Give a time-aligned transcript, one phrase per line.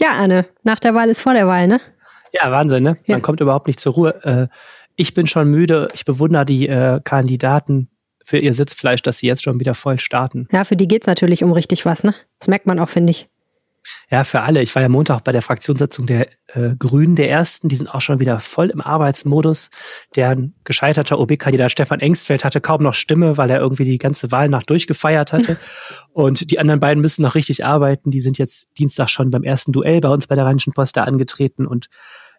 [0.00, 1.80] Ja, Anne, nach der Wahl ist vor der Wahl, ne?
[2.32, 2.96] Ja, Wahnsinn, ne?
[3.06, 3.16] Ja.
[3.16, 4.24] Man kommt überhaupt nicht zur Ruhe.
[4.24, 4.48] Äh,
[4.96, 5.88] ich bin schon müde.
[5.92, 7.90] Ich bewundere die äh, Kandidaten
[8.24, 10.48] für ihr Sitzfleisch, dass sie jetzt schon wieder voll starten.
[10.52, 12.14] Ja, für die geht's natürlich um richtig was, ne?
[12.38, 13.28] Das merkt man auch, finde ich.
[14.10, 14.62] Ja, für alle.
[14.62, 17.68] Ich war ja Montag bei der Fraktionssitzung der äh, Grünen, der ersten.
[17.68, 19.70] Die sind auch schon wieder voll im Arbeitsmodus.
[20.16, 24.68] Deren gescheiterter OB-Kandidat Stefan Engstfeld hatte kaum noch Stimme, weil er irgendwie die ganze Wahlnacht
[24.68, 25.56] durchgefeiert hatte.
[26.12, 28.10] Und die anderen beiden müssen noch richtig arbeiten.
[28.10, 31.04] Die sind jetzt Dienstag schon beim ersten Duell bei uns bei der Rheinischen Post da
[31.04, 31.66] angetreten.
[31.66, 31.86] Und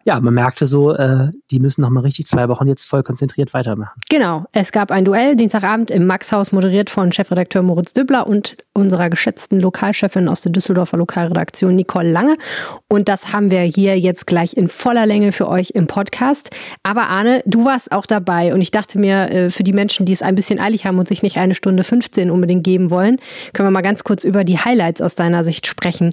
[0.04, 3.54] ja, man merkte so, äh, die müssen noch mal richtig zwei Wochen jetzt voll konzentriert
[3.54, 4.00] weitermachen.
[4.08, 9.10] Genau, es gab ein Duell Dienstagabend im Maxhaus, moderiert von Chefredakteur Moritz Dübbler und unserer
[9.10, 12.36] geschätzten Lokalchefin aus der Düsseldorfer Lokalredaktion Nicole Lange.
[12.88, 16.50] Und das haben wir hier jetzt gleich in voller Länge für euch im Podcast.
[16.82, 20.12] Aber Arne, du warst auch dabei und ich dachte mir, äh, für die Menschen, die
[20.12, 23.18] es ein bisschen eilig haben und sich nicht eine Stunde 15 unbedingt geben wollen,
[23.52, 26.10] können wir mal ganz kurz über die Highlights aus deiner Sicht sprechen.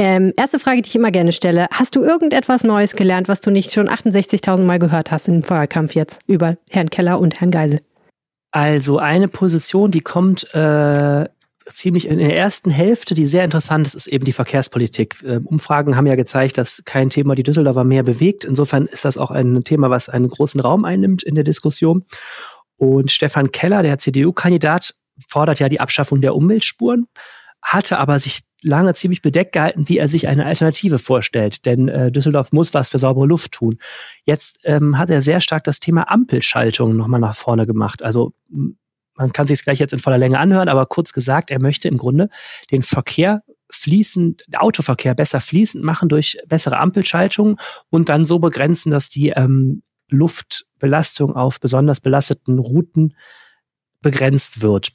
[0.00, 1.66] Ähm, erste Frage, die ich immer gerne stelle.
[1.72, 5.94] Hast du irgendetwas Neues gelernt, was du nicht schon 68.000 Mal gehört hast im Feuerkampf
[5.96, 7.80] jetzt über Herrn Keller und Herrn Geisel?
[8.52, 11.28] Also eine Position, die kommt äh,
[11.66, 15.16] ziemlich in der ersten Hälfte, die sehr interessant ist, ist eben die Verkehrspolitik.
[15.24, 18.44] Ähm, Umfragen haben ja gezeigt, dass kein Thema die Düsseldorfer mehr bewegt.
[18.44, 22.04] Insofern ist das auch ein Thema, was einen großen Raum einnimmt in der Diskussion.
[22.76, 24.94] Und Stefan Keller, der CDU-Kandidat,
[25.28, 27.06] fordert ja die Abschaffung der Umweltspuren,
[27.60, 31.64] hatte aber sich lange ziemlich bedeckt gehalten, wie er sich eine Alternative vorstellt.
[31.66, 33.78] Denn äh, Düsseldorf muss was für saubere Luft tun.
[34.24, 38.04] Jetzt ähm, hat er sehr stark das Thema Ampelschaltung nochmal nach vorne gemacht.
[38.04, 38.32] Also
[39.14, 41.88] man kann sich es gleich jetzt in voller Länge anhören, aber kurz gesagt, er möchte
[41.88, 42.30] im Grunde
[42.70, 47.56] den Verkehr fließend, den Autoverkehr besser fließend machen durch bessere Ampelschaltungen
[47.90, 53.14] und dann so begrenzen, dass die ähm, Luftbelastung auf besonders belasteten Routen
[54.00, 54.92] begrenzt wird.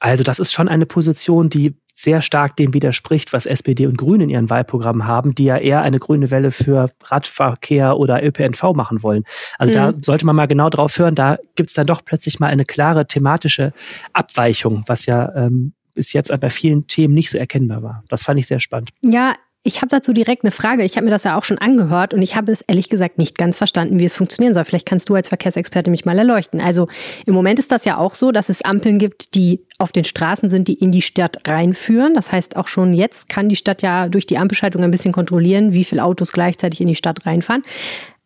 [0.00, 4.24] Also das ist schon eine Position, die sehr stark dem widerspricht, was SPD und Grüne
[4.24, 9.02] in ihren Wahlprogrammen haben, die ja eher eine grüne Welle für Radverkehr oder ÖPNV machen
[9.02, 9.24] wollen.
[9.58, 12.66] Also da sollte man mal genau drauf hören, da gibt's dann doch plötzlich mal eine
[12.66, 13.72] klare thematische
[14.12, 18.04] Abweichung, was ja ähm, bis jetzt bei vielen Themen nicht so erkennbar war.
[18.10, 18.90] Das fand ich sehr spannend.
[19.00, 19.34] Ja,
[19.66, 20.84] ich habe dazu direkt eine Frage.
[20.84, 23.36] Ich habe mir das ja auch schon angehört und ich habe es ehrlich gesagt nicht
[23.36, 24.64] ganz verstanden, wie es funktionieren soll.
[24.64, 26.60] Vielleicht kannst du als Verkehrsexperte mich mal erleuchten.
[26.60, 26.86] Also
[27.26, 30.48] im Moment ist das ja auch so, dass es Ampeln gibt, die auf den Straßen
[30.50, 32.14] sind, die in die Stadt reinführen.
[32.14, 35.72] Das heißt, auch schon jetzt kann die Stadt ja durch die Ampelschaltung ein bisschen kontrollieren,
[35.72, 37.62] wie viele Autos gleichzeitig in die Stadt reinfahren.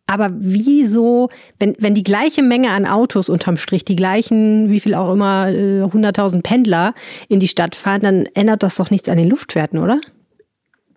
[0.05, 4.93] Aber wieso, wenn, wenn die gleiche Menge an Autos unterm Strich, die gleichen, wie viel
[4.93, 6.93] auch immer, äh, 100.000 Pendler
[7.29, 9.99] in die Stadt fahren, dann ändert das doch nichts an den Luftwerten, oder?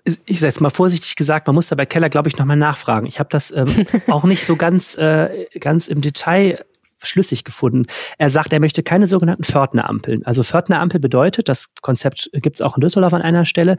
[0.04, 3.06] Ich sage jetzt mal vorsichtig gesagt, man muss da bei Keller, glaube ich, nochmal nachfragen.
[3.06, 6.64] Ich habe das ähm, auch nicht so ganz, äh, ganz im Detail
[7.02, 7.84] schlüssig gefunden.
[8.18, 10.24] Er sagt, er möchte keine sogenannten Pförtnerampeln.
[10.24, 13.76] Also Pförtnerampel bedeutet, das Konzept gibt es auch in Düsseldorf an einer Stelle,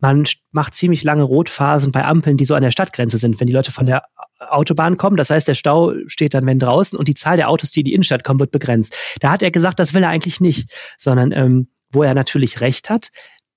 [0.00, 3.54] man macht ziemlich lange Rotphasen bei Ampeln, die so an der Stadtgrenze sind, wenn die
[3.54, 4.02] Leute von der
[4.38, 5.16] Autobahn kommen.
[5.16, 7.84] Das heißt, der Stau steht dann, wenn draußen und die Zahl der Autos, die in
[7.84, 8.94] die Innenstadt kommen, wird begrenzt.
[9.20, 12.90] Da hat er gesagt, das will er eigentlich nicht, sondern ähm, wo er natürlich recht
[12.90, 13.12] hat,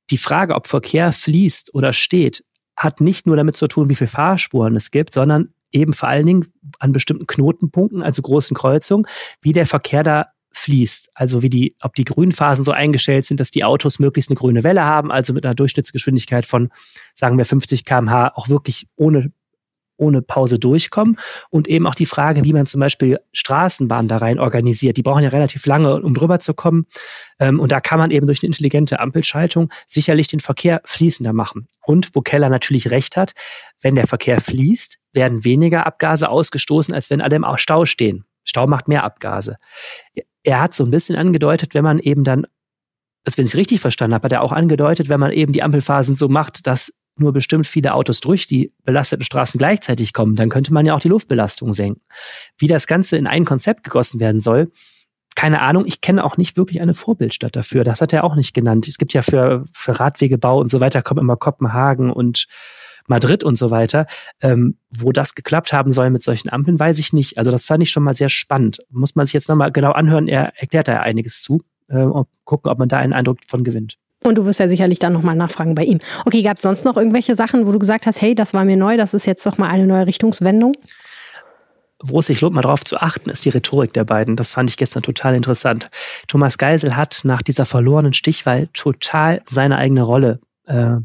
[0.10, 2.44] die Frage, ob Verkehr fließt oder steht,
[2.76, 6.26] hat nicht nur damit zu tun, wie viele Fahrspuren es gibt, sondern eben vor allen
[6.26, 6.46] Dingen
[6.80, 9.06] an bestimmten Knotenpunkten, also großen Kreuzungen,
[9.42, 11.12] wie der Verkehr da fließt.
[11.14, 14.64] Also wie die, ob die Grünphasen so eingestellt sind, dass die Autos möglichst eine grüne
[14.64, 16.70] Welle haben, also mit einer Durchschnittsgeschwindigkeit von,
[17.14, 19.32] sagen wir, 50 kmh auch wirklich ohne
[19.98, 21.18] ohne Pause durchkommen
[21.50, 24.98] und eben auch die Frage, wie man zum Beispiel Straßenbahnen da rein organisiert.
[24.98, 26.86] Die brauchen ja relativ lange, um drüber zu kommen.
[27.40, 31.68] Ähm, und da kann man eben durch eine intelligente Ampelschaltung sicherlich den Verkehr fließender machen.
[31.86, 33.34] Und wo Keller natürlich recht hat,
[33.82, 38.26] wenn der Verkehr fließt, werden weniger Abgase ausgestoßen, als wenn alle im Stau stehen.
[38.44, 39.58] Stau macht mehr Abgase.
[40.44, 42.46] Er hat so ein bisschen angedeutet, wenn man eben dann,
[43.26, 45.64] also wenn ich es richtig verstanden habe, hat er auch angedeutet, wenn man eben die
[45.64, 50.50] Ampelphasen so macht, dass nur bestimmt viele Autos durch die belasteten Straßen gleichzeitig kommen, dann
[50.50, 52.02] könnte man ja auch die Luftbelastung senken.
[52.58, 54.72] Wie das Ganze in ein Konzept gegossen werden soll,
[55.36, 55.86] keine Ahnung.
[55.86, 57.84] Ich kenne auch nicht wirklich eine Vorbildstadt dafür.
[57.84, 58.88] Das hat er auch nicht genannt.
[58.88, 62.48] Es gibt ja für, für Radwegebau und so weiter kommen immer Kopenhagen und
[63.06, 64.08] Madrid und so weiter.
[64.42, 67.38] Ähm, wo das geklappt haben soll mit solchen Ampeln, weiß ich nicht.
[67.38, 68.80] Also das fand ich schon mal sehr spannend.
[68.90, 70.28] Muss man sich jetzt nochmal genau anhören.
[70.28, 71.62] Er erklärt da ja einiges zu.
[71.88, 73.98] Äh, und gucken, ob man da einen Eindruck von gewinnt.
[74.24, 76.00] Und du wirst ja sicherlich dann nochmal nachfragen bei ihm.
[76.26, 78.78] Okay, gab es sonst noch irgendwelche Sachen, wo du gesagt hast, hey, das war mir
[78.78, 80.74] neu, das ist jetzt doch mal eine neue Richtungswendung?
[82.04, 84.36] Wo es sich lohnt, mal drauf zu achten, ist die Rhetorik der beiden.
[84.36, 85.88] Das fand ich gestern total interessant.
[86.28, 90.98] Thomas Geisel hat nach dieser verlorenen Stichwahl total seine eigene Rolle äh,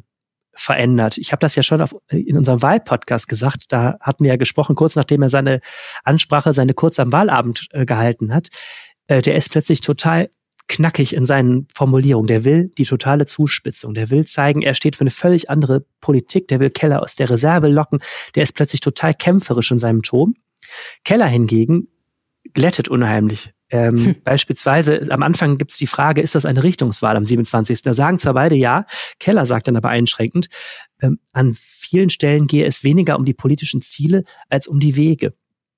[0.55, 1.17] verändert.
[1.17, 3.65] Ich habe das ja schon auf, in unserem Wahlpodcast gesagt.
[3.69, 5.61] Da hatten wir ja gesprochen, kurz nachdem er seine
[6.05, 8.49] Ansprache, seine kurz am Wahlabend äh, gehalten hat.
[9.07, 10.29] Äh, der ist plötzlich total
[10.73, 12.27] knackig in seinen Formulierungen.
[12.27, 13.95] Der will die totale Zuspitzung.
[13.95, 16.49] Der will zeigen, er steht für eine völlig andere Politik.
[16.49, 18.01] Der will Keller aus der Reserve locken.
[18.35, 20.35] Der ist plötzlich total kämpferisch in seinem Ton.
[21.05, 21.89] Keller hingegen
[22.55, 23.53] glättet unheimlich.
[23.71, 24.17] Ähm, hm.
[24.25, 27.83] Beispielsweise am Anfang gibt es die Frage, ist das eine Richtungswahl am 27.
[27.83, 28.87] Da sagen zwar beide ja,
[29.19, 30.49] Keller sagt dann aber einschränkend,
[31.01, 35.35] ähm, an vielen Stellen gehe es weniger um die politischen Ziele als um die Wege.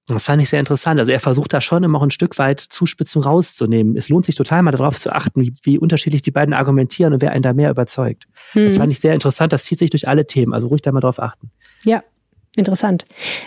[0.06, 1.00] Das fand ich sehr interessant.
[1.00, 3.96] Also er versucht da schon immer auch ein Stück weit Zuspitzung rauszunehmen.
[3.96, 7.22] Es lohnt sich total mal darauf zu achten, wie, wie unterschiedlich die beiden argumentieren und
[7.22, 8.24] wer einen da mehr überzeugt.
[8.52, 8.64] Mhm.
[8.64, 9.52] Das fand ich sehr interessant.
[9.52, 10.52] Das zieht sich durch alle Themen.
[10.52, 11.48] Also ruhig da mal drauf achten.
[11.84, 12.02] Ja,
[12.56, 13.04] Interessant.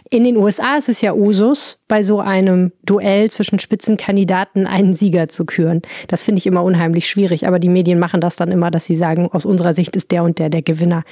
[0.09, 5.29] In den USA ist es ja Usus, bei so einem Duell zwischen Spitzenkandidaten einen Sieger
[5.29, 5.81] zu küren.
[6.09, 8.97] Das finde ich immer unheimlich schwierig, aber die Medien machen das dann immer, dass sie
[8.97, 11.03] sagen, aus unserer Sicht ist der und der der Gewinner.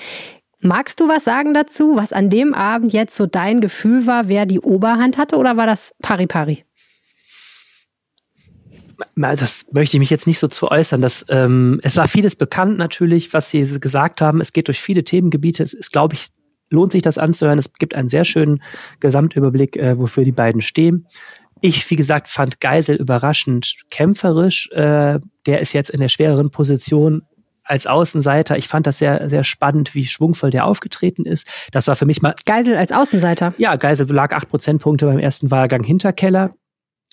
[0.66, 4.48] Magst du was sagen dazu, was an dem Abend jetzt so dein Gefühl war, wer
[4.48, 6.66] die Oberhand hatte oder war das pari pari?
[9.16, 11.02] Das möchte ich mich jetzt nicht so zu äußern.
[11.02, 14.42] Dass, ähm, es war vieles bekannt natürlich, was Sie gesagt haben.
[14.42, 15.62] Es geht durch viele Themengebiete.
[15.62, 16.30] Es ist, glaube ich,
[16.72, 17.60] lohnt sich das anzuhören.
[17.60, 18.64] Es gibt einen sehr schönen
[19.02, 21.06] Gesamtüberblick, äh, wofür die beiden stehen.
[21.62, 24.72] Ich, wie gesagt, fand Geisel überraschend kämpferisch.
[24.72, 27.22] Äh, der ist jetzt in der schwereren Position
[27.66, 28.58] als Außenseiter.
[28.58, 31.70] Ich fand das sehr, sehr spannend, wie schwungvoll der aufgetreten ist.
[31.72, 32.36] Das war für mich mal.
[32.46, 33.54] Geisel als Außenseiter?
[33.58, 36.56] Ja, Geisel lag acht Prozentpunkte beim ersten Wahlgang hinter Keller.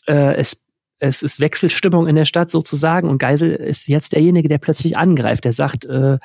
[0.06, 0.64] Äh, es,
[0.99, 5.44] es ist Wechselstimmung in der Stadt sozusagen und Geisel ist jetzt derjenige, der plötzlich angreift.
[5.44, 6.19] Der sagt, äh,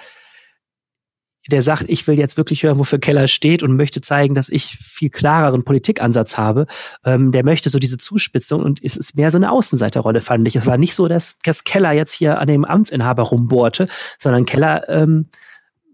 [1.49, 4.65] der sagt, ich will jetzt wirklich hören, wofür Keller steht und möchte zeigen, dass ich
[4.65, 6.67] viel klareren Politikansatz habe.
[7.05, 10.55] Ähm, der möchte so diese Zuspitzung und es ist mehr so eine Außenseiterrolle, fand ich.
[10.55, 13.87] Es war nicht so, dass, dass Keller jetzt hier an dem Amtsinhaber rumbohrte,
[14.19, 15.29] sondern Keller ähm,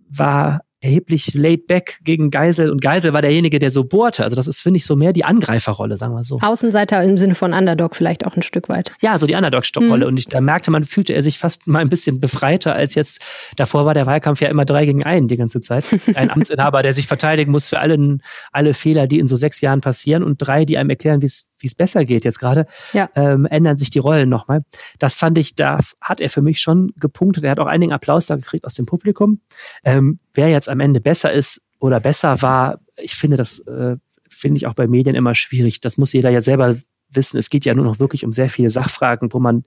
[0.10, 4.24] war erheblich laid back gegen Geisel und Geisel war derjenige, der so bohrte.
[4.24, 6.40] Also das ist, finde ich, so mehr die Angreiferrolle, sagen wir so.
[6.42, 8.92] Außenseiter im Sinne von Underdog vielleicht auch ein Stück weit.
[9.02, 10.06] Ja, so die Underdog-Rolle.
[10.06, 10.10] Mhm.
[10.10, 13.54] Und ich, da merkte man, fühlte er sich fast mal ein bisschen befreiter als jetzt.
[13.56, 15.86] Davor war der Wahlkampf ja immer drei gegen einen die ganze Zeit.
[16.16, 18.18] Ein Amtsinhaber, der sich verteidigen muss für alle,
[18.52, 21.48] alle Fehler, die in so sechs Jahren passieren und drei, die einem erklären, wie es
[21.64, 23.10] wie es besser geht jetzt gerade, ja.
[23.16, 24.64] ähm, ändern sich die Rollen nochmal.
[25.00, 27.46] Das fand ich, da hat er für mich schon gepunktet.
[27.46, 29.40] Er hat auch einigen Applaus da gekriegt aus dem Publikum.
[29.84, 33.98] Ähm, wer jetzt am Ende besser ist oder besser war, ich finde das, äh,
[34.30, 35.80] finde ich auch bei Medien immer schwierig.
[35.80, 36.76] Das muss jeder ja selber
[37.10, 37.38] wissen.
[37.38, 39.64] Es geht ja nur noch wirklich um sehr viele Sachfragen, wo man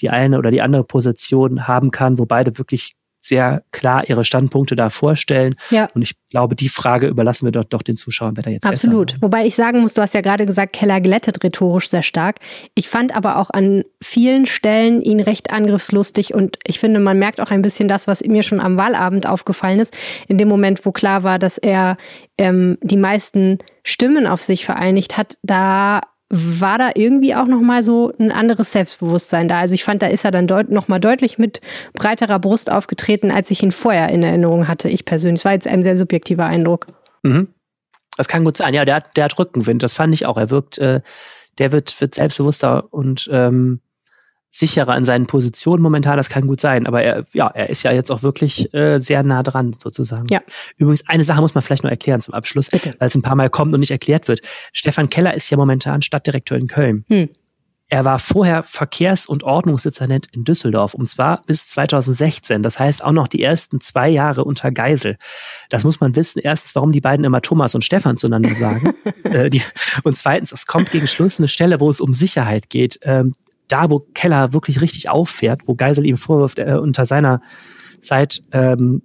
[0.00, 2.92] die eine oder die andere Position haben kann, wo beide wirklich
[3.24, 5.54] sehr klar ihre Standpunkte da vorstellen.
[5.70, 5.88] Ja.
[5.94, 9.16] Und ich glaube, die Frage überlassen wir doch, doch den Zuschauern, wer da jetzt Absolut.
[9.20, 12.40] Wobei ich sagen muss, du hast ja gerade gesagt, Keller glättet rhetorisch sehr stark.
[12.74, 17.40] Ich fand aber auch an vielen Stellen ihn recht angriffslustig und ich finde, man merkt
[17.40, 19.96] auch ein bisschen das, was mir schon am Wahlabend aufgefallen ist.
[20.26, 21.96] In dem Moment, wo klar war, dass er
[22.38, 26.00] ähm, die meisten Stimmen auf sich vereinigt hat, da
[26.34, 29.60] war da irgendwie auch noch mal so ein anderes Selbstbewusstsein da.
[29.60, 31.60] Also ich fand, da ist er dann deut noch mal deutlich mit
[31.92, 34.88] breiterer Brust aufgetreten, als ich ihn vorher in Erinnerung hatte.
[34.88, 35.40] Ich persönlich.
[35.40, 36.86] Es war jetzt ein sehr subjektiver Eindruck.
[37.22, 37.48] Mhm.
[38.16, 38.72] Das kann gut sein.
[38.72, 39.82] Ja, der hat, der hat Rückenwind.
[39.82, 40.38] Das fand ich auch.
[40.38, 41.02] Er wirkt, äh,
[41.58, 43.80] der wird, wird selbstbewusster und ähm,
[44.54, 46.86] sicherer in seinen Positionen momentan, das kann gut sein.
[46.86, 50.26] Aber er, ja, er ist ja jetzt auch wirklich äh, sehr nah dran, sozusagen.
[50.28, 50.42] Ja.
[50.76, 53.48] Übrigens, eine Sache muss man vielleicht noch erklären zum Abschluss, weil es ein paar Mal
[53.48, 54.40] kommt und nicht erklärt wird.
[54.74, 57.06] Stefan Keller ist ja momentan Stadtdirektor in Köln.
[57.08, 57.30] Hm.
[57.88, 62.62] Er war vorher Verkehrs- und Ordnungsdezernent in Düsseldorf und zwar bis 2016.
[62.62, 65.16] Das heißt auch noch die ersten zwei Jahre unter Geisel.
[65.70, 66.40] Das muss man wissen.
[66.42, 68.94] Erstens, warum die beiden immer Thomas und Stefan zueinander sagen.
[69.24, 69.62] äh, die,
[70.04, 72.98] und zweitens, es kommt gegen Schluss eine Stelle, wo es um Sicherheit geht.
[73.02, 73.32] Ähm,
[73.72, 77.40] da, wo Keller wirklich richtig auffährt, wo Geisel ihm vorwirft, äh, unter seiner
[78.00, 79.02] Zeit ähm,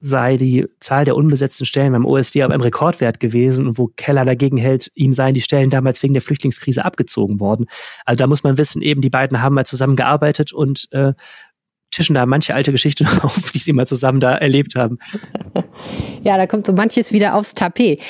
[0.00, 4.26] sei die Zahl der unbesetzten Stellen beim OSD auf einem Rekordwert gewesen und wo Keller
[4.26, 7.66] dagegen hält, ihm seien die Stellen damals wegen der Flüchtlingskrise abgezogen worden.
[8.04, 11.14] Also da muss man wissen, eben die beiden haben mal zusammen gearbeitet und äh,
[11.90, 14.98] tischen da manche alte Geschichten auf, die sie mal zusammen da erlebt haben.
[16.22, 18.00] Ja, da kommt so manches wieder aufs Tapet.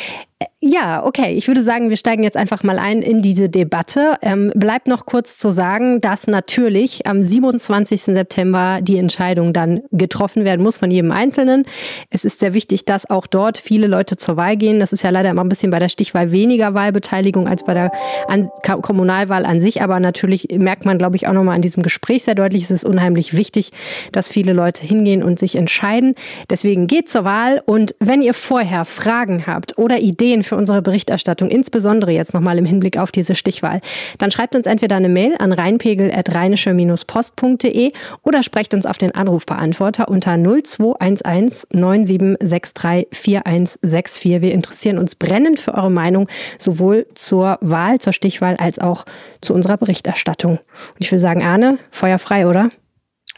[0.60, 1.34] Ja, okay.
[1.34, 4.16] Ich würde sagen, wir steigen jetzt einfach mal ein in diese Debatte.
[4.22, 8.00] Ähm, bleibt noch kurz zu sagen, dass natürlich am 27.
[8.02, 11.64] September die Entscheidung dann getroffen werden muss von jedem Einzelnen.
[12.08, 14.80] Es ist sehr wichtig, dass auch dort viele Leute zur Wahl gehen.
[14.80, 17.90] Das ist ja leider immer ein bisschen bei der Stichwahl weniger Wahlbeteiligung als bei der
[18.28, 18.48] an
[18.80, 19.82] Kommunalwahl an sich.
[19.82, 22.84] Aber natürlich merkt man, glaube ich, auch nochmal an diesem Gespräch sehr deutlich, es ist
[22.86, 23.70] unheimlich wichtig,
[24.12, 26.14] dass viele Leute hingehen und sich entscheiden.
[26.48, 27.62] Deswegen geht zur Wahl.
[27.66, 32.64] Und wenn ihr vorher Fragen habt oder Ideen für unsere Berichterstattung, insbesondere jetzt nochmal im
[32.64, 33.80] Hinblick auf diese Stichwahl,
[34.18, 40.36] dann schreibt uns entweder eine Mail an rheinpegel.rheinische-post.de oder sprecht uns auf den Anrufbeantworter unter
[40.36, 44.42] 0211 9763 4164.
[44.42, 49.04] Wir interessieren uns brennend für eure Meinung sowohl zur Wahl, zur Stichwahl als auch
[49.40, 50.58] zu unserer Berichterstattung.
[50.58, 52.68] Und ich würde sagen, Arne, Feuer frei, oder?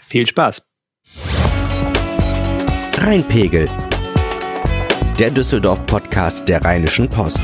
[0.02, 0.62] Viel Spaß.
[2.98, 3.68] Rheinpegel.
[5.18, 7.42] Der Düsseldorf-Podcast der Rheinischen Post.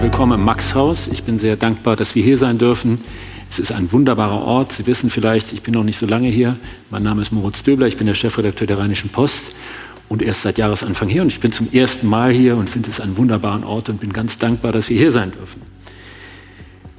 [0.00, 1.06] Willkommen im Maxhaus.
[1.06, 2.98] Ich bin sehr dankbar, dass wir hier sein dürfen.
[3.48, 4.72] Es ist ein wunderbarer Ort.
[4.72, 6.56] Sie wissen vielleicht, ich bin noch nicht so lange hier.
[6.90, 9.52] Mein Name ist Moritz Döbler, ich bin der Chefredakteur der Rheinischen Post
[10.08, 11.22] und erst seit Jahresanfang hier.
[11.22, 14.12] Und ich bin zum ersten Mal hier und finde es einen wunderbaren Ort und bin
[14.12, 15.62] ganz dankbar, dass wir hier sein dürfen.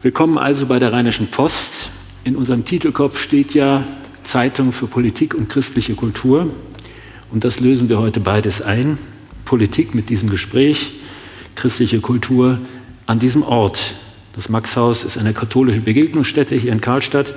[0.03, 1.89] Willkommen also bei der Rheinischen Post.
[2.23, 3.83] In unserem Titelkopf steht ja
[4.23, 6.47] Zeitung für Politik und christliche Kultur.
[7.31, 8.97] Und das lösen wir heute beides ein.
[9.45, 10.91] Politik mit diesem Gespräch,
[11.55, 12.59] christliche Kultur
[13.07, 13.95] an diesem Ort.
[14.33, 17.33] Das Maxhaus ist eine katholische Begegnungsstätte hier in Karlstadt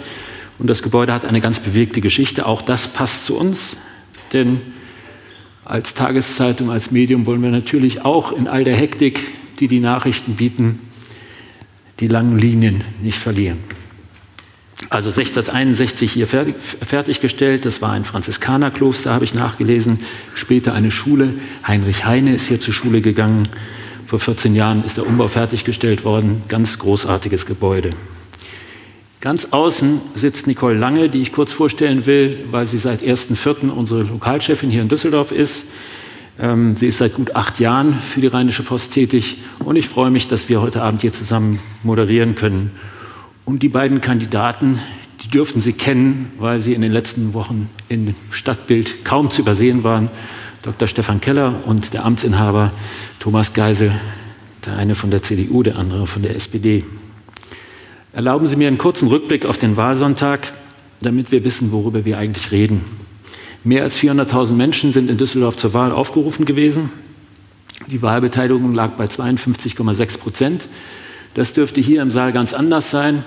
[0.58, 2.46] und das Gebäude hat eine ganz bewegte Geschichte.
[2.46, 3.78] Auch das passt zu uns,
[4.32, 4.60] denn
[5.64, 9.20] als Tageszeitung, als Medium wollen wir natürlich auch in all der Hektik,
[9.60, 10.80] die die Nachrichten bieten,
[12.00, 13.58] die langen Linien nicht verlieren.
[14.90, 20.00] Also 1661 hier fertig, fertiggestellt, das war ein Franziskanerkloster, habe ich nachgelesen.
[20.34, 21.34] Später eine Schule.
[21.66, 23.48] Heinrich Heine ist hier zur Schule gegangen.
[24.06, 26.42] Vor 14 Jahren ist der Umbau fertiggestellt worden.
[26.48, 27.94] Ganz großartiges Gebäude.
[29.22, 33.70] Ganz außen sitzt Nicole Lange, die ich kurz vorstellen will, weil sie seit 1.4.
[33.70, 35.68] unsere Lokalchefin hier in Düsseldorf ist.
[36.40, 40.10] Ähm, sie ist seit gut acht Jahren für die Rheinische Post tätig und ich freue
[40.10, 42.72] mich, dass wir heute Abend hier zusammen moderieren können.
[43.44, 44.78] Und die beiden Kandidaten,
[45.22, 49.82] die dürften Sie kennen, weil sie in den letzten Wochen im Stadtbild kaum zu übersehen
[49.82, 50.10] waren.
[50.62, 50.86] Dr.
[50.86, 52.70] Stefan Keller und der Amtsinhaber
[53.18, 53.92] Thomas Geisel,
[54.64, 56.84] der eine von der CDU, der andere von der SPD.
[58.12, 60.52] Erlauben Sie mir einen kurzen Rückblick auf den Wahlsonntag,
[61.00, 62.82] damit wir wissen, worüber wir eigentlich reden.
[63.64, 66.90] Mehr als 400.000 Menschen sind in Düsseldorf zur Wahl aufgerufen gewesen.
[67.88, 70.68] Die Wahlbeteiligung lag bei 52,6 Prozent.
[71.34, 73.24] Das dürfte hier im Saal ganz anders sein,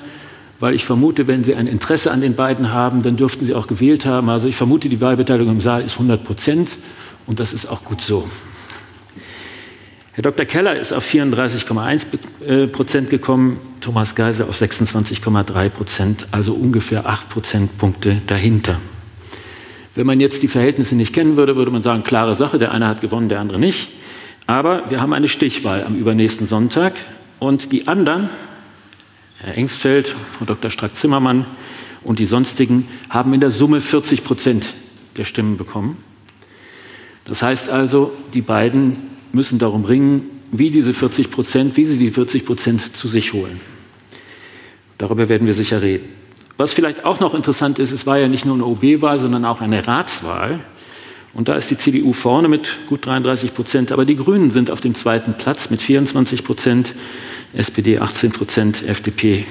[0.60, 3.68] weil ich vermute, wenn Sie ein Interesse an den beiden haben, dann dürften Sie auch
[3.68, 4.30] gewählt haben.
[4.30, 6.78] Also ich vermute, die Wahlbeteiligung im Saal ist 100 Prozent
[7.28, 8.28] und das ist auch gut so.
[10.14, 10.46] Herr Dr.
[10.46, 12.06] Keller ist auf 34,1
[12.48, 18.80] äh, Prozent gekommen, Thomas Geisel auf 26,3 Prozent, also ungefähr 8 Prozentpunkte dahinter.
[19.94, 22.88] Wenn man jetzt die Verhältnisse nicht kennen würde, würde man sagen, klare Sache, der eine
[22.88, 23.90] hat gewonnen, der andere nicht.
[24.48, 26.94] Aber wir haben eine Stichwahl am übernächsten Sonntag
[27.40, 28.30] und die anderen,
[29.38, 30.72] Herr Engsfeld, Frau Dr.
[30.72, 31.46] Strack-Zimmermann
[32.04, 34.74] und die sonstigen, haben in der Summe 40 Prozent
[35.18, 35.98] der Stimmen bekommen.
[37.26, 38.98] Das heißt also, die beiden
[39.34, 43.60] müssen darum ringen, wie diese 40 Prozent, wie sie die 40 Prozent zu sich holen.
[44.98, 46.08] Darüber werden wir sicher reden.
[46.58, 49.60] Was vielleicht auch noch interessant ist, es war ja nicht nur eine OB-Wahl, sondern auch
[49.60, 50.62] eine Ratswahl.
[51.36, 54.80] Und da ist die CDU vorne mit gut 33 Prozent, aber die Grünen sind auf
[54.80, 56.96] dem zweiten Platz mit 24 Prozent,
[57.54, 59.46] SPD 18 Prozent, FDP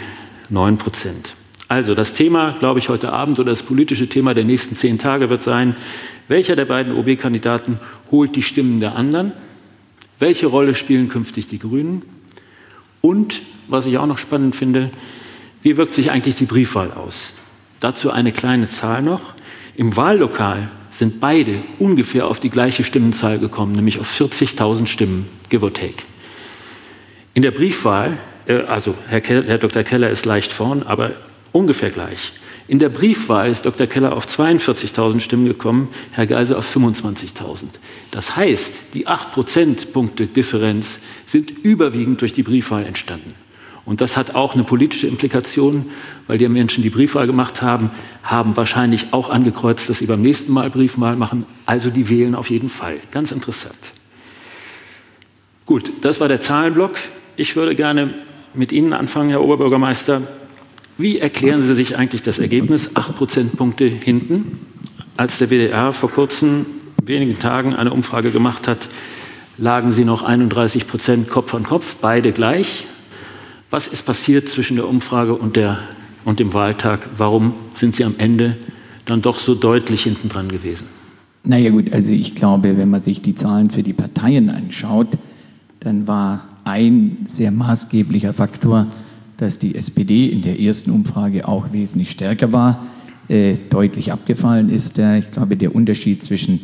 [0.48, 1.34] 9 Prozent.
[1.68, 5.28] Also das Thema, glaube ich, heute Abend oder das politische Thema der nächsten zehn Tage
[5.28, 5.76] wird sein,
[6.26, 7.78] welcher der beiden OB-Kandidaten
[8.10, 9.32] holt die Stimmen der anderen?
[10.18, 12.02] Welche Rolle spielen künftig die Grünen?
[13.02, 14.90] Und, was ich auch noch spannend finde,
[15.62, 17.34] wie wirkt sich eigentlich die Briefwahl aus?
[17.80, 19.34] Dazu eine kleine Zahl noch.
[19.76, 25.64] Im Wahllokal sind beide ungefähr auf die gleiche Stimmenzahl gekommen, nämlich auf 40.000 Stimmen, give
[25.64, 26.04] or take.
[27.34, 29.82] In der Briefwahl, äh, also Herr, Herr Dr.
[29.82, 31.12] Keller ist leicht vorn, aber
[31.52, 32.32] ungefähr gleich.
[32.66, 33.86] In der Briefwahl ist Dr.
[33.86, 37.64] Keller auf 42.000 Stimmen gekommen, Herr Geisel auf 25.000.
[38.10, 43.34] Das heißt, die 8 Prozentpunkte Differenz sind überwiegend durch die Briefwahl entstanden.
[43.86, 45.86] Und das hat auch eine politische Implikation,
[46.26, 47.90] weil die Menschen, die Briefwahl gemacht haben,
[48.22, 51.44] haben wahrscheinlich auch angekreuzt, dass sie beim nächsten Mal Briefwahl machen.
[51.66, 52.96] Also die wählen auf jeden Fall.
[53.10, 53.76] Ganz interessant.
[55.66, 56.92] Gut, das war der Zahlenblock.
[57.36, 58.14] Ich würde gerne
[58.54, 60.22] mit Ihnen anfangen, Herr Oberbürgermeister.
[60.96, 62.90] Wie erklären Sie sich eigentlich das Ergebnis?
[62.94, 64.60] Acht Prozentpunkte hinten.
[65.16, 66.66] Als der WDR vor kurzem,
[67.02, 68.88] wenigen Tagen, eine Umfrage gemacht hat,
[69.58, 72.86] lagen Sie noch 31 Prozent Kopf an Kopf, beide gleich.
[73.74, 75.80] Was ist passiert zwischen der Umfrage und, der,
[76.24, 77.08] und dem Wahltag?
[77.16, 78.56] Warum sind Sie am Ende
[79.04, 80.86] dann doch so deutlich hinten dran gewesen?
[81.42, 85.08] Naja gut, also ich glaube, wenn man sich die Zahlen für die Parteien anschaut,
[85.80, 88.86] dann war ein sehr maßgeblicher Faktor,
[89.38, 92.86] dass die SPD in der ersten Umfrage auch wesentlich stärker war,
[93.26, 95.00] äh, deutlich abgefallen ist.
[95.00, 96.60] Äh, ich glaube, der Unterschied zwischen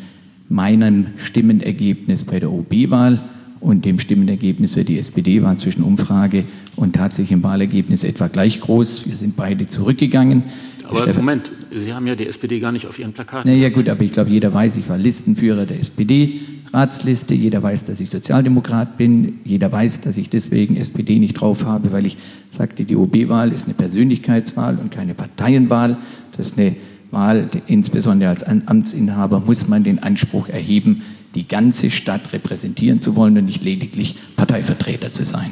[0.48, 3.20] meinem Stimmenergebnis bei der OB-Wahl
[3.60, 6.44] und dem Stimmenergebnis für die SPD war zwischen Umfrage
[6.76, 9.06] und tatsächlichem Wahlergebnis etwa gleich groß.
[9.06, 10.44] Wir sind beide zurückgegangen.
[10.88, 13.48] Aber Stefan Moment, Sie haben ja die SPD gar nicht auf Ihren Plakaten.
[13.48, 17.34] Naja gut, aber ich glaube, jeder weiß, ich war Listenführer der SPD-Ratsliste.
[17.34, 19.38] Jeder weiß, dass ich Sozialdemokrat bin.
[19.44, 22.16] Jeder weiß, dass ich deswegen SPD nicht drauf habe, weil ich
[22.48, 25.96] sagte, die OB-Wahl ist eine Persönlichkeitswahl und keine Parteienwahl.
[26.36, 26.74] Das ist eine
[27.12, 31.02] Wahl, insbesondere als Amtsinhaber muss man den Anspruch erheben,
[31.34, 35.50] die ganze Stadt repräsentieren zu wollen und nicht lediglich Parteivertreter zu sein.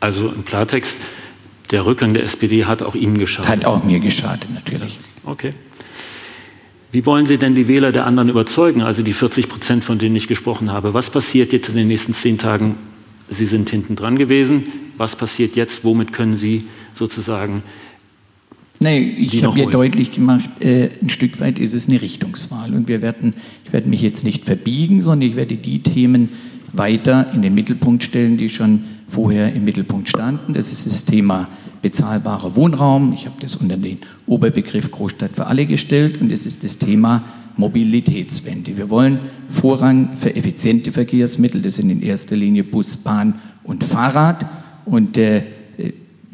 [0.00, 0.98] Also im Klartext,
[1.70, 3.48] der Rückgang der SPD hat auch Ihnen geschadet.
[3.48, 4.98] Hat auch mir geschadet, natürlich.
[5.24, 5.54] Okay.
[6.92, 10.14] Wie wollen Sie denn die Wähler der anderen überzeugen, also die 40 Prozent, von denen
[10.14, 10.94] ich gesprochen habe?
[10.94, 12.76] Was passiert jetzt in den nächsten zehn Tagen?
[13.28, 14.64] Sie sind hinten dran gewesen.
[14.96, 15.84] Was passiert jetzt?
[15.84, 17.62] Womit können Sie sozusagen
[18.80, 22.74] Nee, ich habe ja deutlich gemacht, äh, ein Stück weit ist es eine Richtungswahl.
[22.74, 23.34] Und wir werden,
[23.74, 26.28] werde mich jetzt nicht verbiegen, sondern ich werde die Themen
[26.72, 30.54] weiter in den Mittelpunkt stellen, die schon vorher im Mittelpunkt standen.
[30.54, 31.48] Das ist das Thema
[31.82, 33.12] bezahlbarer Wohnraum.
[33.14, 36.20] Ich habe das unter den Oberbegriff Großstadt für alle gestellt.
[36.20, 37.24] Und es ist das Thema
[37.56, 38.76] Mobilitätswende.
[38.76, 41.60] Wir wollen Vorrang für effiziente Verkehrsmittel.
[41.60, 44.46] Das sind in erster Linie Bus, Bahn und Fahrrad.
[44.84, 45.42] Und äh,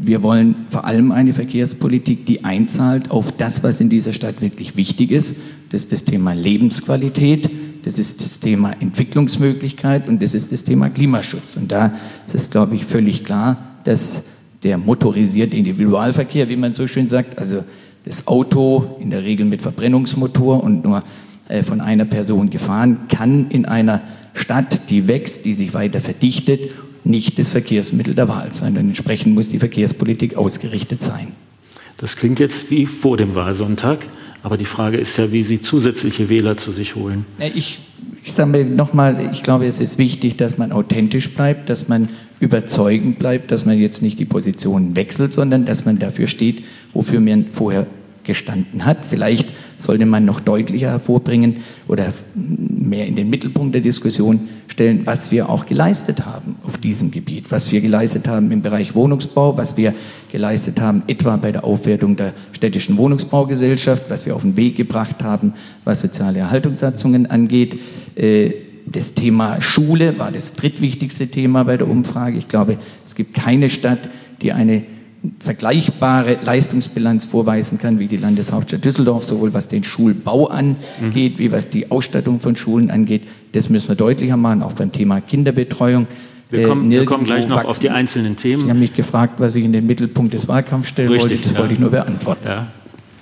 [0.03, 4.77] wir wollen vor allem eine Verkehrspolitik, die einzahlt auf das, was in dieser Stadt wirklich
[4.77, 5.37] wichtig ist.
[5.69, 7.51] Das ist das Thema Lebensqualität,
[7.85, 11.57] das ist das Thema Entwicklungsmöglichkeit und das ist das Thema Klimaschutz.
[11.57, 11.93] Und da
[12.25, 14.25] ist es, glaube ich, völlig klar, dass
[14.63, 17.63] der motorisierte Individualverkehr, wie man so schön sagt, also
[18.05, 21.03] das Auto in der Regel mit Verbrennungsmotor und nur
[21.49, 24.01] äh, von einer Person gefahren, kann in einer
[24.33, 26.73] Stadt, die wächst, die sich weiter verdichtet
[27.05, 28.73] nicht das Verkehrsmittel der Wahl sein.
[28.73, 31.29] Und entsprechend muss die Verkehrspolitik ausgerichtet sein.
[31.97, 34.07] Das klingt jetzt wie vor dem Wahlsonntag,
[34.43, 37.27] aber die Frage ist ja, wie Sie zusätzliche Wähler zu sich holen.
[37.55, 37.79] Ich,
[38.23, 42.09] ich sage nochmal, ich glaube, es ist wichtig, dass man authentisch bleibt, dass man
[42.41, 46.65] überzeugend bleibt, dass man jetzt nicht die Position wechselt, sondern dass man dafür steht,
[46.95, 47.87] wofür man vorher
[48.25, 49.05] gestanden hat.
[49.05, 49.49] Vielleicht
[49.81, 51.57] sollte man noch deutlicher hervorbringen
[51.89, 57.11] oder mehr in den Mittelpunkt der Diskussion stellen, was wir auch geleistet haben auf diesem
[57.11, 59.95] Gebiet, was wir geleistet haben im Bereich Wohnungsbau, was wir
[60.31, 65.23] geleistet haben etwa bei der Aufwertung der städtischen Wohnungsbaugesellschaft, was wir auf den Weg gebracht
[65.23, 67.79] haben, was soziale Erhaltungssatzungen angeht.
[68.17, 68.53] Äh,
[68.87, 72.39] das Thema Schule war das drittwichtigste Thema bei der Umfrage.
[72.39, 74.09] Ich glaube, es gibt keine Stadt,
[74.43, 74.83] die eine
[75.39, 81.39] vergleichbare Leistungsbilanz vorweisen kann wie die Landeshauptstadt Düsseldorf, sowohl was den Schulbau angeht, mhm.
[81.39, 83.25] wie was die Ausstattung von Schulen angeht.
[83.53, 86.07] Das müssen wir deutlicher machen, auch beim Thema Kinderbetreuung.
[86.51, 87.69] Wir kommen, wir kommen gleich noch wachsen.
[87.69, 88.65] auf die einzelnen Themen.
[88.65, 91.43] Sie haben mich gefragt, was ich in den Mittelpunkt des Wahlkampfs stellen Richtig, wollte.
[91.43, 91.59] Das ja.
[91.61, 92.47] wollte ich nur beantworten.
[92.47, 92.69] Ja.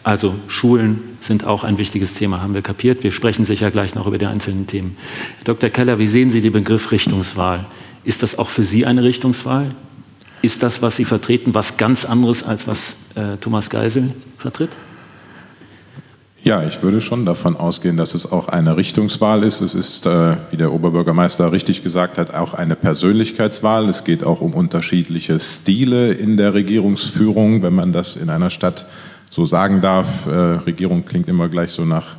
[0.04, 3.02] Also Schulen sind auch ein wichtiges Thema, haben wir kapiert.
[3.02, 4.96] Wir sprechen sicher gleich noch über die einzelnen Themen.
[5.44, 5.68] Dr.
[5.68, 7.66] Keller, wie sehen Sie den Begriff Richtungswahl?
[8.04, 9.72] Ist das auch für Sie eine Richtungswahl?
[10.40, 14.70] Ist das, was Sie vertreten, was ganz anderes, als was äh, Thomas Geisel vertritt?
[16.44, 19.60] Ja, ich würde schon davon ausgehen, dass es auch eine Richtungswahl ist.
[19.60, 23.88] Es ist, äh, wie der Oberbürgermeister richtig gesagt hat, auch eine Persönlichkeitswahl.
[23.88, 28.86] Es geht auch um unterschiedliche Stile in der Regierungsführung, wenn man das in einer Stadt
[29.30, 30.26] so sagen darf.
[30.26, 32.16] Äh, Regierung klingt immer gleich so nach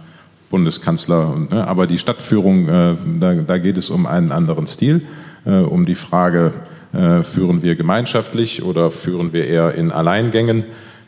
[0.50, 1.68] Bundeskanzler, und, ne?
[1.68, 5.04] aber die Stadtführung, äh, da, da, geht es um einen anderen Stil,
[5.46, 6.54] äh, um die Frage,
[6.94, 10.66] äh, führen wir gemeinschaftlich oder führen wir eher in Alleingängen?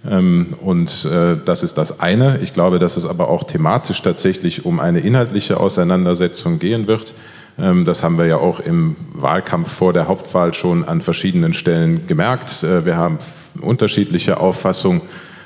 [0.09, 2.39] Ähm, und äh, das ist das eine.
[2.41, 7.13] Ich glaube, dass es aber auch thematisch tatsächlich um eine inhaltliche Auseinandersetzung gehen wird.
[7.59, 12.07] Ähm, das haben wir ja auch im Wahlkampf vor der Hauptwahl schon an verschiedenen Stellen
[12.07, 12.63] gemerkt.
[12.63, 13.19] Äh, wir haben
[13.61, 15.01] unterschiedliche Auffassungen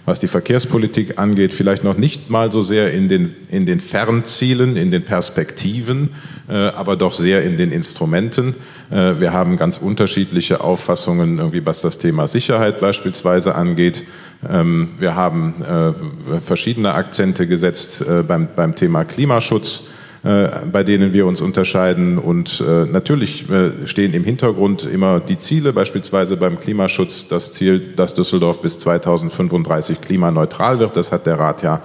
[0.05, 4.77] was die Verkehrspolitik angeht, vielleicht noch nicht mal so sehr in den, in den Fernzielen,
[4.77, 6.11] in den Perspektiven,
[6.47, 8.55] äh, aber doch sehr in den Instrumenten.
[8.91, 14.03] Äh, wir haben ganz unterschiedliche Auffassungen, irgendwie, was das Thema Sicherheit beispielsweise angeht.
[14.47, 19.87] Ähm, wir haben äh, verschiedene Akzente gesetzt äh, beim, beim Thema Klimaschutz.
[20.25, 22.17] Äh, bei denen wir uns unterscheiden.
[22.17, 27.93] Und äh, natürlich äh, stehen im Hintergrund immer die Ziele, beispielsweise beim Klimaschutz das Ziel,
[27.95, 30.97] dass Düsseldorf bis 2035 klimaneutral wird.
[30.97, 31.81] Das hat der Rat ja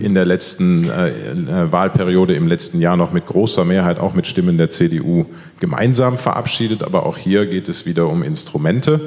[0.00, 4.70] in der letzten Wahlperiode im letzten Jahr noch mit großer Mehrheit, auch mit Stimmen der
[4.70, 5.26] CDU,
[5.60, 6.82] gemeinsam verabschiedet.
[6.82, 9.00] Aber auch hier geht es wieder um Instrumente.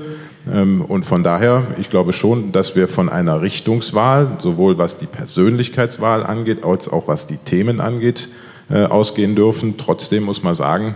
[0.47, 5.08] Ähm, und von daher, ich glaube schon, dass wir von einer Richtungswahl, sowohl was die
[5.08, 8.29] Persönlichkeitswahl angeht, als auch was die Themen angeht,
[8.75, 9.77] ausgehen dürfen.
[9.77, 10.95] Trotzdem muss man sagen,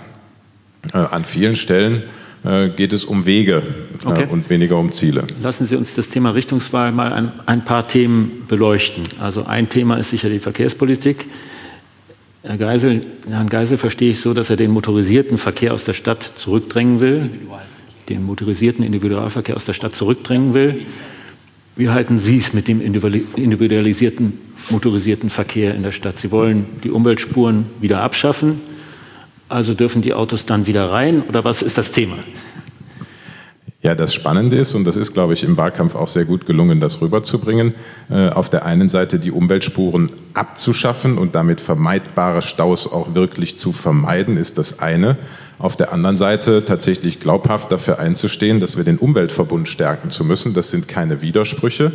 [0.93, 2.03] äh, an vielen Stellen
[2.43, 3.63] äh, geht es um Wege
[4.03, 4.27] okay.
[4.29, 5.23] und weniger um Ziele.
[5.41, 9.03] Lassen Sie uns das Thema Richtungswahl mal ein, ein paar Themen beleuchten.
[9.19, 11.25] Also ein Thema ist sicher die Verkehrspolitik.
[12.43, 16.23] Herr Geisel, Herrn Geisel verstehe ich so, dass er den motorisierten Verkehr aus der Stadt
[16.35, 17.29] zurückdrängen will,
[18.09, 20.81] den motorisierten Individualverkehr aus der Stadt zurückdrängen will.
[21.77, 24.37] Wie halten Sie es mit dem individualisierten
[24.69, 26.17] motorisierten Verkehr in der Stadt?
[26.17, 28.61] Sie wollen die Umweltspuren wieder abschaffen,
[29.49, 32.17] also dürfen die Autos dann wieder rein oder was ist das Thema?
[33.83, 36.79] Ja, das Spannende ist, und das ist, glaube ich, im Wahlkampf auch sehr gut gelungen,
[36.79, 37.75] das rüberzubringen,
[38.09, 43.73] äh, auf der einen Seite die Umweltspuren abzuschaffen und damit vermeidbare Staus auch wirklich zu
[43.73, 45.17] vermeiden, ist das eine.
[45.59, 50.53] Auf der anderen Seite tatsächlich glaubhaft dafür einzustehen, dass wir den Umweltverbund stärken zu müssen.
[50.53, 51.91] Das sind keine Widersprüche,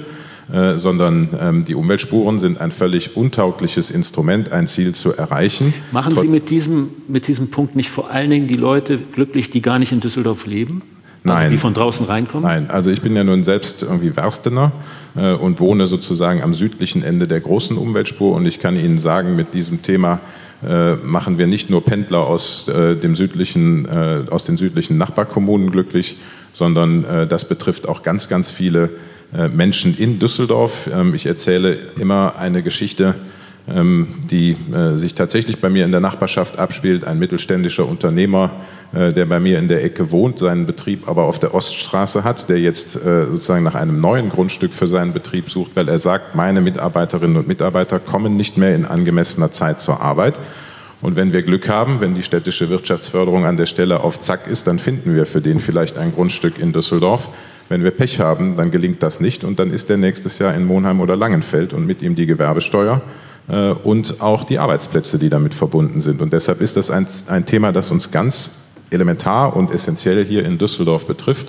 [0.52, 5.74] äh, sondern ähm, die Umweltspuren sind ein völlig untaugliches Instrument, ein Ziel zu erreichen.
[5.92, 9.60] Machen Sie mit diesem, mit diesem Punkt nicht vor allen Dingen die Leute glücklich, die
[9.60, 10.82] gar nicht in Düsseldorf leben?
[11.24, 11.36] Nein.
[11.36, 12.48] Also die von draußen reinkommen?
[12.48, 14.72] Nein, also ich bin ja nun selbst irgendwie Werstener
[15.16, 19.36] äh, und wohne sozusagen am südlichen Ende der großen Umweltspur und ich kann Ihnen sagen,
[19.36, 20.20] mit diesem Thema
[20.66, 25.70] äh, machen wir nicht nur Pendler aus, äh, dem südlichen, äh, aus den südlichen Nachbarkommunen
[25.70, 26.16] glücklich,
[26.52, 28.90] sondern äh, das betrifft auch ganz, ganz viele
[29.32, 30.88] Menschen in Düsseldorf.
[30.92, 33.14] Ähm, ich erzähle immer eine Geschichte,
[33.68, 34.56] ähm, die
[34.94, 37.04] sich tatsächlich bei mir in der Nachbarschaft abspielt.
[37.04, 38.50] Ein mittelständischer Unternehmer,
[38.92, 42.48] äh, der bei mir in der Ecke wohnt, seinen Betrieb aber auf der Oststraße hat,
[42.48, 46.34] der jetzt äh, sozusagen nach einem neuen Grundstück für seinen Betrieb sucht, weil er sagt,
[46.34, 50.40] meine Mitarbeiterinnen und Mitarbeiter kommen nicht mehr in angemessener Zeit zur Arbeit.
[51.02, 54.66] Und wenn wir Glück haben, wenn die städtische Wirtschaftsförderung an der Stelle auf Zack ist,
[54.66, 57.28] dann finden wir für den vielleicht ein Grundstück in Düsseldorf.
[57.68, 60.66] Wenn wir Pech haben, dann gelingt das nicht und dann ist der nächstes Jahr in
[60.66, 63.02] Monheim oder Langenfeld und mit ihm die Gewerbesteuer
[63.48, 66.22] äh, und auch die Arbeitsplätze, die damit verbunden sind.
[66.22, 70.56] Und deshalb ist das ein, ein Thema, das uns ganz elementar und essentiell hier in
[70.56, 71.48] Düsseldorf betrifft.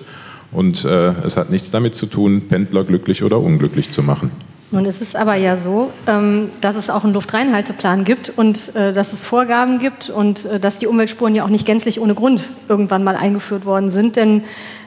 [0.51, 4.31] Und äh, es hat nichts damit zu tun, Pendler glücklich oder unglücklich zu machen.
[4.71, 8.93] Nun ist es aber ja so, ähm, dass es auch einen Luftreinhalteplan gibt und äh,
[8.93, 12.43] dass es Vorgaben gibt und äh, dass die Umweltspuren ja auch nicht gänzlich ohne Grund
[12.67, 14.43] irgendwann mal eingeführt worden sind, denn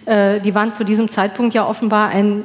[0.06, 2.44] äh, die waren zu diesem Zeitpunkt ja offenbar ein,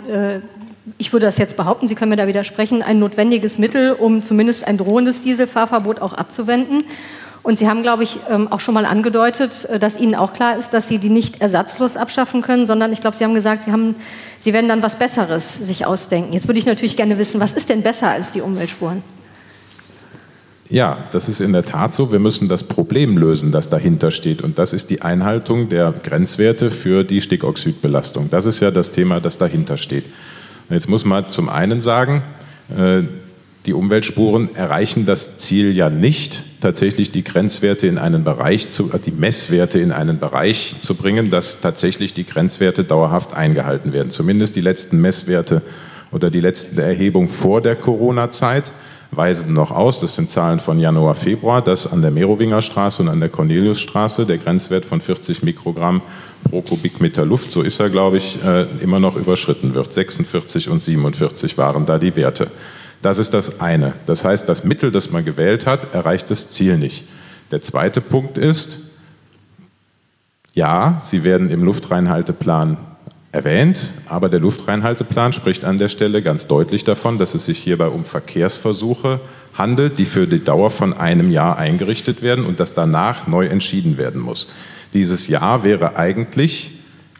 [0.97, 4.65] ich würde das jetzt behaupten, Sie können mir da widersprechen, ein notwendiges Mittel, um zumindest
[4.65, 6.85] ein drohendes Dieselfahrverbot auch abzuwenden.
[7.47, 10.57] Und Sie haben, glaube ich, ähm, auch schon mal angedeutet, äh, dass Ihnen auch klar
[10.57, 13.71] ist, dass Sie die nicht ersatzlos abschaffen können, sondern ich glaube, Sie haben gesagt, Sie,
[13.71, 13.95] haben,
[14.37, 16.33] Sie werden dann was Besseres sich ausdenken.
[16.33, 19.01] Jetzt würde ich natürlich gerne wissen, was ist denn besser als die Umweltspuren?
[20.67, 22.11] Ja, das ist in der Tat so.
[22.11, 24.41] Wir müssen das Problem lösen, das dahinter steht.
[24.41, 28.29] Und das ist die Einhaltung der Grenzwerte für die Stickoxidbelastung.
[28.29, 30.03] Das ist ja das Thema, das dahinter steht.
[30.69, 32.23] Jetzt muss man zum einen sagen,
[32.77, 33.03] äh,
[33.65, 38.99] die Umweltspuren erreichen das Ziel ja nicht, tatsächlich die Grenzwerte in einen Bereich zu, äh,
[38.99, 44.09] die Messwerte in einen Bereich zu bringen, dass tatsächlich die Grenzwerte dauerhaft eingehalten werden.
[44.09, 45.61] Zumindest die letzten Messwerte
[46.11, 48.71] oder die letzten Erhebungen vor der Corona-Zeit
[49.11, 53.07] weisen noch aus, das sind Zahlen von Januar, Februar, dass an der Merowinger Straße und
[53.07, 56.01] an der Corneliusstraße der Grenzwert von 40 Mikrogramm
[56.49, 59.93] pro Kubikmeter Luft, so ist er, glaube ich, äh, immer noch überschritten wird.
[59.93, 62.47] 46 und 47 waren da die Werte.
[63.01, 63.93] Das ist das eine.
[64.05, 67.05] Das heißt, das Mittel, das man gewählt hat, erreicht das Ziel nicht.
[67.51, 68.81] Der zweite Punkt ist,
[70.53, 72.77] ja, sie werden im Luftreinhalteplan
[73.31, 77.87] erwähnt, aber der Luftreinhalteplan spricht an der Stelle ganz deutlich davon, dass es sich hierbei
[77.87, 79.19] um Verkehrsversuche
[79.53, 83.97] handelt, die für die Dauer von einem Jahr eingerichtet werden und dass danach neu entschieden
[83.97, 84.47] werden muss.
[84.93, 86.76] Dieses Jahr wäre eigentlich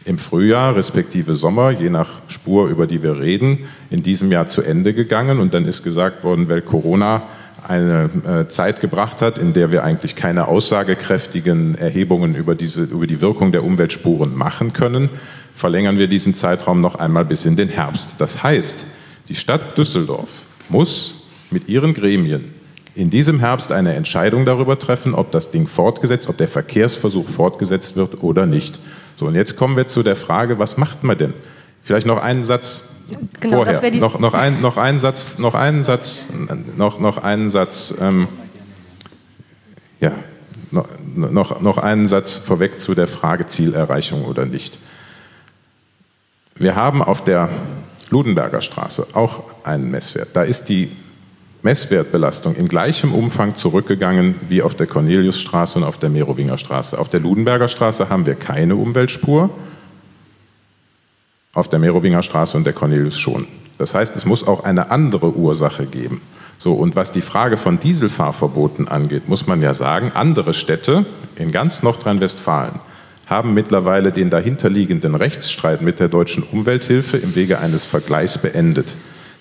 [0.08, 4.62] im Frühjahr respektive Sommer, je nach Spur, über die wir reden, in diesem Jahr zu
[4.62, 5.38] Ende gegangen.
[5.38, 7.24] Und dann ist gesagt worden, weil Corona
[7.66, 13.06] eine äh, Zeit gebracht hat, in der wir eigentlich keine aussagekräftigen Erhebungen über, diese, über
[13.06, 15.10] die Wirkung der Umweltspuren machen können,
[15.52, 18.20] verlängern wir diesen Zeitraum noch einmal bis in den Herbst.
[18.20, 18.86] Das heißt,
[19.28, 20.38] die Stadt Düsseldorf
[20.70, 22.54] muss mit ihren Gremien
[22.94, 27.94] in diesem Herbst eine Entscheidung darüber treffen, ob das Ding fortgesetzt, ob der Verkehrsversuch fortgesetzt
[27.94, 28.80] wird oder nicht.
[29.18, 31.34] So, und jetzt kommen wir zu der Frage, was macht man denn?
[31.82, 32.90] Vielleicht noch einen Satz
[33.40, 33.90] genau, vorher.
[33.96, 36.28] Noch, noch, ein, noch einen Satz, noch einen Satz,
[36.76, 38.28] noch, noch einen Satz, ähm,
[39.98, 40.12] ja,
[40.70, 44.78] noch, noch einen Satz vorweg zu der Frage Zielerreichung oder nicht.
[46.54, 47.48] Wir haben auf der
[48.10, 50.28] Ludenberger Straße auch einen Messwert.
[50.34, 50.92] Da ist die
[51.62, 56.98] Messwertbelastung in gleichem Umfang zurückgegangen wie auf der Corneliusstraße und auf der Merowinger Straße.
[56.98, 59.50] Auf der Ludenberger Straße haben wir keine Umweltspur,
[61.54, 63.48] auf der Merowinger Straße und der Cornelius schon.
[63.78, 66.20] Das heißt, es muss auch eine andere Ursache geben.
[66.58, 71.52] So, und was die Frage von Dieselfahrverboten angeht, muss man ja sagen, andere Städte in
[71.52, 72.80] ganz Nordrhein-Westfalen
[73.26, 78.94] haben mittlerweile den dahinterliegenden Rechtsstreit mit der deutschen Umwelthilfe im Wege eines Vergleichs beendet.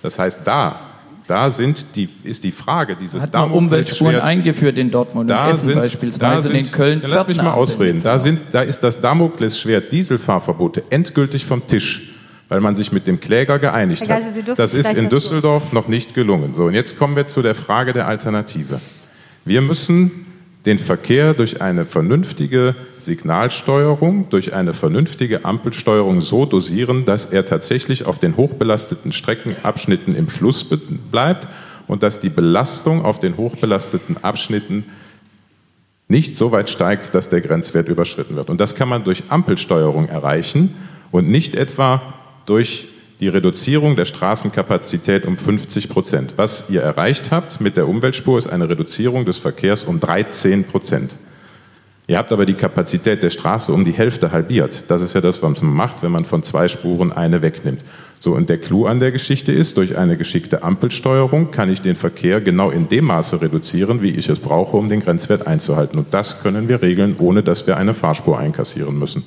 [0.04, 0.87] Das heißt, da
[1.28, 5.52] Da sind die, ist die Frage dieses Hat man Umweltspuren eingeführt in Dortmund da und
[5.52, 7.02] Essen sind, beispielsweise da sind, in Köln.
[7.02, 8.02] Ja, lass mich mal ausreden.
[8.02, 12.14] Da, sind, da ist das Damoklesschwert Dieselfahrverbote endgültig vom Tisch,
[12.48, 14.58] weil man sich mit dem Kläger geeinigt Herr Geisel, hat.
[14.58, 15.10] Das ist in.
[15.10, 16.56] Düsseldorf noch nicht gelungen.
[16.56, 18.80] So, und jetzt kommen wir zu der Frage der Alternative.
[19.44, 20.27] Wir müssen
[20.68, 28.06] den Verkehr durch eine vernünftige Signalsteuerung, durch eine vernünftige Ampelsteuerung so dosieren, dass er tatsächlich
[28.06, 30.68] auf den hochbelasteten Streckenabschnitten im Fluss
[31.10, 31.48] bleibt
[31.88, 34.84] und dass die Belastung auf den hochbelasteten Abschnitten
[36.10, 38.50] nicht so weit steigt, dass der Grenzwert überschritten wird.
[38.50, 40.76] Und das kann man durch Ampelsteuerung erreichen
[41.12, 42.14] und nicht etwa
[42.46, 46.34] durch die Reduzierung der Straßenkapazität um 50 Prozent.
[46.38, 51.14] Was ihr erreicht habt mit der Umweltspur ist eine Reduzierung des Verkehrs um 13 Prozent.
[52.10, 54.86] Ihr habt aber die Kapazität der Straße um die Hälfte halbiert.
[54.88, 57.82] Das ist ja das, was man macht, wenn man von zwei Spuren eine wegnimmt.
[58.20, 61.96] So, und der Clou an der Geschichte ist, durch eine geschickte Ampelsteuerung kann ich den
[61.96, 66.00] Verkehr genau in dem Maße reduzieren, wie ich es brauche, um den Grenzwert einzuhalten.
[66.00, 69.24] Und das können wir regeln, ohne dass wir eine Fahrspur einkassieren müssen.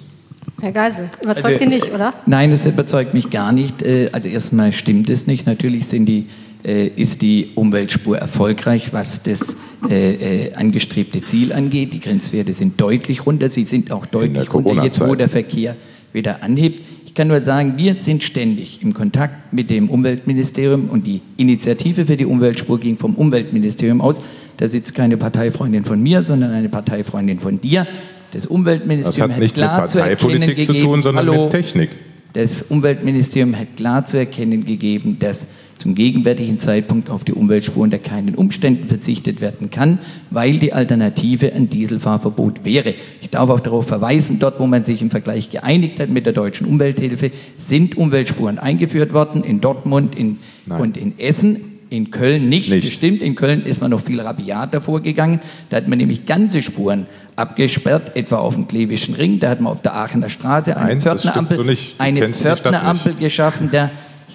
[0.60, 2.14] Herr Geisel, überzeugt Also, Sie nicht, oder?
[2.26, 3.82] Nein, das überzeugt mich gar nicht.
[3.82, 5.46] Äh, Also erstmal stimmt es nicht.
[5.46, 6.26] Natürlich sind die,
[6.64, 9.56] äh, ist die Umweltspur erfolgreich, was das
[9.88, 11.92] äh, angestrebte Ziel angeht.
[11.94, 13.48] Die Grenzwerte sind deutlich runter.
[13.48, 15.76] Sie sind auch deutlich runter, jetzt wo der Verkehr
[16.12, 16.82] wieder anhebt.
[17.06, 22.06] Ich kann nur sagen, wir sind ständig im Kontakt mit dem Umweltministerium und die Initiative
[22.06, 24.20] für die Umweltspur ging vom Umweltministerium aus.
[24.58, 27.86] Da sitzt keine Parteifreundin von mir, sondern eine Parteifreundin von dir.
[28.32, 31.42] Das Das Umweltministerium hat nichts mit klar zu erkennen Parteipolitik zu gegeben, tun, sondern hallo,
[31.44, 31.90] mit Technik.
[32.32, 35.48] das Umweltministerium hat klar zu erkennen gegeben, dass
[35.80, 39.98] zum gegenwärtigen Zeitpunkt auf die Umweltspur unter keinen Umständen verzichtet werden kann,
[40.30, 42.94] weil die Alternative ein Dieselfahrverbot wäre.
[43.22, 46.34] Ich darf auch darauf verweisen, dort wo man sich im Vergleich geeinigt hat mit der
[46.34, 50.38] deutschen Umwelthilfe, sind Umweltspuren eingeführt worden, in Dortmund in,
[50.68, 51.69] und in Essen.
[51.90, 52.70] In Köln nicht.
[52.70, 52.92] Nicht.
[52.92, 55.40] Stimmt, in Köln ist man noch viel rabiater vorgegangen.
[55.70, 59.40] Da hat man nämlich ganze Spuren abgesperrt, etwa auf dem Klevischen Ring.
[59.40, 61.64] Da hat man auf der Aachener Straße eine Nein, Pförtnerampel, so
[61.98, 63.72] eine Pförtnerampel geschaffen.
[63.72, 63.90] Der,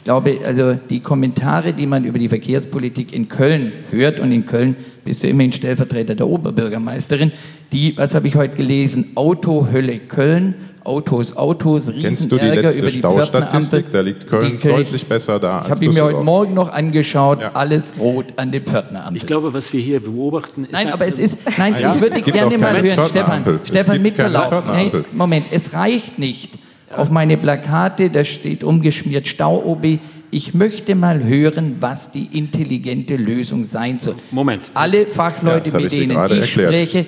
[0.06, 4.78] glaube, also die Kommentare, die man über die Verkehrspolitik in Köln hört, und in Köln
[5.04, 7.32] bist du immerhin Stellvertreter der Oberbürgermeisterin,
[7.74, 12.80] die, was habe ich heute gelesen, Autohölle Köln, Autos, Autos, Kennst du die Riesenärger letzte
[12.80, 13.86] über die Staustatistik?
[13.88, 13.92] Pförtnerampel.
[13.92, 16.22] Da liegt Köln Köln- deutlich besser da Ich als habe ihn mir heute.
[16.22, 17.52] Morgen noch angeschaut, Ja.
[17.56, 19.16] alles rot an den Pförtnerampeln.
[19.16, 22.02] Ich glaube, was wir hier beobachten, ist Nein, ein- aber es ist, nein, ja, ich
[22.02, 24.64] würde gerne mal hören, Stefan, Stefan, gibt mit keine Verlaub.
[24.76, 24.92] Nee.
[25.14, 26.52] Moment, es reicht nicht.
[26.96, 30.00] Auf meine Plakate, da steht umgeschmiert Stau-OB.
[30.32, 34.16] Ich möchte mal hören, was die intelligente Lösung sein soll.
[34.32, 34.72] Moment.
[34.74, 36.48] Alle Ja, Fachleute, hab mit denen ich erklärt.
[36.48, 37.06] spreche,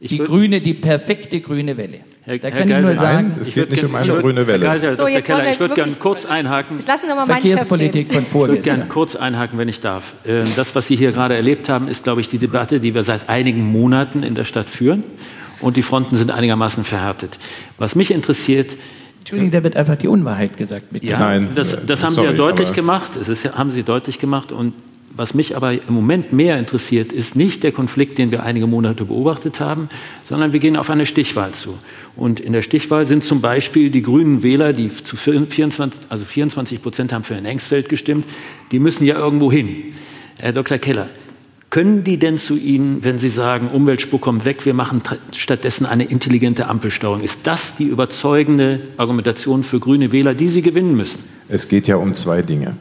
[0.00, 2.00] Ich die grüne, die perfekte grüne Welle.
[2.22, 4.12] Herr- da Herr kann ich nur Geisel, sagen, Nein, es Ich geht nicht um eine
[4.12, 4.66] würd- grüne Welle.
[4.66, 5.20] Herr Geisel, So, Dr.
[5.22, 6.80] Keller, ich würde gerne kurz einhaken.
[6.86, 8.76] Lassen Sie mal Verkehrspolitik von Ich würde vorgestern.
[8.76, 10.14] gerne kurz einhaken, wenn ich darf.
[10.24, 13.04] Äh, Das, was Sie hier gerade erlebt haben, ist, glaube ich, die Debatte, die wir
[13.04, 15.04] seit einigen Monaten in der Stadt führen.
[15.60, 17.38] Und die Fronten sind einigermaßen verhärtet.
[17.78, 18.68] Was mich interessiert,
[19.26, 22.32] Entschuldigung, da wird einfach die Unwahrheit gesagt mit ja, Nein, das, das haben sorry, Sie
[22.32, 23.16] ja deutlich gemacht.
[23.16, 24.52] Es ist, haben Sie deutlich gemacht.
[24.52, 24.72] Und
[25.16, 29.04] was mich aber im Moment mehr interessiert, ist nicht der Konflikt, den wir einige Monate
[29.04, 29.90] beobachtet haben,
[30.24, 31.76] sondern wir gehen auf eine Stichwahl zu.
[32.14, 36.80] Und in der Stichwahl sind zum Beispiel die grünen Wähler, die zu 24, also 24
[36.80, 38.26] Prozent haben für Herrn Engsfeld gestimmt,
[38.70, 39.92] die müssen ja irgendwo hin.
[40.38, 40.78] Herr Dr.
[40.78, 41.08] Keller,
[41.70, 45.02] können die denn zu Ihnen, wenn Sie sagen, Umweltspur kommt weg, wir machen
[45.32, 47.22] stattdessen eine intelligente Ampelsteuerung?
[47.22, 51.24] Ist das die überzeugende Argumentation für grüne Wähler, die Sie gewinnen müssen?
[51.48, 52.76] Es geht ja um zwei Dinge.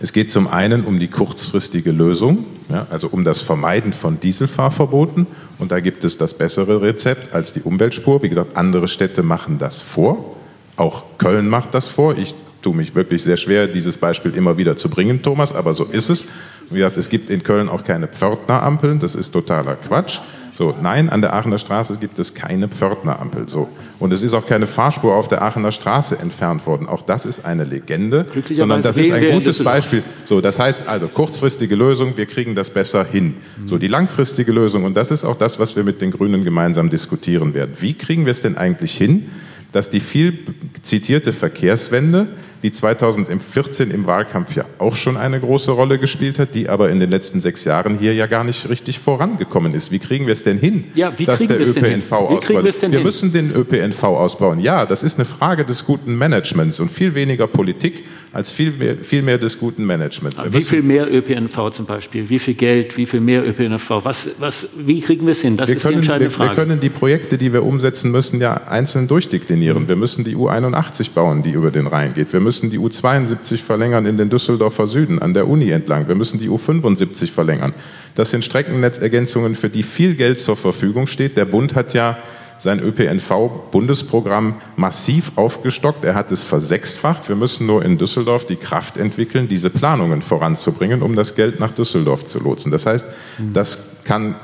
[0.00, 5.28] Es geht zum einen um die kurzfristige Lösung, ja, also um das Vermeiden von Dieselfahrverboten.
[5.58, 8.20] Und da gibt es das bessere Rezept als die Umweltspur.
[8.22, 10.36] Wie gesagt, andere Städte machen das vor.
[10.76, 12.18] Auch Köln macht das vor.
[12.18, 15.84] Ich tue mich wirklich sehr schwer, dieses Beispiel immer wieder zu bringen, Thomas, aber so
[15.84, 16.26] ist es.
[16.70, 19.00] Wie gesagt, es gibt in Köln auch keine Pförtnerampeln.
[19.00, 20.20] Das ist totaler Quatsch.
[20.54, 23.48] So, nein, an der Aachener Straße gibt es keine Pförtnerampel.
[23.48, 23.70] So.
[23.98, 26.88] Und es ist auch keine Fahrspur auf der Aachener Straße entfernt worden.
[26.88, 29.64] Auch das ist eine Legende, sondern das ist ein gutes.
[29.64, 30.02] Beispiel.
[30.24, 33.36] So, das heißt also kurzfristige Lösung, wir kriegen das besser hin.
[33.64, 36.90] So, die langfristige Lösung, und das ist auch das, was wir mit den Grünen gemeinsam
[36.90, 37.72] diskutieren werden.
[37.80, 39.30] Wie kriegen wir es denn eigentlich hin,
[39.72, 40.38] dass die viel
[40.82, 42.28] zitierte Verkehrswende,
[42.62, 47.00] die 2014 im Wahlkampf ja auch schon eine große Rolle gespielt hat, die aber in
[47.00, 49.90] den letzten sechs Jahren hier ja gar nicht richtig vorangekommen ist.
[49.90, 51.94] Wie kriegen wir es denn hin, Ja, wie dass kriegen der wir es denn hin?
[51.98, 52.48] ÖPNV ausbaut?
[52.48, 53.02] wir hin?
[53.02, 54.60] müssen den ÖPNV ausbauen.
[54.60, 58.96] Ja, das ist eine Frage des guten Managements und viel weniger Politik als viel mehr,
[58.96, 60.40] viel mehr des guten Managements.
[60.48, 62.28] wie viel mehr ÖPNV zum Beispiel?
[62.30, 62.96] Wie viel Geld?
[62.96, 64.04] Wie viel mehr ÖPNV?
[64.04, 65.56] Was, was, wie kriegen wir es hin?
[65.56, 66.50] Das wir ist können, die entscheidende wir, Frage.
[66.50, 69.86] Wir können die Projekte, die wir umsetzen müssen, ja einzeln durchdeklinieren.
[69.88, 72.32] Wir müssen die U81 bauen, die über den Rhein geht.
[72.32, 76.08] Wir müssen die U72 verlängern in den Düsseldorfer Süden, an der Uni entlang.
[76.08, 77.74] Wir müssen die U75 verlängern.
[78.14, 81.36] Das sind Streckennetzergänzungen, für die viel Geld zur Verfügung steht.
[81.36, 82.18] Der Bund hat ja
[82.62, 86.04] sein ÖPNV-Bundesprogramm massiv aufgestockt.
[86.04, 87.28] Er hat es versechsfacht.
[87.28, 91.72] Wir müssen nur in Düsseldorf die Kraft entwickeln, diese Planungen voranzubringen, um das Geld nach
[91.72, 92.70] Düsseldorf zu lotsen.
[92.70, 93.06] Das heißt,
[93.52, 94.36] das kann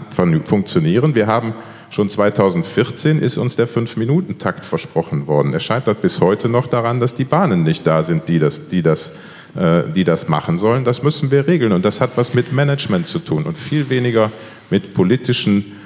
[0.44, 1.14] funktionieren.
[1.14, 1.54] Wir haben
[1.90, 5.54] Schon 2014 ist uns der Fünf-Minuten-Takt versprochen worden.
[5.54, 8.83] Es scheitert bis heute noch daran, dass die Bahnen nicht da sind, die das, die
[8.83, 9.16] das,
[9.57, 10.85] äh, die das machen sollen.
[10.85, 11.72] Das müssen wir regeln.
[11.72, 14.31] Und das hat was mit Management zu tun und viel weniger
[14.68, 15.77] mit politischen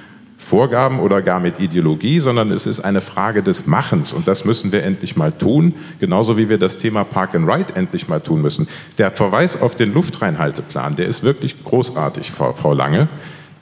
[0.42, 4.72] Vorgaben oder gar mit Ideologie, sondern es ist eine Frage des Machens und das müssen
[4.72, 8.42] wir endlich mal tun, genauso wie wir das Thema Park and Ride endlich mal tun
[8.42, 8.68] müssen.
[8.98, 13.08] Der Verweis auf den Luftreinhalteplan, der ist wirklich großartig, Frau, Lange,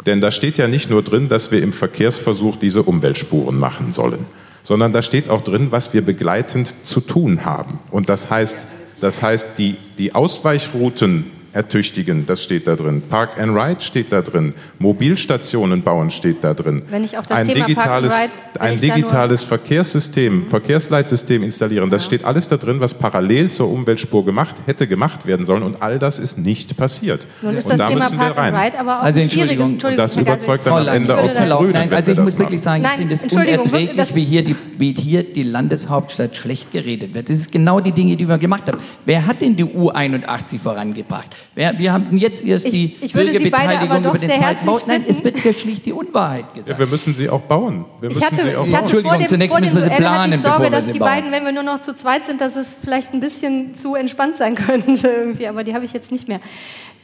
[0.06, 4.24] denn da steht ja nicht nur drin, dass wir im Verkehrsversuch diese Umweltspuren machen sollen,
[4.62, 7.78] sondern da steht auch drin, was wir begleitend zu tun haben.
[7.90, 8.66] Und das heißt,
[9.00, 13.02] das heißt die, die Ausweichrouten ertüchtigen, das steht da drin.
[13.08, 14.54] Park and Ride steht da drin.
[14.78, 16.82] Mobilstationen bauen steht da drin.
[16.90, 21.90] Wenn ich auf das ein Thema digitales, Park and Ride, ein digitales Verkehrssystem, Verkehrsleitsystem installieren,
[21.90, 25.82] das steht alles da drin, was parallel zur Umweltspur gemacht hätte gemacht werden sollen und
[25.82, 27.26] all das ist nicht passiert.
[27.42, 28.64] Nun ist und das da Thema müssen wir Park and rein.
[28.64, 29.50] Ride aber auch Also ein schwieriges.
[29.68, 30.36] Entschuldigung, Entschuldigung, das Herr Geisel.
[30.36, 32.92] überzeugt dann am Ende auch die Grünen, nein, also ich das muss wirklich sagen, Nein,
[32.92, 37.28] ich finde es unerträglich, das- wie hier, die, wie hier die Landeshauptstadt schlecht geredet wird.
[37.30, 38.78] Das ist genau die Dinge, die wir gemacht haben.
[39.04, 41.34] Wer hat denn die U81 vorangebracht?
[41.54, 44.18] Wer, wir haben jetzt erst Ich- die ich würde Sie beide aber Bürgerbeteiligung doch über
[44.18, 44.72] den sehr zweiten Bau.
[44.78, 46.78] herzlich Nein, es wird ja schlicht die Unwahrheit Ja, gesagt.
[46.78, 47.84] wir müssen sie auch bauen.
[48.00, 48.70] Wir Ich müssen hatte, sie auch ich hatte bauen.
[48.72, 50.86] vor Entschuldigung, dem, zunächst vor dem müssen wir sie planen, ich Sorge, bevor wir dass
[50.86, 51.08] sie die bauen.
[51.08, 54.36] beiden, wenn wir nur noch zu zweit sind, dass es vielleicht ein bisschen zu entspannt
[54.36, 56.40] sein könnte irgendwie, aber die habe ich jetzt nicht mehr.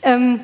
[0.03, 0.41] Ähm,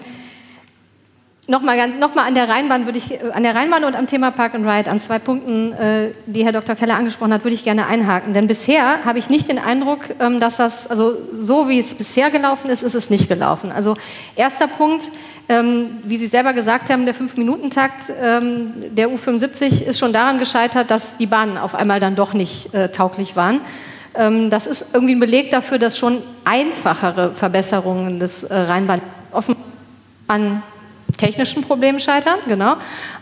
[1.49, 4.07] Nochmal ganz- noch mal an der Rheinbahn würde ich, äh, an der Rheinbahn und am
[4.07, 6.77] Thema Park and Ride, an zwei Punkten, äh, die Herr Dr.
[6.77, 8.33] Keller angesprochen hat, würde ich gerne einhaken.
[8.33, 12.31] Denn bisher habe ich nicht den Eindruck, ähm, dass das, also so wie es bisher
[12.31, 13.73] gelaufen ist, ist es nicht gelaufen.
[13.73, 13.97] Also
[14.37, 15.09] erster Punkt,
[15.49, 20.93] ähm, wie Sie selber gesagt haben, der Fünf-Minuten-Takt ähm, der U75 ist schon daran gescheitert,
[20.93, 23.61] dass die Bahnen auf einmal dann doch nicht äh, tauglich waren.
[24.15, 29.01] Ähm, das ist irgendwie ein Beleg dafür, dass schon einfachere Verbesserungen des äh, Rheinbahn
[29.33, 29.57] offen
[30.29, 30.63] an
[31.17, 32.77] technischen Problemen scheitern, genau.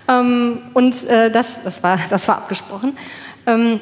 [0.08, 2.96] Ähm, und äh, das, das, war, das war abgesprochen.
[3.46, 3.80] Ähm,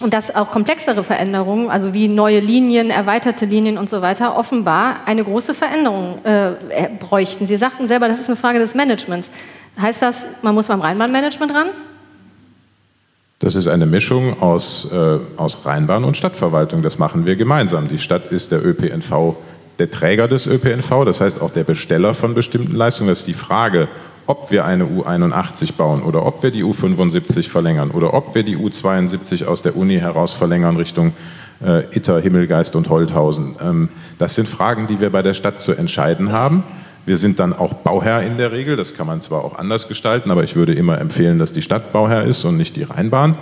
[0.00, 5.00] und dass auch komplexere Veränderungen, also wie neue Linien, erweiterte Linien und so weiter, offenbar
[5.04, 6.52] eine große Veränderung äh,
[6.98, 7.46] bräuchten.
[7.46, 9.30] Sie sagten selber, das ist eine Frage des Managements.
[9.78, 11.66] Heißt das, man muss beim Rheinbahnmanagement ran?
[13.40, 16.82] Das ist eine Mischung aus, äh, aus Rheinbahn und Stadtverwaltung.
[16.82, 17.88] Das machen wir gemeinsam.
[17.88, 19.36] Die Stadt ist der ÖPNV,
[19.80, 23.08] der Träger des ÖPNV, das heißt auch der Besteller von bestimmten Leistungen.
[23.08, 23.88] Das ist die Frage,
[24.26, 28.56] ob wir eine U81 bauen oder ob wir die U75 verlängern oder ob wir die
[28.56, 31.14] U72 aus der Uni heraus verlängern Richtung
[31.64, 33.56] äh, Itter, Himmelgeist und Holthausen.
[33.60, 33.88] Ähm,
[34.18, 36.62] das sind Fragen, die wir bei der Stadt zu entscheiden haben.
[37.06, 38.76] Wir sind dann auch Bauherr in der Regel.
[38.76, 41.92] Das kann man zwar auch anders gestalten, aber ich würde immer empfehlen, dass die Stadt
[41.92, 43.36] Bauherr ist und nicht die Rheinbahn.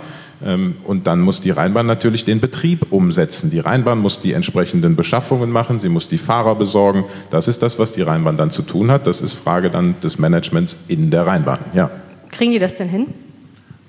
[0.45, 3.51] Ähm, Und dann muss die Rheinbahn natürlich den Betrieb umsetzen.
[3.51, 7.03] Die Rheinbahn muss die entsprechenden Beschaffungen machen, sie muss die Fahrer besorgen.
[7.29, 9.05] Das ist das, was die Rheinbahn dann zu tun hat.
[9.05, 11.59] Das ist Frage dann des Managements in der Rheinbahn.
[11.73, 11.89] Ja.
[12.31, 13.07] Kriegen die das denn hin?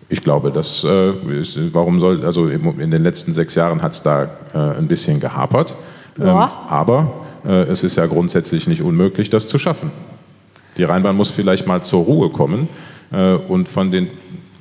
[0.09, 1.11] Ich glaube, das äh,
[1.41, 5.21] ist, warum soll, also in den letzten sechs Jahren hat es da äh, ein bisschen
[5.21, 5.77] gehapert.
[6.19, 6.51] Ähm, Ja.
[6.69, 7.13] aber
[7.47, 9.93] äh, es ist ja grundsätzlich nicht unmöglich, das zu schaffen.
[10.77, 12.69] Die Rheinbahn muss vielleicht mal zur Ruhe kommen
[13.49, 14.09] und von den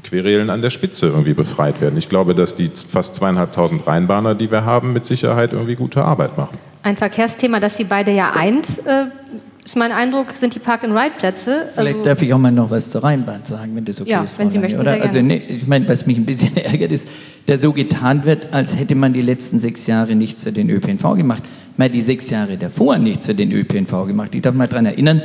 [0.04, 1.98] Querelen an der Spitze irgendwie befreit werden.
[1.98, 6.38] Ich glaube, dass die fast zweieinhalbtausend Rheinbahner, die wir haben, mit Sicherheit irgendwie gute Arbeit
[6.38, 6.58] machen.
[6.84, 9.06] Ein Verkehrsthema, das Sie beide ja eint, äh,
[9.66, 11.68] ist mein Eindruck, sind die Park-and-Ride-Plätze.
[11.74, 14.24] Vielleicht Also- darf ich auch mal noch was zur Rheinbahn sagen, wenn das okay Ja,
[14.24, 14.32] ist.
[14.32, 14.94] Frau wenn Sie Lange, möchten, oder?
[14.94, 15.28] sehr Also, gerne.
[15.28, 17.08] nee, ich meine, was mich ein bisschen ärgert, ist,
[17.46, 21.16] dass so getan wird, als hätte man die letzten sechs Jahre nichts für den ÖPNV
[21.16, 21.44] gemacht.
[21.78, 24.34] Man hat die sechs Jahre davor nichts für den ÖPNV gemacht.
[24.34, 25.22] Ich darf mal daran erinnern,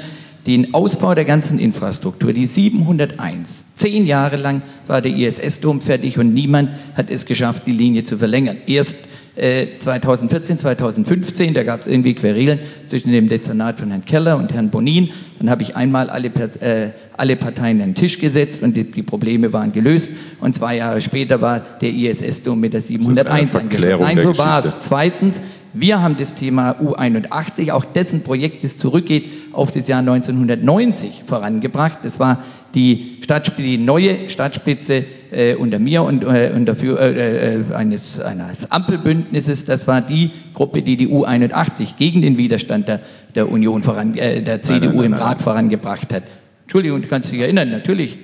[0.47, 3.77] den Ausbau der ganzen Infrastruktur, die 701.
[3.77, 8.19] Zehn Jahre lang war der ISS-Dom fertig und niemand hat es geschafft, die Linie zu
[8.19, 8.59] verlängern.
[8.67, 14.37] Erst äh, 2014, 2015, da gab es irgendwie Querelen zwischen dem Dezernat von Herrn Keller
[14.37, 15.11] und Herrn Bonin.
[15.39, 19.03] Dann habe ich einmal alle, äh, alle Parteien an den Tisch gesetzt und die, die
[19.03, 20.11] Probleme waren gelöst.
[20.41, 24.27] Und zwei Jahre später war der ISS-Dom mit der 701 Verklärung angeschlossen.
[24.27, 24.81] Nein, so war es.
[24.81, 25.43] Zweitens,
[25.77, 31.99] Wir haben das Thema U81, auch dessen Projekt, das zurückgeht auf das Jahr 1990 vorangebracht.
[32.03, 32.45] Das war
[32.77, 33.19] die,
[33.59, 39.65] die neue Stadtspitze äh, unter mir und äh, unter äh, äh, eines, eines Ampelbündnisses.
[39.65, 43.01] Das war die Gruppe, die die U81 gegen den Widerstand der,
[43.35, 46.23] der Union voran, äh, der CDU nein, nein, nein, im Rat vorangebracht hat.
[46.63, 48.17] Entschuldigung, du kannst dich erinnern, natürlich.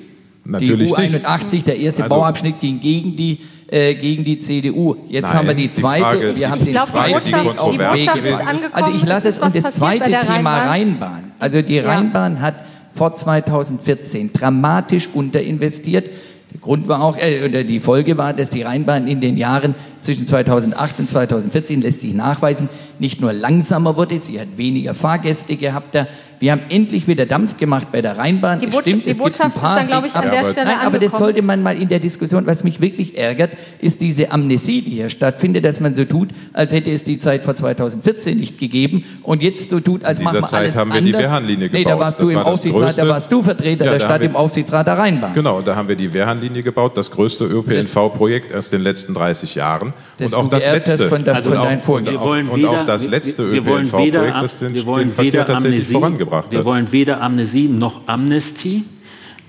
[0.45, 1.67] natürlich die U81, nicht.
[1.67, 3.41] der erste also, Bauabschnitt ging gegen die
[3.71, 4.97] äh, gegen die CDU.
[5.09, 8.25] Jetzt Nein, haben wir die zweite, die wir haben den glaub, zweiten Weg auf den
[8.25, 8.41] Weg
[8.73, 10.69] Also ich lasse es und das zweite Thema Rheinbahn.
[10.69, 11.33] Rheinbahn.
[11.39, 16.07] Also die Rheinbahn hat vor 2014 dramatisch unterinvestiert.
[16.53, 19.75] Der Grund war auch, äh, oder die Folge war, dass die Rheinbahn in den Jahren
[20.01, 25.57] zwischen 2008 und 2014 lässt sich nachweisen, nicht nur langsamer wurde, sie hat weniger Fahrgäste
[25.57, 26.07] gehabt, da
[26.41, 28.61] wir haben endlich wieder Dampf gemacht bei der Rheinbahn.
[28.61, 31.13] Die, Botschaft, Stimmt, die Botschaft ist dann, glaube ich, an der Stelle Nein, aber das
[31.13, 35.11] sollte man mal in der Diskussion, was mich wirklich ärgert, ist diese Amnesie, die hier
[35.11, 39.43] stattfindet, dass man so tut, als hätte es die Zeit vor 2014 nicht gegeben und
[39.43, 41.13] jetzt so tut, als machen wir Zeit alles haben wir anders.
[41.13, 41.85] die Wehrhahnlinie gebaut.
[41.85, 44.23] Nee, da warst das du im war Aufsichtsrat, da warst du Vertreter ja, der Stadt
[44.23, 45.35] im Aufsichtsrat der Rheinbahn.
[45.35, 49.57] Genau, da haben wir die Wehrhahnlinie gebaut, das größte ÖPNV-Projekt erst in den letzten 30
[49.57, 49.90] Jahren.
[50.17, 51.09] Das und auch das letzte.
[51.09, 52.49] Von, der, also von deinen Vorgängern.
[52.49, 56.53] Und auch das letzte ÖPNV-Projekt, das den, den Verkehr tatsächlich vorangebracht hat.
[56.53, 58.85] Wir wollen weder weder Amnesie noch Amnestie.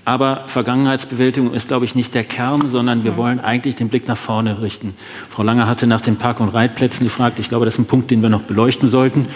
[0.04, 4.16] Aber Vergangenheitsbewältigung ist, glaube ich, nicht der Kern, sondern wir wollen eigentlich den Blick nach
[4.16, 4.96] vorne richten.
[5.30, 7.38] Frau Lange hatte nach den Park- und Reitplätzen gefragt.
[7.38, 9.28] Ich glaube, das ist ein Punkt, den wir noch beleuchten sollten.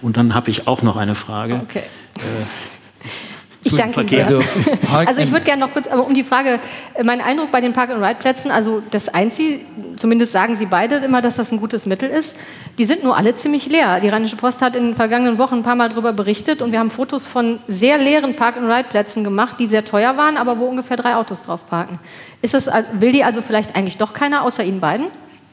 [0.00, 1.60] Und dann habe ich auch noch eine Frage.
[1.62, 1.82] Okay.
[2.16, 2.22] Äh,
[3.64, 4.22] ich danke Ihnen.
[4.22, 4.40] Also,
[5.06, 6.60] also, ich würde gerne noch kurz, aber um die Frage,
[7.02, 9.60] mein Eindruck bei den Park-and-Ride-Plätzen, also das Einzige,
[9.96, 12.36] zumindest sagen Sie beide immer, dass das ein gutes Mittel ist,
[12.78, 14.00] die sind nur alle ziemlich leer.
[14.00, 16.78] Die Rheinische Post hat in den vergangenen Wochen ein paar Mal darüber berichtet und wir
[16.78, 21.16] haben Fotos von sehr leeren Park-and-Ride-Plätzen gemacht, die sehr teuer waren, aber wo ungefähr drei
[21.16, 21.98] Autos drauf parken.
[22.42, 25.06] Ist das, will die also vielleicht eigentlich doch keiner außer Ihnen beiden?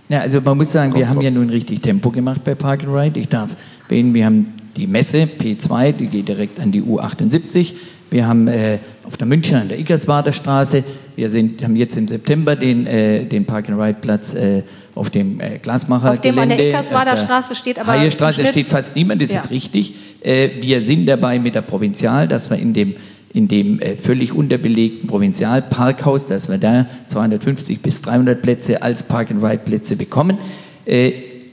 [0.10, 2.94] Ja, also man muss sagen, wir haben ja nun richtig Tempo gemacht bei Park and
[2.94, 3.18] Ride.
[3.18, 3.52] Ich darf
[3.86, 7.74] erwähnen, wir haben die Messe P2, die geht direkt an die U78.
[8.12, 10.84] Wir haben äh, auf der München an der Ickerswader Straße,
[11.16, 14.64] wir sind, haben jetzt im September den, äh, den Park-and-Ride-Platz äh,
[14.96, 18.68] auf dem äh, Glasmacher Auf dem an der Ickerswader Straße steht aber Haie Straße, steht
[18.68, 19.40] fast niemand, das ja.
[19.40, 19.96] ist richtig.
[20.20, 22.96] Äh, wir sind dabei mit der Provinzial, dass wir in dem
[23.34, 29.96] in dem äh, völlig unterbelegten Provinzialparkhaus, dass wir da 250 bis 300 Plätze als Park-and-Ride-Plätze
[29.96, 30.38] bekommen.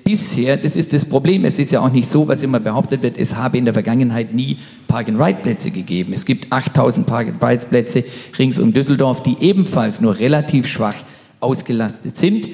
[0.09, 3.19] Bisher, das ist das Problem, es ist ja auch nicht so, was immer behauptet wird,
[3.19, 4.57] es habe in der Vergangenheit nie
[4.87, 6.15] Park-and-Ride-Plätze gegeben.
[6.15, 8.05] Es gibt 8000 Park-and-Ride-Plätze
[8.39, 10.95] rings um Düsseldorf, die ebenfalls nur relativ schwach
[11.41, 12.49] ausgelastet sind.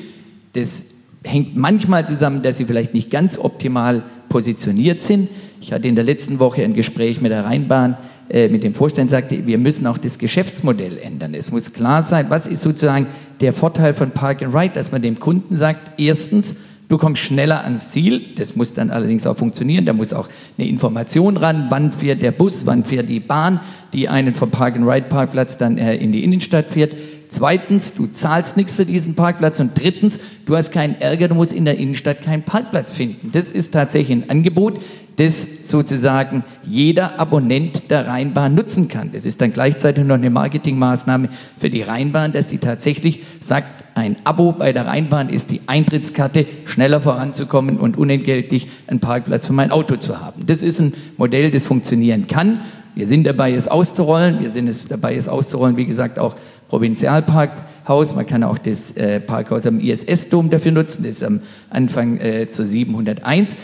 [0.54, 0.86] Das
[1.22, 5.28] hängt manchmal zusammen, dass sie vielleicht nicht ganz optimal positioniert sind.
[5.60, 7.96] Ich hatte in der letzten Woche ein Gespräch mit der Rheinbahn,
[8.30, 11.34] äh, mit dem Vorstand, sagte, wir müssen auch das Geschäftsmodell ändern.
[11.34, 13.06] Es muss klar sein, was ist sozusagen
[13.40, 16.56] der Vorteil von Park and Ride, dass man dem Kunden sagt, erstens,
[16.94, 18.22] Du kommst schneller ans Ziel.
[18.36, 19.84] Das muss dann allerdings auch funktionieren.
[19.84, 21.66] Da muss auch eine Information ran.
[21.68, 22.66] Wann fährt der Bus?
[22.66, 23.58] Wann fährt die Bahn,
[23.92, 26.94] die einen vom Park-and-Ride-Parkplatz dann äh, in die Innenstadt fährt?
[27.34, 29.58] Zweitens, du zahlst nichts für diesen Parkplatz.
[29.58, 33.32] Und drittens, du hast keinen Ärger, du musst in der Innenstadt keinen Parkplatz finden.
[33.32, 34.78] Das ist tatsächlich ein Angebot,
[35.16, 39.10] das sozusagen jeder Abonnent der Rheinbahn nutzen kann.
[39.12, 41.28] Das ist dann gleichzeitig noch eine Marketingmaßnahme
[41.58, 46.46] für die Rheinbahn, dass die tatsächlich sagt, ein Abo bei der Rheinbahn ist die Eintrittskarte,
[46.66, 50.46] schneller voranzukommen und unentgeltlich einen Parkplatz für mein Auto zu haben.
[50.46, 52.60] Das ist ein Modell, das funktionieren kann.
[52.94, 54.40] Wir sind dabei, es auszurollen.
[54.40, 56.36] Wir sind es dabei, es auszurollen, wie gesagt, auch
[56.74, 58.16] Provinzialparkhaus.
[58.16, 61.04] Man kann auch das äh, Parkhaus am ISS-Dom dafür nutzen.
[61.04, 61.38] Das ist am
[61.70, 63.56] Anfang äh, zur 701.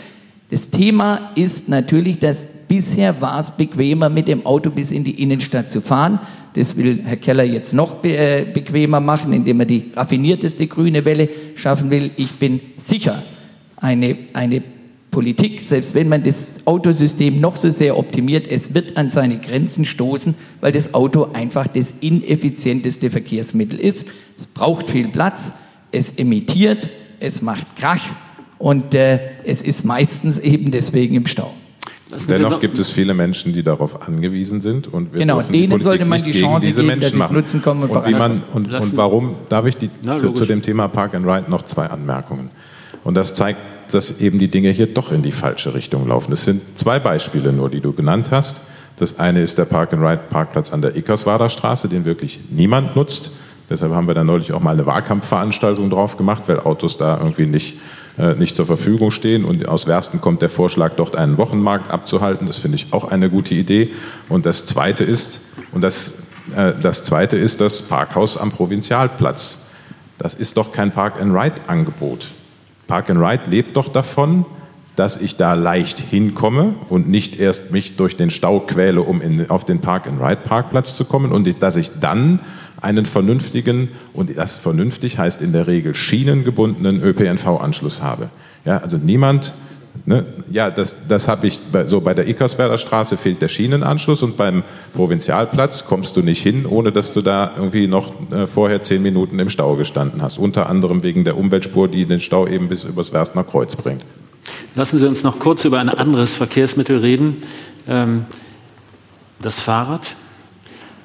[0.49, 5.21] Das Thema ist natürlich, dass bisher war es bequemer, mit dem Auto bis in die
[5.21, 6.21] Innenstadt zu fahren.
[6.53, 11.03] Das will Herr Keller jetzt noch be äh, bequemer machen, indem er die raffinierteste grüne
[11.03, 12.11] Welle schaffen will.
[12.15, 13.23] Ich bin sicher,
[13.75, 14.63] eine, eine
[15.11, 19.83] Politik, selbst wenn man das Autosystem noch so sehr optimiert, es wird an seine Grenzen
[19.83, 24.07] stoßen, weil das Auto einfach das ineffizienteste Verkehrsmittel ist.
[24.37, 25.55] Es braucht viel Platz,
[25.91, 26.89] es emittiert,
[27.19, 28.01] es macht Krach
[28.57, 31.53] und äh, es ist meistens eben deswegen im Stau.
[32.27, 36.05] Dennoch gibt es viele Menschen, die darauf angewiesen sind und wir genau, denen die sollte
[36.05, 38.71] man die Chance geben, Menschen dass sie es nutzen kommen und, und, wie man, und,
[38.71, 41.87] und warum darf ich die, Na, zu, zu, dem Thema Park and Ride noch zwei
[41.87, 42.49] Anmerkungen.
[43.03, 43.59] Und das zeigt,
[43.91, 46.33] dass eben die Dinge hier doch in die falsche Richtung laufen.
[46.33, 48.61] Es sind zwei Beispiele nur, die du genannt hast.
[48.97, 52.95] Das eine ist der Park and Ride Parkplatz an der Eckerswader Straße, den wirklich niemand
[52.95, 53.31] nutzt.
[53.69, 57.45] Deshalb haben wir da neulich auch mal eine Wahlkampfveranstaltung drauf gemacht, weil Autos da irgendwie
[57.45, 57.75] nicht
[58.17, 59.45] äh, nicht zur Verfügung stehen.
[59.45, 62.45] Und aus Wersten kommt der Vorschlag, dort einen Wochenmarkt abzuhalten.
[62.45, 63.89] Das finde ich auch eine gute Idee.
[64.27, 66.23] Und das Zweite ist, und das,
[66.55, 69.69] äh, das Zweite ist das Parkhaus am Provinzialplatz.
[70.17, 72.27] Das ist doch kein Park-and-Ride-Angebot.
[72.91, 74.43] Park and Ride lebt doch davon,
[74.97, 79.49] dass ich da leicht hinkomme und nicht erst mich durch den Stau quäle, um in,
[79.49, 82.41] auf den Park-and-Ride-Parkplatz zu kommen und dass ich dann
[82.81, 88.27] einen vernünftigen, und das vernünftig heißt in der Regel schienengebundenen ÖPNV-Anschluss habe.
[88.65, 89.53] Ja, also niemand
[90.05, 90.25] Ne?
[90.51, 94.63] Ja, das, das habe ich so bei der Ickerswerder Straße fehlt der Schienenanschluss und beim
[94.93, 99.37] Provinzialplatz kommst du nicht hin, ohne dass du da irgendwie noch äh, vorher zehn Minuten
[99.39, 100.37] im Stau gestanden hast.
[100.37, 104.03] Unter anderem wegen der Umweltspur, die den Stau eben bis übers Werstner Kreuz bringt.
[104.75, 107.43] Lassen Sie uns noch kurz über ein anderes Verkehrsmittel reden.
[107.87, 108.25] Ähm,
[109.39, 110.15] das Fahrrad.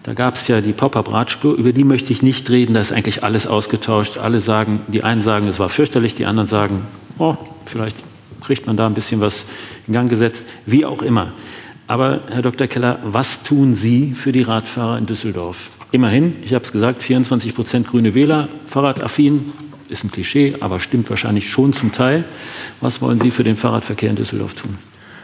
[0.04, 3.24] Da gab es ja die Pop-up-Radspur, über die möchte ich nicht reden, da ist eigentlich
[3.24, 4.18] alles ausgetauscht.
[4.18, 6.82] Alle sagen, die einen sagen, es war fürchterlich, die anderen sagen,
[7.18, 7.34] oh,
[7.64, 7.96] vielleicht
[8.40, 9.46] kriegt man da ein bisschen was
[9.86, 11.32] in Gang gesetzt, wie auch immer.
[11.86, 12.66] Aber Herr Dr.
[12.66, 15.70] Keller, was tun Sie für die Radfahrer in Düsseldorf?
[15.92, 19.52] Immerhin, ich habe es gesagt, 24 Prozent grüne Wähler, fahrradaffin,
[19.88, 22.24] ist ein Klischee, aber stimmt wahrscheinlich schon zum Teil.
[22.80, 24.78] Was wollen Sie für den Fahrradverkehr in Düsseldorf tun?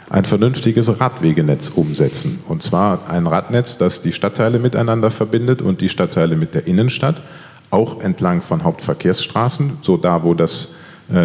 [0.09, 2.39] Ein vernünftiges Radwegenetz umsetzen.
[2.47, 7.23] Und zwar ein Radnetz, das die Stadtteile miteinander verbindet und die Stadtteile mit der Innenstadt,
[7.71, 10.77] auch entlang von Hauptverkehrsstraßen, so da, wo das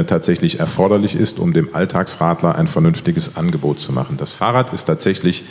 [0.06, 4.18] tatsächlich erforderlich ist, um dem Alltagsradler ein vernünftiges Angebot zu machen.
[4.18, 5.46] Das Fahrrad ist tatsächlich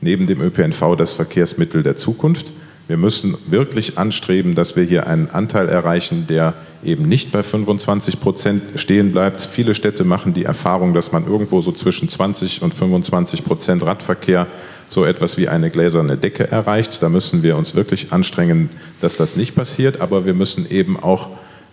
[0.00, 2.52] neben dem ÖPNV das Verkehrsmittel der Zukunft.
[2.88, 6.54] Wir müssen wirklich anstreben, dass wir hier einen Anteil erreichen, der
[6.84, 9.40] eben nicht bei 25 Prozent stehen bleibt.
[9.40, 14.46] Viele Städte machen die Erfahrung, dass man irgendwo so zwischen 20 und 25 Prozent Radverkehr
[14.88, 17.02] so etwas wie eine gläserne Decke erreicht.
[17.02, 18.70] Da müssen wir uns wirklich anstrengen,
[19.00, 20.00] dass das nicht passiert.
[20.00, 21.30] Aber wir müssen eben auch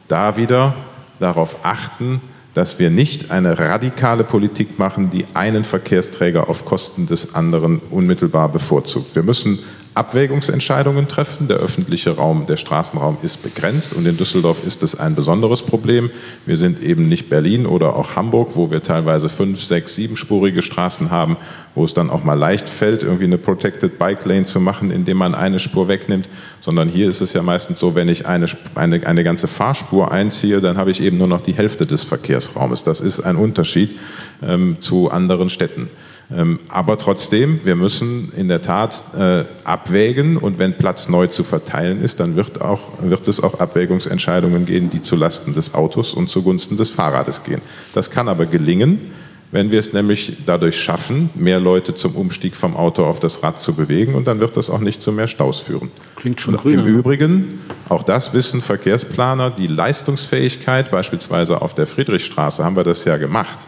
[0.08, 0.74] da wieder
[1.20, 2.22] darauf achten,
[2.54, 8.50] dass wir nicht eine radikale Politik machen, die einen Verkehrsträger auf Kosten des anderen unmittelbar
[8.50, 9.16] bevorzugt.
[9.16, 9.60] Wir müssen
[9.96, 11.48] Abwägungsentscheidungen treffen.
[11.48, 16.10] Der öffentliche Raum, der Straßenraum ist begrenzt und in Düsseldorf ist es ein besonderes Problem.
[16.46, 21.12] Wir sind eben nicht Berlin oder auch Hamburg, wo wir teilweise fünf, sechs, siebenspurige Straßen
[21.12, 21.38] haben,
[21.76, 25.18] wo es dann auch mal leicht fällt, irgendwie eine Protected Bike Lane zu machen, indem
[25.18, 26.30] man eine Spur wegnimmt,
[26.60, 30.62] sondern hier ist es ja meistens so, wenn ich eine, eine, eine ganze Fahrspur einziehe,
[30.62, 32.84] dann habe ich eben nur noch die Hälfte des Verkehrsraumes.
[32.84, 33.98] Das ist ein Unterschied
[34.42, 35.90] ähm, zu anderen Städten.
[36.36, 41.44] Ähm, aber trotzdem, wir müssen in der Tat äh, abwägen und wenn Platz neu zu
[41.44, 46.30] verteilen ist, dann wird, auch, wird es auch Abwägungsentscheidungen geben, die zulasten des Autos und
[46.30, 47.62] zugunsten des Fahrrades gehen.
[47.94, 49.12] Das kann aber gelingen,
[49.52, 53.60] wenn wir es nämlich dadurch schaffen, mehr Leute zum Umstieg vom Auto auf das Rad
[53.60, 55.92] zu bewegen und dann wird das auch nicht zu mehr Staus führen.
[56.16, 56.80] Klingt schon grün.
[56.80, 63.06] Im Übrigen, auch das wissen Verkehrsplaner, die Leistungsfähigkeit, beispielsweise auf der Friedrichstraße haben wir das
[63.06, 63.60] ja gemacht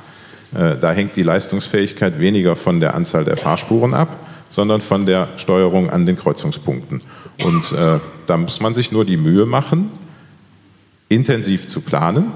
[0.55, 4.09] da hängt die Leistungsfähigkeit weniger von der Anzahl der Fahrspuren ab,
[4.49, 7.01] sondern von der Steuerung an den Kreuzungspunkten.
[7.43, 9.91] Und äh, da muss man sich nur die Mühe machen,
[11.09, 12.31] intensiv zu planen.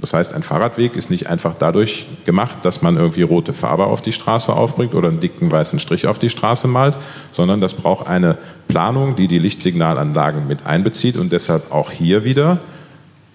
[0.00, 4.00] Das heißt, ein Fahrradweg ist nicht einfach dadurch gemacht, dass man irgendwie rote Farbe auf
[4.00, 6.96] die Straße aufbringt oder einen dicken weißen Strich auf die Straße malt,
[7.32, 8.38] sondern das braucht eine
[8.68, 12.60] Planung, die die Lichtsignalanlagen mit einbezieht und deshalb auch hier wieder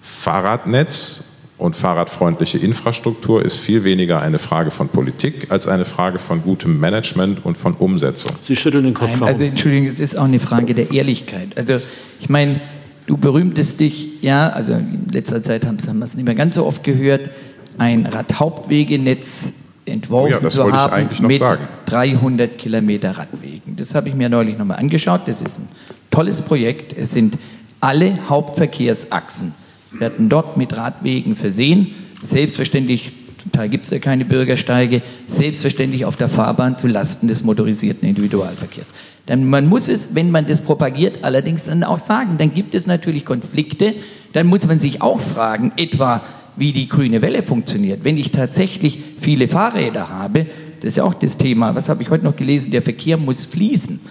[0.01, 6.41] Fahrradnetz und fahrradfreundliche Infrastruktur ist viel weniger eine Frage von Politik als eine Frage von
[6.41, 8.32] gutem Management und von Umsetzung.
[8.43, 9.12] Sie schütteln den Kopf.
[9.12, 11.56] Nein, also Entschuldigung, es ist auch eine Frage der Ehrlichkeit.
[11.56, 11.78] Also
[12.20, 12.60] ich meine,
[13.06, 16.66] du berühmtest dich, ja, also in letzter Zeit haben, wir es nicht mehr ganz so
[16.66, 17.30] oft gehört,
[17.78, 21.68] ein Radhauptwegenetz entworfen oh ja, zu haben mit sagen.
[21.86, 23.76] 300 Kilometer Radwegen.
[23.76, 25.22] Das habe ich mir neulich nochmal angeschaut.
[25.28, 25.68] Das ist ein
[26.10, 26.93] tolles Projekt.
[26.93, 27.38] Es sind
[27.80, 29.54] alle Hauptverkehrsachsen
[29.99, 31.93] werden dort mit Radwegen versehen.
[32.21, 37.43] Selbstverständlich, zum Teil gibt es ja keine Bürgersteige, selbstverständlich auf der Fahrbahn zu Lasten des
[37.43, 38.93] motorisierten Individualverkehrs.
[39.25, 42.37] Dann, man muss es, wenn man das propagiert, allerdings dann auch sagen.
[42.37, 43.95] Dann gibt es natürlich Konflikte.
[44.31, 46.21] Dann muss man sich auch fragen, etwa
[46.55, 48.03] wie die grüne Welle funktioniert.
[48.03, 50.45] Wenn ich tatsächlich viele Fahrräder habe,
[50.79, 53.45] das ist ja auch das Thema, was habe ich heute noch gelesen, der Verkehr muss
[53.45, 54.01] fließen.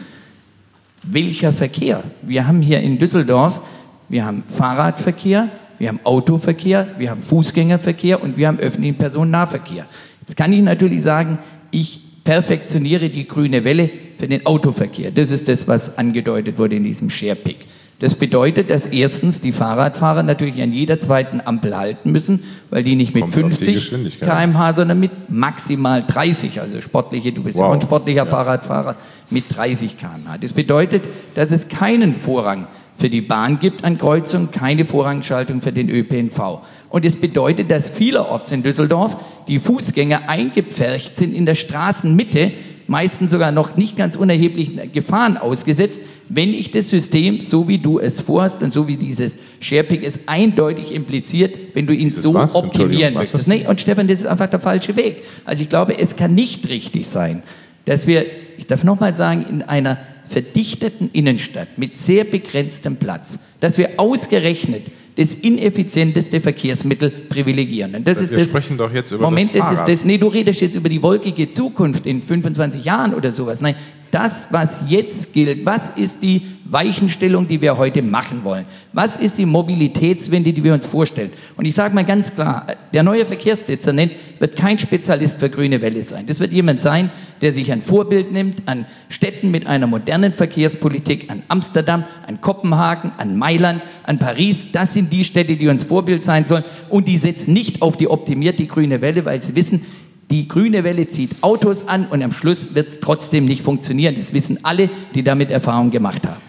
[1.04, 2.02] Welcher Verkehr?
[2.22, 3.60] Wir haben hier in Düsseldorf,
[4.08, 5.48] wir haben Fahrradverkehr,
[5.82, 9.84] wir haben Autoverkehr, wir haben Fußgängerverkehr und wir haben öffentlichen Personennahverkehr.
[10.20, 11.40] Jetzt kann ich natürlich sagen,
[11.72, 15.10] ich perfektioniere die grüne Welle für den Autoverkehr.
[15.10, 17.66] Das ist das, was angedeutet wurde in diesem Sharepick.
[17.98, 22.94] Das bedeutet, dass erstens die Fahrradfahrer natürlich an jeder zweiten Ampel halten müssen, weil die
[22.94, 27.64] nicht mit Kommt 50 km/h, sondern mit maximal 30, also sportliche, du bist wow.
[27.64, 28.26] ja auch ein sportlicher ja.
[28.26, 28.94] Fahrradfahrer,
[29.30, 30.38] mit 30 km/h.
[30.38, 31.02] Das bedeutet,
[31.34, 32.68] dass es keinen Vorrang
[32.98, 36.60] für die Bahn gibt an Kreuzungen, keine Vorrangschaltung für den ÖPNV.
[36.88, 39.16] Und es bedeutet, dass vielerorts in Düsseldorf
[39.48, 42.52] die Fußgänger eingepfercht sind in der Straßenmitte,
[42.86, 47.98] meistens sogar noch nicht ganz unerheblichen Gefahren ausgesetzt, wenn ich das System, so wie du
[47.98, 52.34] es vorhast und so wie dieses SharePick es eindeutig impliziert, wenn du ihn Dieses so
[52.34, 52.54] was?
[52.54, 53.48] optimieren möchtest.
[53.48, 55.24] Nee, und Stefan, das ist einfach der falsche Weg.
[55.44, 57.42] Also ich glaube, es kann nicht richtig sein,
[57.84, 58.24] dass wir,
[58.58, 64.90] ich darf nochmal sagen, in einer verdichteten Innenstadt mit sehr begrenztem Platz, dass wir ausgerechnet
[65.16, 67.94] das ineffizienteste Verkehrsmittel privilegieren.
[67.94, 70.16] Und das Wir ist das, sprechen doch jetzt über Moment, das das ist das, nee,
[70.16, 73.60] du redest jetzt über die wolkige Zukunft in 25 Jahren oder sowas.
[73.60, 73.74] Nein,
[74.12, 78.66] das, was jetzt gilt, was ist die Weichenstellung, die wir heute machen wollen?
[78.92, 81.32] Was ist die Mobilitätswende, die wir uns vorstellen?
[81.56, 86.02] Und ich sage mal ganz klar, der neue Verkehrsdezernent wird kein Spezialist für grüne Welle
[86.02, 86.26] sein.
[86.26, 87.10] Das wird jemand sein,
[87.40, 93.12] der sich ein Vorbild nimmt an Städten mit einer modernen Verkehrspolitik, an Amsterdam, an Kopenhagen,
[93.16, 94.72] an Mailand, an Paris.
[94.72, 96.64] Das sind die Städte, die uns Vorbild sein sollen.
[96.90, 99.84] Und die setzen nicht auf die optimierte grüne Welle, weil sie wissen,
[100.30, 104.14] die grüne Welle zieht Autos an und am Schluss wird es trotzdem nicht funktionieren.
[104.16, 106.40] Das wissen alle, die damit Erfahrung gemacht haben.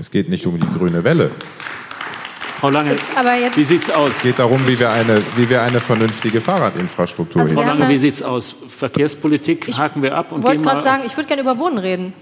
[0.00, 1.30] Es geht nicht um die grüne Welle.
[2.60, 4.12] Frau Lange, Jetzt aber jetzt- wie sieht's aus?
[4.12, 7.82] Es geht darum, wie wir eine, wie wir eine vernünftige Fahrradinfrastruktur Also Frau haben Lange,
[7.84, 8.54] ja- wie sieht's aus?
[8.68, 10.72] Verkehrspolitik Ich haken wir ab und wollte gehen mal.
[10.72, 12.12] gerade sagen, ich würde gerne über Wohnen reden.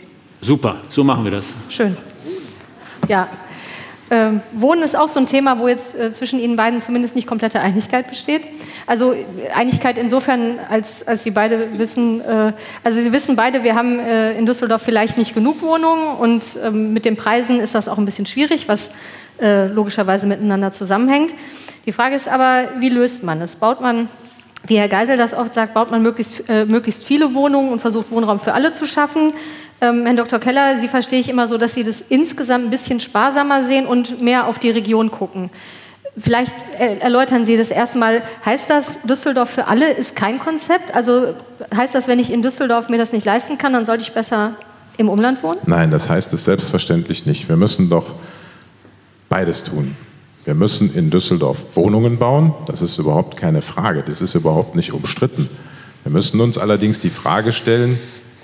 [0.41, 1.55] Super, so machen wir das.
[1.71, 1.97] Schön.
[3.09, 3.29] Ja.
[4.13, 7.27] Ähm, Wohnen ist auch so ein Thema, wo jetzt äh, zwischen Ihnen beiden zumindest nicht
[7.27, 8.43] komplette Einigkeit besteht.
[8.87, 12.53] Also äh, Einigkeit insofern, als, als Sie beide wissen, äh,
[12.85, 16.93] also Sie wissen beide, wir haben äh, in Düsseldorf vielleicht nicht genug Wohnungen und ähm,
[16.93, 18.91] mit den Preisen ist das auch ein bisschen schwierig, was
[19.41, 21.33] äh, logischerweise miteinander zusammenhängt.
[21.87, 23.57] Die Frage ist aber, wie löst man es?
[23.57, 24.11] Baut man
[24.67, 28.11] wie Herr Geisel das oft sagt, baut man möglichst, äh, möglichst viele Wohnungen und versucht
[28.11, 29.33] Wohnraum für alle zu schaffen.
[29.83, 30.39] Ähm, Herrn Dr.
[30.39, 34.23] Keller, Sie verstehe ich immer so, dass Sie das insgesamt ein bisschen sparsamer sehen und
[34.23, 35.51] mehr auf die Region gucken.
[36.17, 38.23] Vielleicht äh, erläutern Sie das erstmal.
[38.45, 40.95] Heißt das, Düsseldorf für alle ist kein Konzept?
[40.95, 41.35] Also
[41.75, 44.53] heißt das, wenn ich in Düsseldorf mir das nicht leisten kann, dann sollte ich besser
[44.99, 45.59] im Umland wohnen?
[45.67, 47.49] Nein, das heißt es selbstverständlich nicht.
[47.49, 48.07] Wir müssen doch
[49.29, 49.97] beides tun.
[50.45, 54.93] Wir müssen in Düsseldorf Wohnungen bauen, das ist überhaupt keine Frage, das ist überhaupt nicht
[54.93, 55.49] umstritten.
[56.05, 57.99] Wir müssen uns allerdings die Frage stellen,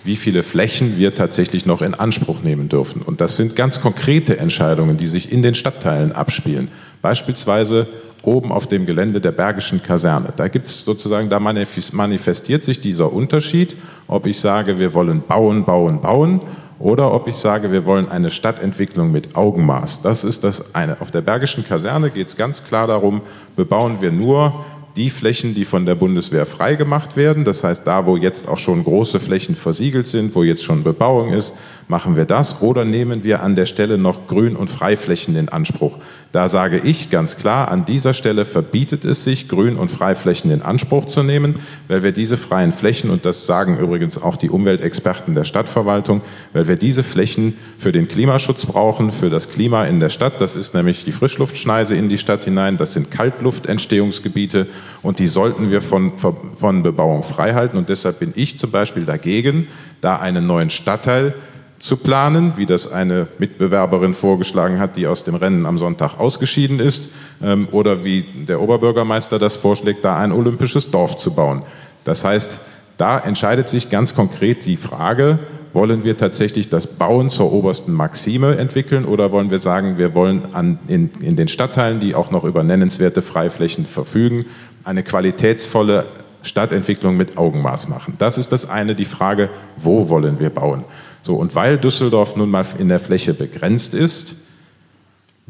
[0.05, 3.03] wie viele Flächen wir tatsächlich noch in Anspruch nehmen dürfen.
[3.03, 6.69] Und das sind ganz konkrete Entscheidungen, die sich in den Stadtteilen abspielen.
[7.03, 7.87] Beispielsweise
[8.23, 10.31] oben auf dem Gelände der Bergischen Kaserne.
[10.37, 13.77] Da gibt es sozusagen, da manifest- manifestiert sich dieser Unterschied,
[14.07, 16.41] ob ich sage, wir wollen bauen, bauen, bauen
[16.79, 20.03] oder ob ich sage, wir wollen eine Stadtentwicklung mit Augenmaß.
[20.03, 21.01] Das ist das eine.
[21.01, 23.21] Auf der Bergischen Kaserne geht es ganz klar darum,
[23.57, 24.65] bebauen wir nur
[24.99, 27.45] die Flächen, die von der Bundeswehr freigemacht werden.
[27.45, 31.33] Das heißt, da, wo jetzt auch schon große Flächen versiegelt sind, wo jetzt schon Bebauung
[31.33, 31.55] ist,
[31.87, 35.99] machen wir das oder nehmen wir an der Stelle noch Grün- und Freiflächen in Anspruch.
[36.31, 40.61] Da sage ich ganz klar, an dieser Stelle verbietet es sich, Grün- und Freiflächen in
[40.61, 41.55] Anspruch zu nehmen,
[41.89, 46.21] weil wir diese freien Flächen, und das sagen übrigens auch die Umweltexperten der Stadtverwaltung,
[46.53, 50.39] weil wir diese Flächen für den Klimaschutz brauchen, für das Klima in der Stadt.
[50.39, 54.67] Das ist nämlich die Frischluftschneise in die Stadt hinein, das sind Kaltluftentstehungsgebiete
[55.01, 57.79] und die sollten wir von, von Bebauung freihalten.
[57.79, 59.67] Und deshalb bin ich zum Beispiel dagegen,
[60.03, 61.33] da einen neuen Stadtteil
[61.79, 66.81] zu planen, wie das eine Mitbewerberin vorgeschlagen hat, die aus dem Rennen am Sonntag ausgeschieden
[66.81, 67.11] ist,
[67.43, 71.63] ähm, oder wie der Oberbürgermeister das vorschlägt, da ein olympisches Dorf zu bauen.
[72.05, 72.61] Das heißt,
[72.97, 75.39] da entscheidet sich ganz konkret die Frage,
[75.73, 80.55] wollen wir tatsächlich das Bauen zur obersten Maxime entwickeln oder wollen wir sagen, wir wollen
[80.55, 84.47] an, in, in den Stadtteilen, die auch noch über nennenswerte Freiflächen verfügen,
[84.85, 86.07] eine qualitätsvolle
[86.43, 88.15] Stadtentwicklung mit Augenmaß machen.
[88.19, 90.85] Das ist das eine, die Frage, wo wollen wir bauen?
[91.23, 94.37] So, und weil Düsseldorf nun mal in der Fläche begrenzt ist,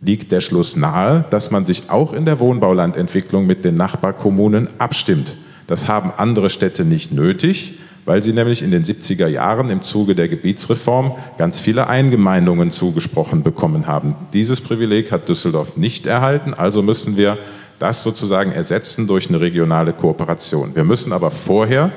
[0.01, 5.37] liegt der Schluss nahe, dass man sich auch in der Wohnbaulandentwicklung mit den Nachbarkommunen abstimmt.
[5.67, 10.15] Das haben andere Städte nicht nötig, weil sie nämlich in den 70er Jahren im Zuge
[10.15, 14.15] der Gebietsreform ganz viele Eingemeindungen zugesprochen bekommen haben.
[14.33, 17.37] Dieses Privileg hat Düsseldorf nicht erhalten, also müssen wir
[17.79, 20.75] das sozusagen ersetzen durch eine regionale Kooperation.
[20.75, 21.93] Wir müssen aber vorher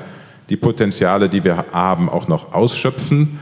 [0.50, 3.38] die Potenziale, die wir haben, auch noch ausschöpfen,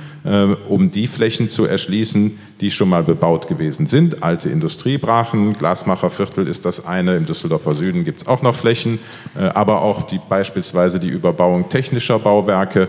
[0.69, 4.23] um die Flächen zu erschließen, die schon mal bebaut gewesen sind.
[4.23, 8.99] Alte Industriebrachen, Glasmacherviertel ist das eine, im Düsseldorfer Süden gibt es auch noch Flächen,
[9.35, 12.89] äh, aber auch die, beispielsweise die Überbauung technischer Bauwerke.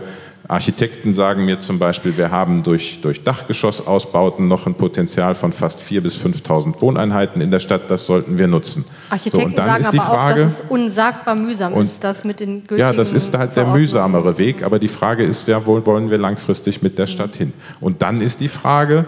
[0.52, 5.80] Architekten sagen mir zum Beispiel, wir haben durch, durch Dachgeschossausbauten noch ein Potenzial von fast
[5.80, 7.90] 4.000 bis 5.000 Wohneinheiten in der Stadt.
[7.90, 8.84] Das sollten wir nutzen.
[9.08, 12.04] Architekten und dann sagen ist die aber Frage, auch, dass es unsagbar mühsam Und- ist,
[12.04, 15.46] das mit den gültigen ja, das ist halt der mühsamere Weg, aber die Frage ist,
[15.46, 17.54] wer wo wollen wir langfristig mit der Stadt hin?
[17.80, 19.06] Und dann ist die Frage,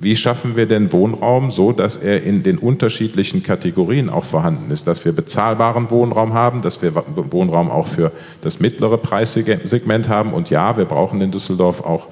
[0.00, 4.86] Wie schaffen wir denn Wohnraum so, dass er in den unterschiedlichen Kategorien auch vorhanden ist,
[4.86, 10.50] dass wir bezahlbaren Wohnraum haben, dass wir Wohnraum auch für das mittlere Preissegment haben und
[10.50, 12.06] ja, wir brauchen in Düsseldorf auch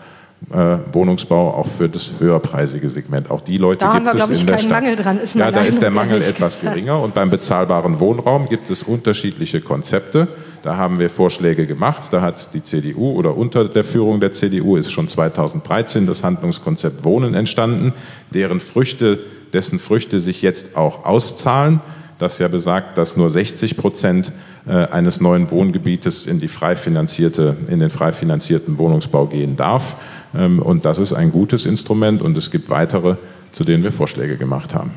[0.52, 3.30] äh, Wohnungsbau auch für das höherpreisige Segment.
[3.30, 4.70] Auch die Leute da gibt haben wir, es ich, in der Stadt.
[4.72, 5.18] Mangel dran.
[5.20, 9.60] Ist ja, da ist der Mangel etwas geringer und beim bezahlbaren Wohnraum gibt es unterschiedliche
[9.60, 10.28] Konzepte.
[10.66, 12.08] Da haben wir Vorschläge gemacht.
[12.10, 17.04] Da hat die CDU oder unter der Führung der CDU ist schon 2013 das Handlungskonzept
[17.04, 17.92] Wohnen entstanden,
[18.34, 19.20] deren Früchte,
[19.52, 21.80] dessen Früchte sich jetzt auch auszahlen
[22.18, 24.32] das ja besagt, dass nur 60 Prozent
[24.66, 29.96] äh, eines neuen Wohngebietes in, die frei finanzierte, in den frei finanzierten Wohnungsbau gehen darf.
[30.34, 33.16] Ähm, und das ist ein gutes Instrument und es gibt weitere,
[33.52, 34.92] zu denen wir Vorschläge gemacht haben.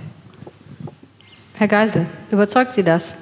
[1.55, 3.13] Herr Geisel, überzeugt Sie das?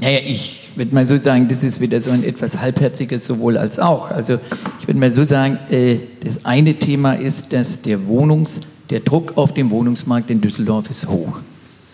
[0.00, 3.78] Naja, ich würde mal so sagen, das ist wieder so ein etwas halbherziges sowohl als
[3.78, 4.10] auch.
[4.10, 4.38] Also
[4.80, 9.36] ich würde mal so sagen, äh, das eine Thema ist, dass der Wohnungs, der Druck
[9.36, 11.40] auf dem Wohnungsmarkt in Düsseldorf ist hoch.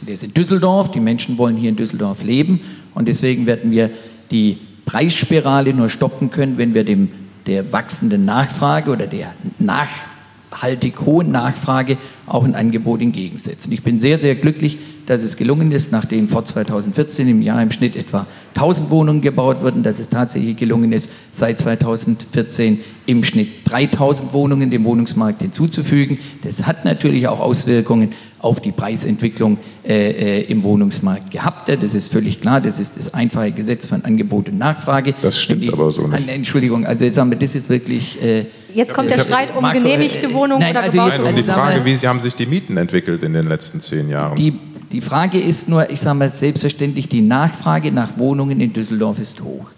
[0.00, 2.60] Der ist in Düsseldorf, die Menschen wollen hier in Düsseldorf leben
[2.94, 3.90] und deswegen werden wir
[4.30, 7.10] die Preisspirale nur stoppen können, wenn wir dem
[7.46, 13.72] der wachsenden Nachfrage oder der nachhaltig hohen Nachfrage auch ein Angebot entgegensetzen.
[13.72, 14.78] Ich bin sehr, sehr glücklich,
[15.10, 19.60] dass es gelungen ist, nachdem vor 2014 im Jahr im Schnitt etwa 1000 Wohnungen gebaut
[19.60, 26.20] wurden, dass es tatsächlich gelungen ist, seit 2014 im Schnitt 3000 Wohnungen dem Wohnungsmarkt hinzuzufügen.
[26.44, 31.68] Das hat natürlich auch Auswirkungen auf die Preisentwicklung äh, äh, im Wohnungsmarkt gehabt.
[31.68, 32.60] Das ist völlig klar.
[32.60, 35.14] Das ist das einfache Gesetz von Angebot und Nachfrage.
[35.22, 36.28] Das stimmt die, aber so nicht.
[36.28, 38.22] Entschuldigung, also jetzt sagen wir, das ist wirklich.
[38.22, 41.34] Äh, jetzt kommt der Streit um Marco, genehmigte äh, Wohnungen nein, oder also gebaute Nein,
[41.34, 44.36] um die Frage, wie haben sich die Mieten entwickelt in den letzten zehn Jahren?
[44.36, 44.54] Die,
[44.92, 49.40] die Frage ist nur, ich sage mal selbstverständlich, die Nachfrage nach Wohnungen in Düsseldorf ist
[49.42, 49.70] hoch.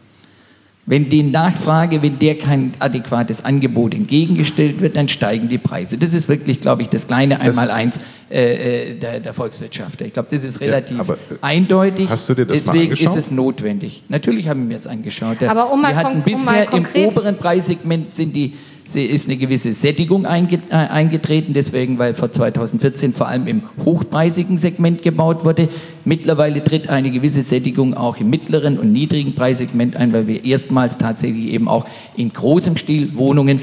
[0.84, 5.96] Wenn die Nachfrage, wenn der kein adäquates Angebot entgegengestellt wird, dann steigen die Preise.
[5.96, 10.00] Das ist wirklich, glaube ich, das kleine Einmaleins äh, äh, der, der Volkswirtschaft.
[10.00, 12.08] Ich glaube, das ist relativ ja, aber, äh, eindeutig.
[12.08, 14.02] Hast du dir das Deswegen ist es notwendig.
[14.08, 15.40] Natürlich haben wir mir das angeschaut.
[15.44, 18.54] Aber um wir hatten bisher um im oberen Preissegment sind die
[18.86, 25.02] ist eine gewisse Sättigung äh, eingetreten, deswegen, weil vor 2014 vor allem im hochpreisigen Segment
[25.02, 25.68] gebaut wurde.
[26.04, 30.98] Mittlerweile tritt eine gewisse Sättigung auch im mittleren und niedrigen Preissegment ein, weil wir erstmals
[30.98, 33.60] tatsächlich eben auch in großem Stil Wohnungen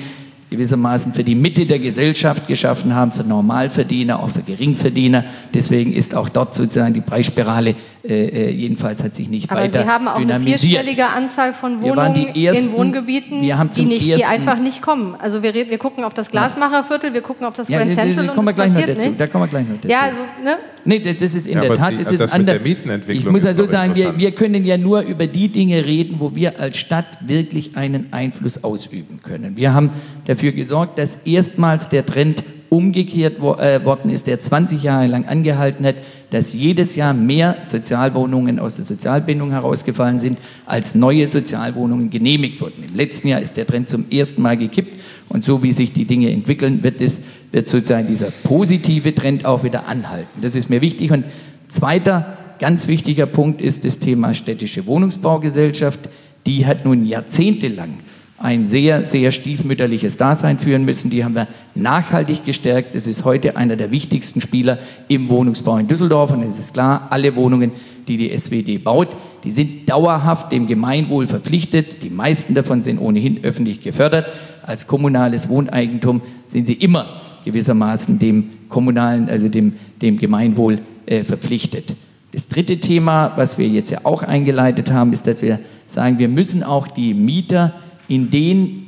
[0.49, 5.23] gewissermaßen für die Mitte der Gesellschaft geschaffen haben, für Normalverdiener, auch für Geringverdiener.
[5.53, 9.81] Deswegen ist auch dort sozusagen die Preisspirale äh, äh jedenfalls hat sich nicht Aber weiter
[9.83, 14.59] Sie haben auch eine vierstellige Anzahl von Wohnungen ersten, in Wohngebieten, die, nicht, die, einfach
[14.59, 15.15] nicht kommen.
[15.19, 18.33] Also wir, wir gucken auf das Glasmacherviertel, wir gucken auf das ja, Grand Central da,
[18.33, 19.15] da, da, und das passiert dazu.
[19.17, 19.87] Da kommen wir gleich noch dazu.
[19.89, 20.57] Ja, also, ne?
[20.85, 22.59] Nee, das, das ist in ja, der Tat, die, das ist das anders.
[23.07, 26.59] Ich muss also sagen, wir, wir können ja nur über die Dinge reden, wo wir
[26.59, 29.57] als Stadt wirklich einen Einfluss ausüben können.
[29.57, 29.91] Wir haben
[30.25, 35.85] dafür gesorgt, dass erstmals der Trend umgekehrt äh, worden ist, der 20 Jahre lang angehalten
[35.85, 35.95] hat,
[36.29, 42.83] dass jedes Jahr mehr Sozialwohnungen aus der Sozialbindung herausgefallen sind, als neue Sozialwohnungen genehmigt wurden.
[42.87, 44.99] Im letzten Jahr ist der Trend zum ersten Mal gekippt
[45.29, 49.63] und so wie sich die Dinge entwickeln, wird, es, wird sozusagen dieser positive Trend auch
[49.63, 50.41] wieder anhalten.
[50.41, 51.11] Das ist mir wichtig.
[51.11, 51.25] Und
[51.67, 56.01] zweiter ganz wichtiger Punkt ist das Thema städtische Wohnungsbaugesellschaft.
[56.45, 57.95] Die hat nun jahrzehntelang
[58.39, 61.09] ein sehr, sehr stiefmütterliches Dasein führen müssen.
[61.09, 62.95] Die haben wir nachhaltig gestärkt.
[62.95, 64.79] Es ist heute einer der wichtigsten Spieler
[65.09, 66.31] im Wohnungsbau in Düsseldorf.
[66.31, 67.71] Und es ist klar, alle Wohnungen,
[68.07, 69.09] die die SWD baut,
[69.43, 72.01] die sind dauerhaft dem Gemeinwohl verpflichtet.
[72.03, 74.27] Die meisten davon sind ohnehin öffentlich gefördert.
[74.63, 81.95] Als kommunales Wohneigentum sind sie immer gewissermaßen dem kommunalen, also dem, dem Gemeinwohl äh, verpflichtet.
[82.31, 86.29] Das dritte Thema, was wir jetzt ja auch eingeleitet haben, ist, dass wir sagen, wir
[86.29, 87.73] müssen auch die Mieter
[88.09, 88.87] in den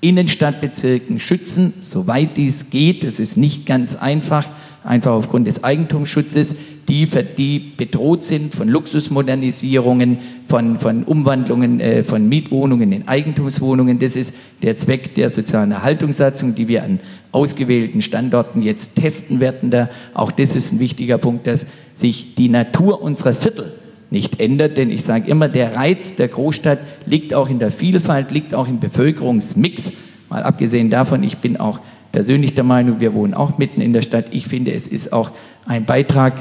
[0.00, 3.04] Innenstadtbezirken schützen, soweit dies geht.
[3.04, 4.46] Das ist nicht ganz einfach,
[4.82, 6.56] einfach aufgrund des Eigentumsschutzes,
[6.88, 7.06] die,
[7.36, 13.98] die bedroht sind von Luxusmodernisierungen, von, von Umwandlungen äh, von Mietwohnungen in Eigentumswohnungen.
[13.98, 16.98] Das ist der Zweck der sozialen Erhaltungssatzung, die wir an
[17.30, 19.70] ausgewählten Standorten jetzt testen werden.
[19.70, 23.74] Da, auch das ist ein wichtiger Punkt, dass sich die Natur unserer Viertel
[24.10, 24.76] nicht ändert.
[24.76, 28.68] Denn ich sage immer, der Reiz der Großstadt liegt auch in der Vielfalt, liegt auch
[28.68, 29.92] im Bevölkerungsmix.
[30.28, 31.80] Mal abgesehen davon, ich bin auch
[32.12, 34.26] persönlich der Meinung, wir wohnen auch mitten in der Stadt.
[34.32, 35.30] Ich finde, es ist auch
[35.66, 36.34] ein Beitrag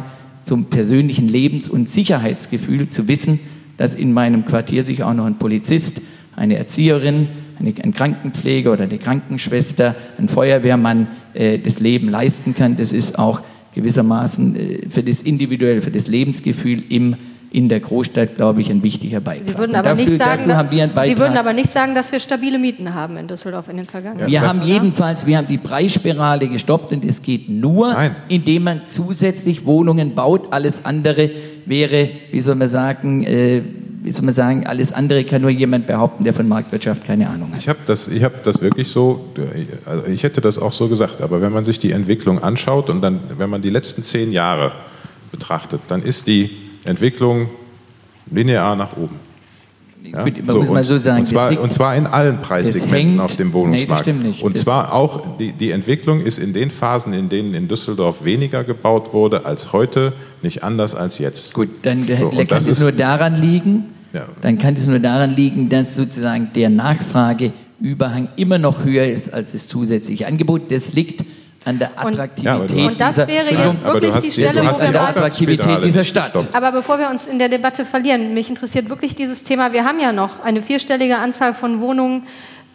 [0.43, 3.39] zum persönlichen Lebens- und Sicherheitsgefühl zu wissen,
[3.78, 6.01] dass in meinem Quartier sich auch noch ein Polizist,
[6.36, 7.28] eine Erzieherin,
[7.59, 12.78] eine, ein Krankenpfleger oder eine Krankenschwester, ein Feuerwehrmann äh, das Leben leisten kann.
[12.78, 13.41] Das ist auch
[13.76, 17.15] gewissermaßen äh, für das individuelle, für das Lebensgefühl im
[17.52, 19.47] in der Großstadt, glaube ich, ein wichtiger Beitrag.
[19.47, 21.18] Sie würden, aber dafür, nicht sagen, dazu haben wir einen Beitrag.
[21.18, 24.28] Sie würden aber nicht sagen, dass wir stabile Mieten haben in Düsseldorf in den vergangenen
[24.28, 24.60] Wir Jahren.
[24.60, 28.16] haben jedenfalls, wir haben die Preisspirale gestoppt und es geht nur, Nein.
[28.28, 30.54] indem man zusätzlich Wohnungen baut.
[30.54, 31.32] Alles andere
[31.66, 33.64] wäre, wie soll man sagen, äh,
[34.02, 37.52] wie soll man sagen, alles andere kann nur jemand behaupten, der von Marktwirtschaft keine Ahnung
[37.52, 37.60] hat.
[37.60, 39.26] Ich habe das, ich hab das wirklich so,
[39.86, 43.02] also ich hätte das auch so gesagt, aber wenn man sich die Entwicklung anschaut und
[43.02, 44.72] dann, wenn man die letzten zehn Jahre
[45.32, 47.49] betrachtet, dann ist die Entwicklung
[48.32, 49.15] linear nach oben.
[50.03, 50.23] Ja?
[50.23, 53.19] Gut, man muss mal so sagen, und zwar, liegt- und zwar in allen Preissegmenten hängt-
[53.21, 54.01] auf dem Nee, Wohnungsmarkt.
[54.05, 54.43] stimmt nicht.
[54.43, 58.63] Und zwar auch, die, die Entwicklung ist in den Phasen, in denen in Düsseldorf weniger
[58.63, 61.53] gebaut wurde als heute, nicht anders als jetzt.
[61.53, 64.23] Gut, dann So, kann es nur daran liegen, Ja.
[64.41, 69.51] dann kann es nur daran liegen, dass sozusagen der Nachfrageüberhang immer noch höher ist als
[69.51, 70.71] das zusätzliche Angebot.
[70.71, 71.25] Das liegt
[71.66, 74.80] an der Und- Attraktivität Ja, Und das dieser, wäre jetzt wirklich hast die Stelle, wo
[74.80, 76.34] wir der Attraktivität dieser Stadt.
[76.53, 79.74] Aber bevor wir uns in der Debatte verlieren, mich interessiert wirklich dieses Thema.
[79.74, 82.24] Wir haben ja noch eine vierstellige Anzahl von Wohnungen,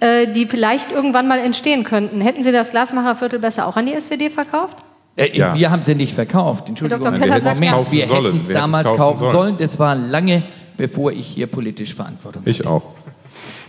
[0.01, 2.21] äh, die vielleicht irgendwann mal entstehen könnten.
[2.21, 4.77] Hätten Sie das Glasmacherviertel besser auch an die SWD verkauft?
[5.17, 5.55] Äh, Ja.
[5.55, 6.69] Wir haben sie nicht verkauft.
[6.69, 7.05] Entschuldigung.
[7.05, 7.13] Dr.
[7.13, 8.55] Nein, Keller wir hätten es kaufen sollen.
[8.55, 9.33] damals kaufen kaufen sollen.
[9.33, 9.57] sollen.
[9.59, 10.43] Das war lange,
[10.77, 12.51] bevor ich hier politisch Verantwortung hatte.
[12.51, 12.83] Ich auch.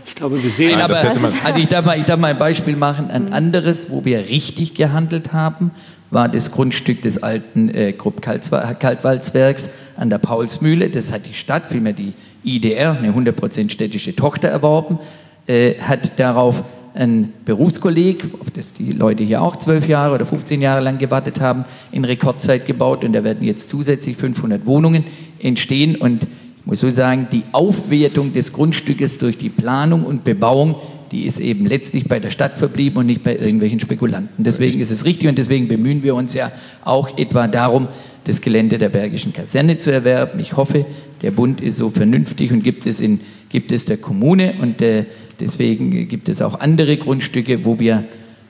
[0.08, 2.20] Ich glaube, wir sehen, Nein, aber das hätte man- also ich, darf mal, ich darf
[2.20, 3.10] mal ein Beispiel machen.
[3.10, 5.72] Ein anderes, wo wir richtig gehandelt haben,
[6.12, 10.90] war das Grundstück des alten äh, Krupp Kaltzwa- Kaltwaldswerks an der Paulsmühle.
[10.90, 15.00] Das hat die Stadt, vielmehr die IDR, eine 100% städtische Tochter, erworben,
[15.48, 20.62] äh, hat darauf ein Berufskolleg, auf das die Leute hier auch zwölf Jahre oder 15
[20.62, 25.04] Jahre lang gewartet haben, in Rekordzeit gebaut und da werden jetzt zusätzlich 500 Wohnungen
[25.40, 26.26] entstehen und
[26.66, 30.76] muss so sagen, die Aufwertung des Grundstückes durch die Planung und Bebauung,
[31.12, 34.44] die ist eben letztlich bei der Stadt verblieben und nicht bei irgendwelchen Spekulanten.
[34.44, 36.52] Deswegen ist es richtig und deswegen bemühen wir uns ja
[36.84, 37.88] auch etwa darum,
[38.24, 40.40] das Gelände der Bergischen Kaserne zu erwerben.
[40.40, 40.86] Ich hoffe,
[41.22, 45.06] der Bund ist so vernünftig und gibt es, in, gibt es der Kommune und äh,
[45.40, 48.04] deswegen gibt es auch andere Grundstücke, wo wir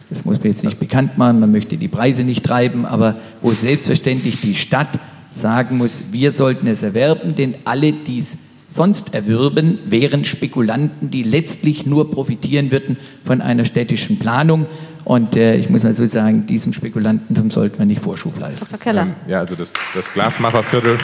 [0.10, 3.52] das muss man jetzt nicht bekannt machen, man möchte die Preise nicht treiben, aber wo
[3.52, 5.00] selbstverständlich die Stadt
[5.36, 11.24] sagen muss, wir sollten es erwerben, denn alle, die es sonst erwürben, wären Spekulanten, die
[11.24, 14.66] letztlich nur profitieren würden von einer städtischen Planung.
[15.04, 18.72] Und äh, ich muss mal so sagen, diesem Spekulantentum sollten wir nicht Vorschub leisten.
[18.72, 18.80] Dr.
[18.80, 19.02] Keller.
[19.04, 20.98] Ähm, Ja, also das, das Glasmacherviertel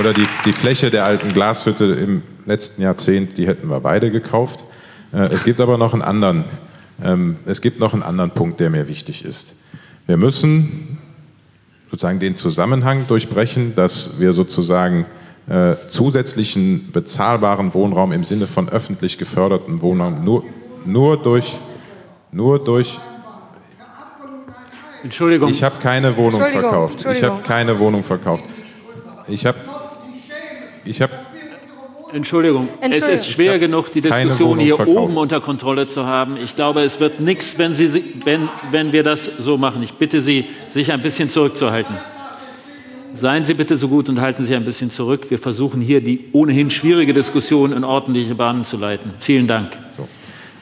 [0.00, 4.64] oder die, die Fläche der alten Glashütte im letzten Jahrzehnt, die hätten wir beide gekauft.
[5.12, 6.44] Äh, Es gibt aber noch einen anderen,
[7.02, 9.56] ähm, es gibt noch einen anderen Punkt, der mir wichtig ist.
[10.06, 10.97] Wir müssen
[11.90, 15.06] sozusagen den Zusammenhang durchbrechen, dass wir sozusagen
[15.48, 20.44] äh, zusätzlichen bezahlbaren Wohnraum im Sinne von öffentlich gefördertem Wohnraum nur,
[20.84, 21.58] nur durch
[22.30, 22.98] nur durch
[25.02, 27.06] Entschuldigung, ich habe keine Wohnung Entschuldigung, verkauft.
[27.10, 28.44] Ich habe keine Wohnung verkauft.
[29.28, 29.58] Ich habe
[30.84, 31.12] ich habe
[32.12, 34.98] Entschuldigung, es ist schwer genug, die Diskussion hier verkauft.
[34.98, 36.36] oben unter Kontrolle zu haben.
[36.36, 39.82] Ich glaube, es wird nichts, wenn, Sie, wenn, wenn wir das so machen.
[39.82, 41.96] Ich bitte Sie, sich ein bisschen zurückzuhalten.
[43.14, 45.26] Seien Sie bitte so gut und halten Sie ein bisschen zurück.
[45.30, 49.12] Wir versuchen hier die ohnehin schwierige Diskussion in ordentliche Bahnen zu leiten.
[49.18, 49.72] Vielen Dank.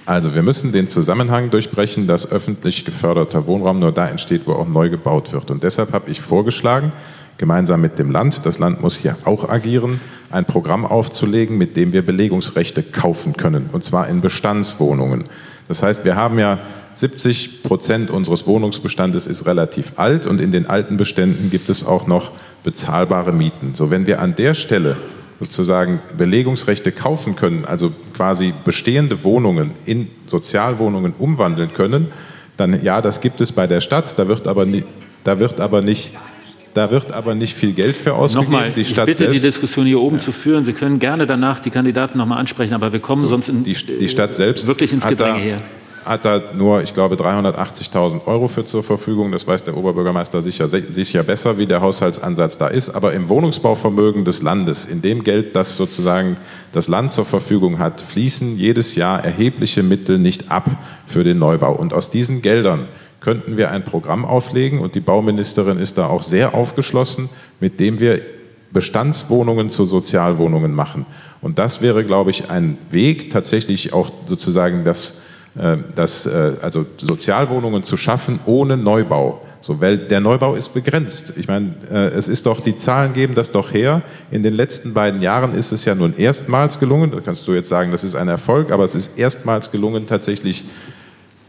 [0.06, 4.68] Also wir müssen den Zusammenhang durchbrechen, dass öffentlich geförderter Wohnraum nur da entsteht, wo auch
[4.68, 5.50] neu gebaut wird.
[5.50, 6.92] Und deshalb habe ich vorgeschlagen,
[7.38, 11.92] gemeinsam mit dem Land, das Land muss hier auch agieren, ein Programm aufzulegen, mit dem
[11.92, 15.24] wir Belegungsrechte kaufen können, und zwar in Bestandswohnungen.
[15.68, 16.58] Das heißt, wir haben ja
[16.94, 22.06] 70 Prozent unseres Wohnungsbestandes ist relativ alt und in den alten Beständen gibt es auch
[22.06, 22.30] noch
[22.64, 23.74] bezahlbare Mieten.
[23.74, 24.96] So, wenn wir an der Stelle
[25.38, 32.08] sozusagen Belegungsrechte kaufen können, also quasi bestehende Wohnungen in Sozialwohnungen umwandeln können,
[32.56, 34.84] dann ja, das gibt es bei der Stadt, da wird aber, nie,
[35.24, 36.12] da wird aber nicht
[36.76, 38.52] da wird aber nicht viel Geld für ausgegeben.
[38.52, 40.64] Nochmal, die ich Stadt bitte, die selbst, Diskussion hier oben zu führen.
[40.64, 44.08] Sie können gerne danach die Kandidaten nochmal ansprechen, aber wir kommen sonst in, die, die
[44.08, 45.62] Stadt selbst wirklich ins hat Gedränge da, hier.
[46.04, 49.32] hat da nur, ich glaube, 380.000 Euro für zur Verfügung.
[49.32, 52.90] Das weiß der Oberbürgermeister sicher, sicher besser, wie der Haushaltsansatz da ist.
[52.90, 56.36] Aber im Wohnungsbauvermögen des Landes, in dem Geld, das sozusagen
[56.72, 60.68] das Land zur Verfügung hat, fließen jedes Jahr erhebliche Mittel nicht ab
[61.06, 61.74] für den Neubau.
[61.74, 62.88] Und aus diesen Geldern
[63.26, 67.98] könnten wir ein Programm auflegen und die Bauministerin ist da auch sehr aufgeschlossen, mit dem
[67.98, 68.20] wir
[68.70, 71.06] Bestandswohnungen zu Sozialwohnungen machen.
[71.42, 75.22] Und das wäre, glaube ich, ein Weg, tatsächlich auch sozusagen das,
[75.58, 79.42] äh, das, äh, also Sozialwohnungen zu schaffen ohne Neubau.
[79.60, 81.32] So, weil der Neubau ist begrenzt.
[81.36, 84.02] Ich meine, äh, es ist doch, die Zahlen geben das doch her.
[84.30, 87.68] In den letzten beiden Jahren ist es ja nun erstmals gelungen, da kannst du jetzt
[87.68, 90.62] sagen, das ist ein Erfolg, aber es ist erstmals gelungen, tatsächlich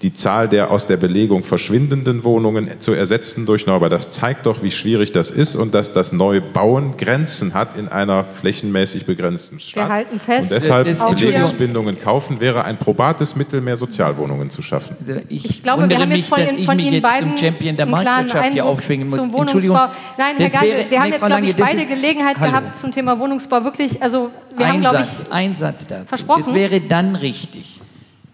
[0.04, 3.89] die Zahl der aus der Belegung verschwindenden Wohnungen zu ersetzen durch Neubau.
[3.89, 8.24] Das zeigt doch, wie schwierig das ist und dass das Neubauen Grenzen hat in einer
[8.24, 9.88] flächenmäßig begrenzten Stadt.
[9.88, 10.86] Wir halten fest, und deshalb
[11.18, 14.95] Belegungsbindungen kaufen wäre ein probates Mittel, mehr Sozialwohnungen zu schaffen.
[15.00, 16.93] Also ich, Ich glaube, wir haben jetzt mich, von dass Ihnen- ich von mich Ihnen
[16.95, 19.20] jetzt beiden zum Champion der Marktwirtschaft hier aufschwingen muss.
[19.20, 19.78] Zum Entschuldigung.
[19.78, 22.52] Nein, Herr Geisel, wäre- Sie haben nee, jetzt, glaube ich, beide ist- Gelegenheit Hallo.
[22.52, 23.64] gehabt zum Thema Wohnungsbau.
[23.64, 26.06] Wirklich, also wir haben, ein glaube ich, Satz, ein Satz dazu.
[26.10, 26.41] versprochen.
[26.41, 27.82] Es wäre dann richtig,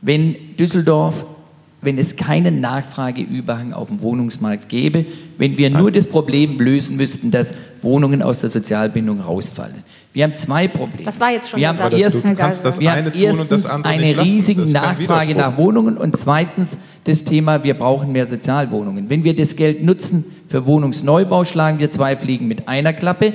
[0.01, 1.25] wenn Düsseldorf,
[1.83, 5.05] wenn es keinen Nachfrageüberhang auf dem Wohnungsmarkt gäbe,
[5.37, 9.83] wenn wir nur das Problem lösen müssten, dass Wohnungen aus der Sozialbindung rausfallen.
[10.13, 11.05] Wir haben zwei Probleme.
[11.05, 13.65] Das war jetzt schon wir haben Satz, erstens, das wir eine haben und das erstens
[13.65, 19.09] eine riesige Nachfrage nach Wohnungen und zweitens das Thema, wir brauchen mehr Sozialwohnungen.
[19.09, 23.33] Wenn wir das Geld nutzen für Wohnungsneubau, schlagen wir zwei Fliegen mit einer Klappe.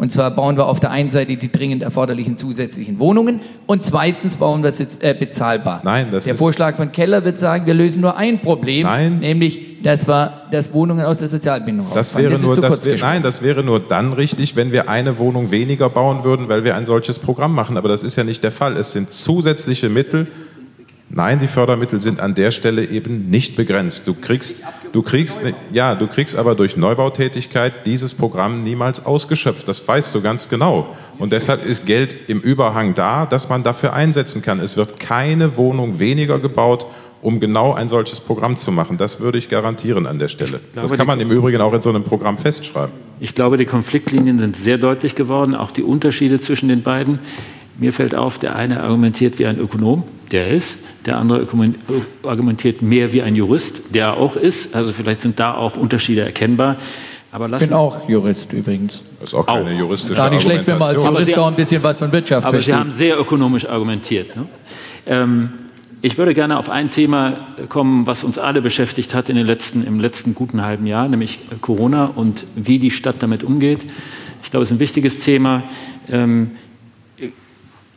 [0.00, 4.36] Und zwar bauen wir auf der einen Seite die dringend erforderlichen zusätzlichen Wohnungen und zweitens
[4.36, 5.82] bauen wir es jetzt, äh, bezahlbar.
[5.84, 9.18] Nein, das der ist- Vorschlag von Keller wird sagen, wir lösen nur ein Problem, Nein.
[9.18, 13.22] nämlich dass wir dass Wohnungen aus der Sozialbindung Das wäre ist nur, das wär, nein,
[13.22, 16.86] das wäre nur dann richtig, wenn wir eine Wohnung weniger bauen würden, weil wir ein
[16.86, 17.76] solches Programm machen.
[17.76, 18.76] Aber das ist ja nicht der Fall.
[18.76, 20.26] Es sind zusätzliche Mittel.
[21.12, 24.06] Nein, die Fördermittel sind an der Stelle eben nicht begrenzt.
[24.06, 25.40] Du kriegst, du kriegst,
[25.72, 29.66] ja, du kriegst aber durch Neubautätigkeit dieses Programm niemals ausgeschöpft.
[29.66, 30.94] Das weißt du ganz genau.
[31.18, 34.60] Und deshalb ist Geld im Überhang da, dass man dafür einsetzen kann.
[34.60, 36.86] Es wird keine Wohnung weniger gebaut,
[37.22, 38.96] um genau ein solches Programm zu machen.
[38.96, 40.60] Das würde ich garantieren an der Stelle.
[40.76, 42.94] Das glaube, kann man im Übrigen auch in so einem Programm festschreiben.
[43.18, 47.18] Ich glaube, die Konfliktlinien sind sehr deutlich geworden, auch die Unterschiede zwischen den beiden.
[47.78, 51.46] Mir fällt auf, der eine argumentiert wie ein Ökonom, der ist, der andere
[52.22, 54.74] argumentiert mehr wie ein Jurist, der er auch ist.
[54.74, 56.76] Also vielleicht sind da auch Unterschiede erkennbar.
[57.32, 59.04] Aber Ich lassen bin auch Jurist übrigens.
[59.20, 59.78] Das ist auch keine Auch.
[59.78, 61.00] juristische Gar nicht schlecht, wenn man als.
[61.04, 62.74] Aber Jurist Sie- auch ein bisschen was von Wirtschaft Aber Sie versteht.
[62.74, 64.34] haben sehr ökonomisch argumentiert.
[64.36, 64.46] Ne?
[65.06, 65.50] Ähm,
[66.02, 67.34] ich würde gerne auf ein Thema
[67.68, 71.38] kommen, was uns alle beschäftigt hat in den letzten, im letzten guten halben Jahr, nämlich
[71.60, 73.84] Corona und wie die Stadt damit umgeht.
[74.42, 75.62] Ich glaube, es ist ein wichtiges Thema.
[76.10, 76.52] Ähm,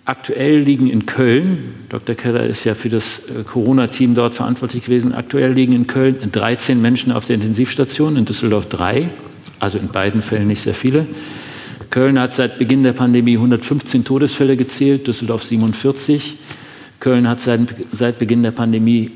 [0.05, 2.15] aktuell liegen in Köln, Dr.
[2.15, 6.81] Keller ist ja für das äh, Corona-Team dort verantwortlich gewesen, aktuell liegen in Köln 13
[6.81, 9.09] Menschen auf der Intensivstation, in Düsseldorf drei,
[9.59, 11.05] also in beiden Fällen nicht sehr viele.
[11.89, 16.37] Köln hat seit Beginn der Pandemie 115 Todesfälle gezählt, Düsseldorf 47.
[16.99, 19.11] Köln hat seit, seit Beginn der Pandemie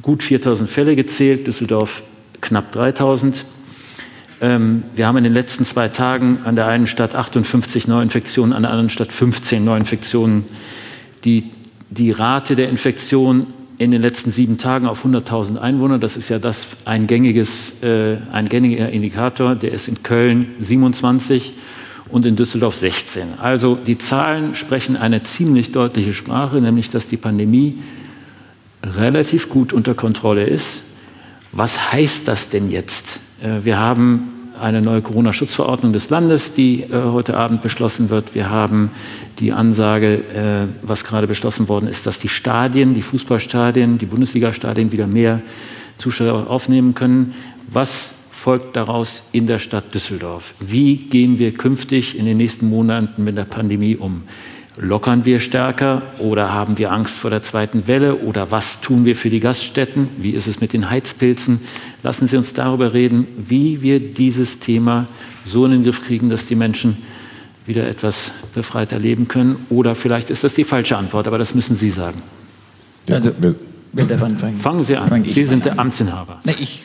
[0.00, 2.02] gut 4000 Fälle gezählt, Düsseldorf
[2.40, 3.44] knapp 3000.
[4.40, 8.62] Ähm, wir haben in den letzten zwei Tagen an der einen Stadt 58 Neuinfektionen, an
[8.62, 10.44] der anderen Stadt 15 Neuinfektionen.
[11.24, 11.50] Die,
[11.90, 16.38] die Rate der Infektion in den letzten sieben Tagen auf 100.000 Einwohner, das ist ja
[16.38, 21.54] das ein, gängiges, äh, ein gängiger Indikator, der ist in Köln 27
[22.08, 23.38] und in Düsseldorf 16.
[23.40, 27.78] Also die Zahlen sprechen eine ziemlich deutliche Sprache, nämlich dass die Pandemie
[28.82, 30.84] relativ gut unter Kontrolle ist.
[31.52, 33.20] Was heißt das denn jetzt?
[33.42, 34.28] Äh, Wir haben
[34.60, 38.34] eine neue Corona-Schutzverordnung des Landes, die äh, heute Abend beschlossen wird.
[38.34, 38.90] Wir haben
[39.38, 44.92] die Ansage, äh, was gerade beschlossen worden ist, dass die Stadien, die Fußballstadien, die Bundesliga-Stadien
[44.92, 45.40] wieder mehr
[45.98, 47.34] Zuschauer aufnehmen können.
[47.72, 50.54] Was folgt daraus in der Stadt Düsseldorf?
[50.60, 54.22] Wie gehen wir künftig in den nächsten Monaten mit der Pandemie um?
[54.82, 59.14] Lockern wir stärker oder haben wir Angst vor der zweiten Welle oder was tun wir
[59.14, 60.08] für die Gaststätten?
[60.16, 61.60] Wie ist es mit den Heizpilzen?
[62.02, 65.06] Lassen Sie uns darüber reden, wie wir dieses Thema
[65.44, 66.96] so in den Griff kriegen, dass die Menschen
[67.66, 69.56] wieder etwas befreiter leben können.
[69.68, 72.22] Oder vielleicht ist das die falsche Antwort, aber das müssen Sie sagen.
[73.10, 73.54] Also, wir-
[73.92, 74.54] wer darf anfangen?
[74.54, 75.08] Fangen Sie an.
[75.08, 75.78] Fang Sie sind der.
[75.78, 76.40] Amtsinhaber.
[76.44, 76.84] Na, ich,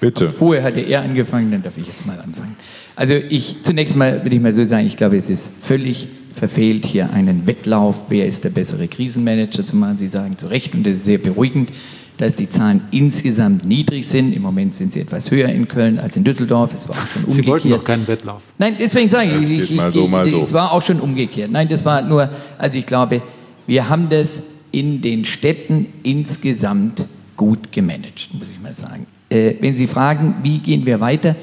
[0.00, 0.30] Bitte.
[0.30, 2.56] vorher hatte er angefangen, dann darf ich jetzt mal anfangen.
[2.94, 6.86] Also ich, zunächst mal würde ich mal so sagen, ich glaube, es ist völlig verfehlt,
[6.86, 9.98] hier einen Wettlauf, wer ist der bessere Krisenmanager zu machen.
[9.98, 11.70] Sie sagen zu Recht, und das ist sehr beruhigend,
[12.18, 14.34] dass die Zahlen insgesamt niedrig sind.
[14.34, 16.72] Im Moment sind sie etwas höher in Köln als in Düsseldorf.
[16.74, 17.46] Es war auch schon Sie umgekehrt.
[17.48, 18.42] wollten doch keinen Wettlauf.
[18.58, 20.40] Nein, deswegen sage ich, Das ich, ich, mal so, ich, so.
[20.40, 21.50] es war auch schon umgekehrt.
[21.50, 22.28] Nein, das war nur,
[22.58, 23.22] also ich glaube,
[23.66, 27.06] wir haben das in den Städten insgesamt
[27.36, 29.06] gut gemanagt, muss ich mal sagen.
[29.28, 31.34] Äh, wenn Sie fragen, wie gehen wir weiter,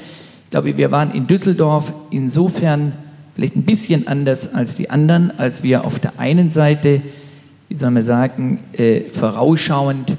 [0.45, 2.93] ich glaube, wir waren in Düsseldorf insofern
[3.39, 7.01] vielleicht ein bisschen anders als die anderen, als wir auf der einen Seite,
[7.69, 10.17] wie soll man sagen, äh, vorausschauend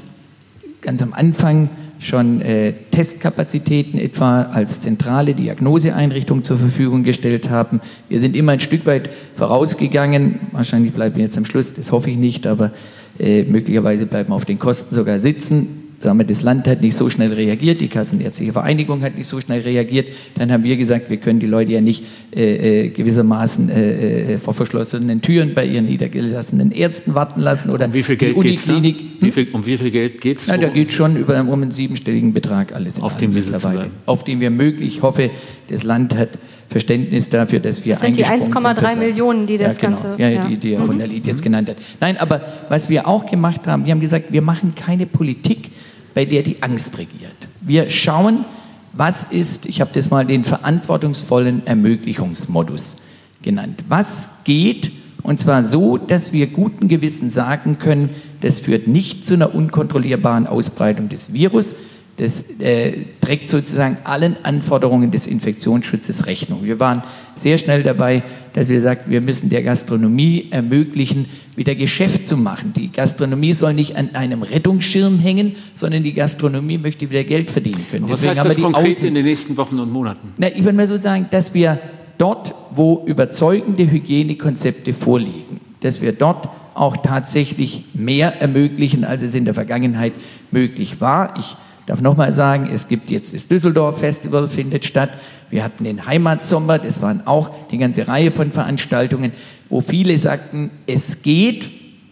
[0.80, 1.68] ganz am Anfang
[1.98, 7.82] schon äh, Testkapazitäten etwa als zentrale Diagnoseeinrichtung zur Verfügung gestellt haben.
[8.08, 10.40] Wir sind immer ein Stück weit vorausgegangen.
[10.52, 12.70] Wahrscheinlich bleiben wir jetzt am Schluss, das hoffe ich nicht, aber
[13.18, 15.79] äh, möglicherweise bleiben wir auf den Kosten sogar sitzen.
[16.00, 19.40] Sagen wir, das Land hat nicht so schnell reagiert, die Kassenärztliche Vereinigung hat nicht so
[19.40, 20.08] schnell reagiert.
[20.36, 24.38] Dann haben wir gesagt, wir können die Leute ja nicht äh, äh gewissermaßen äh, äh,
[24.38, 28.38] vor verschlossenen Türen bei ihren niedergelassenen Ärzten warten lassen oder um wie viel Geld die
[28.38, 28.98] Uniklinik.
[28.98, 29.06] Hm?
[29.20, 30.46] Wie viel, um wie viel Geld geht es?
[30.46, 33.90] Da geht schon über um einen siebenstelligen Betrag alles auf dem mittlerweile.
[34.06, 35.30] Auf dem wir möglich, ich hoffe,
[35.68, 36.30] das Land hat
[36.70, 40.02] Verständnis dafür, dass wir das sind die 1,3 Millionen, die das ja, genau.
[40.02, 40.22] Ganze...
[40.22, 41.76] Ja, ja, die, die er von der Lied jetzt genannt hat.
[41.98, 45.70] Nein, aber was wir auch gemacht haben, wir haben gesagt, wir machen keine Politik,
[46.14, 47.36] bei der die Angst regiert.
[47.60, 48.44] Wir schauen,
[48.92, 52.98] was ist, ich habe das mal den verantwortungsvollen Ermöglichungsmodus
[53.42, 53.84] genannt.
[53.88, 54.92] Was geht,
[55.22, 60.46] und zwar so, dass wir guten Gewissen sagen können, das führt nicht zu einer unkontrollierbaren
[60.46, 61.76] Ausbreitung des Virus,
[62.16, 66.64] das äh, trägt sozusagen allen Anforderungen des Infektionsschutzes Rechnung.
[66.64, 67.02] Wir waren
[67.34, 71.26] sehr schnell dabei, dass wir sagten, wir müssen der Gastronomie ermöglichen,
[71.56, 72.72] wieder Geschäft zu machen.
[72.74, 77.84] Die Gastronomie soll nicht an einem Rettungsschirm hängen, sondern die Gastronomie möchte wieder Geld verdienen
[77.90, 78.08] können.
[78.08, 80.32] Was Deswegen heißt das konkret Außen in den nächsten Wochen und Monaten?
[80.38, 81.78] Na, ich würde mal so sagen, dass wir
[82.18, 89.44] dort, wo überzeugende Hygienekonzepte vorliegen, dass wir dort auch tatsächlich mehr ermöglichen, als es in
[89.44, 90.12] der Vergangenheit
[90.50, 91.34] möglich war.
[91.38, 91.56] Ich
[91.90, 95.10] darf nochmal sagen, es gibt jetzt das Düsseldorf Festival, findet statt.
[95.50, 99.32] Wir hatten den Heimatsommer, das waren auch die ganze Reihe von Veranstaltungen,
[99.68, 101.68] wo viele sagten, es geht.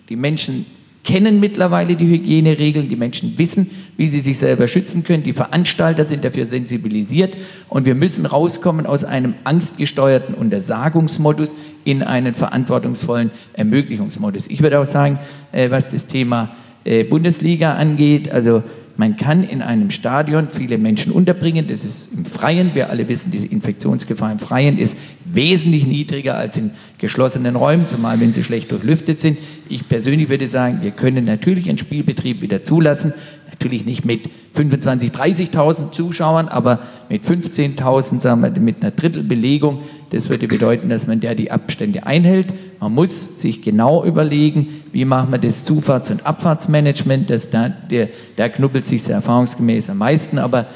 [0.08, 0.66] Die Menschen
[1.04, 6.04] kennen mittlerweile die Hygieneregeln, die Menschen wissen, wie sie sich selber schützen können, die Veranstalter
[6.04, 7.36] sind dafür sensibilisiert
[7.68, 11.54] und wir müssen rauskommen aus einem angstgesteuerten Untersagungsmodus
[11.84, 14.48] in einen verantwortungsvollen Ermöglichungsmodus.
[14.48, 15.20] Ich würde auch sagen,
[15.52, 16.50] äh, was das Thema
[16.84, 18.64] äh, Bundesliga angeht, also
[18.98, 21.68] man kann in einem Stadion viele Menschen unterbringen.
[21.68, 22.74] Das ist im Freien.
[22.74, 28.20] Wir alle wissen, diese Infektionsgefahr im Freien ist wesentlich niedriger als in geschlossenen Räumen, zumal
[28.20, 29.38] wenn sie schlecht durchlüftet sind.
[29.68, 33.14] Ich persönlich würde sagen, wir können natürlich einen Spielbetrieb wieder zulassen.
[33.50, 39.80] Natürlich nicht mit 25.000, 30.000 Zuschauern, aber mit 15.000, sagen wir, mit einer Drittelbelegung.
[40.10, 42.52] Das würde bedeuten, dass man da die Abstände einhält.
[42.80, 47.30] Man muss sich genau überlegen, wie machen wir das Zufahrts- und Abfahrtsmanagement.
[47.30, 50.38] Das da, der, da knubbelt sich erfahrungsgemäß am meisten.
[50.38, 50.66] Aber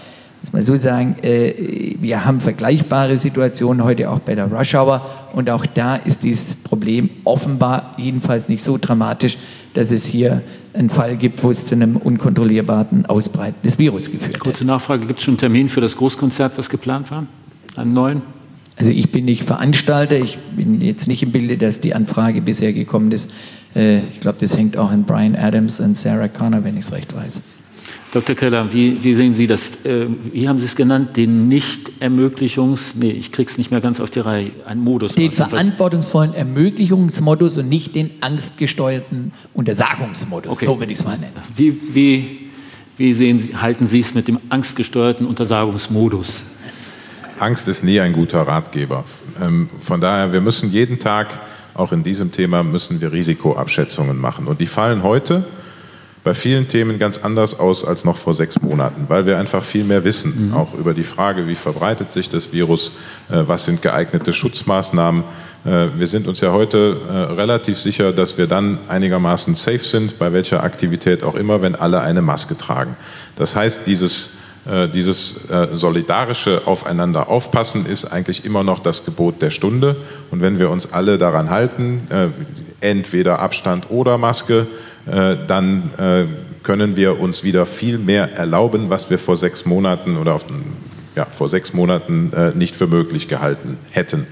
[0.43, 5.07] muss man so sagen, äh, wir haben vergleichbare Situationen heute auch bei der Rush Hour.
[5.32, 9.38] Und auch da ist dieses Problem offenbar jedenfalls nicht so dramatisch,
[9.74, 10.43] dass es hier
[10.74, 14.40] einen Fall gibt, wo es zu einem unkontrollierbaren Ausbreiten des Virus geführt hat.
[14.40, 17.24] Kurze Nachfrage, gibt es schon einen Termin für das Großkonzert, was geplant war?
[17.76, 18.22] Einen neuen?
[18.76, 22.72] Also ich bin nicht Veranstalter, ich bin jetzt nicht im Bilde, dass die Anfrage bisher
[22.72, 23.32] gekommen ist.
[23.76, 26.93] Äh, ich glaube, das hängt auch in Brian Adams und Sarah Connor, wenn ich es
[26.93, 27.43] recht weiß.
[28.12, 28.36] Dr.
[28.36, 29.86] Keller, wie, wie, sehen Sie das?
[29.86, 31.16] Äh, wie haben Sie es genannt?
[31.16, 35.14] Den Nicht-Ermöglichungs-, nee, ich krieg's nicht mehr ganz auf die Reihe, ein Modus.
[35.14, 40.64] Den verantwortungsvollen Ermöglichungsmodus und nicht den angstgesteuerten Untersagungsmodus, okay.
[40.66, 41.32] so würde ich es mal nennen.
[41.56, 42.50] Wie, wie,
[42.98, 46.44] wie sehen Sie, halten Sie es mit dem angstgesteuerten Untersagungsmodus?
[47.40, 49.04] Angst ist nie ein guter Ratgeber.
[49.40, 51.40] Ähm, von daher, wir müssen jeden Tag,
[51.72, 54.48] auch in diesem Thema, müssen wir Risikoabschätzungen machen.
[54.48, 55.46] Und die fallen heute
[56.25, 59.85] bei vielen Themen ganz anders aus als noch vor sechs Monaten, weil wir einfach viel
[59.85, 60.55] mehr wissen, mhm.
[60.55, 62.93] auch über die Frage, wie verbreitet sich das Virus,
[63.29, 65.25] äh, was sind geeignete Schutzmaßnahmen.
[65.64, 70.18] Äh, wir sind uns ja heute äh, relativ sicher, dass wir dann einigermaßen safe sind,
[70.18, 72.97] bei welcher Aktivität auch immer, wenn alle eine Maske tragen.
[73.37, 74.39] Das heißt, dieses
[74.95, 79.97] dieses solidarische Aufeinander aufpassen ist eigentlich immer noch das Gebot der Stunde.
[80.31, 82.07] Und wenn wir uns alle daran halten,
[82.81, 84.68] entweder Abstand oder Maske,
[85.05, 85.90] dann
[86.62, 90.46] können wir uns wieder viel mehr erlauben, was wir vor sechs Monaten oder auf,
[91.16, 94.26] ja, vor sechs Monaten nicht für möglich gehalten hätten.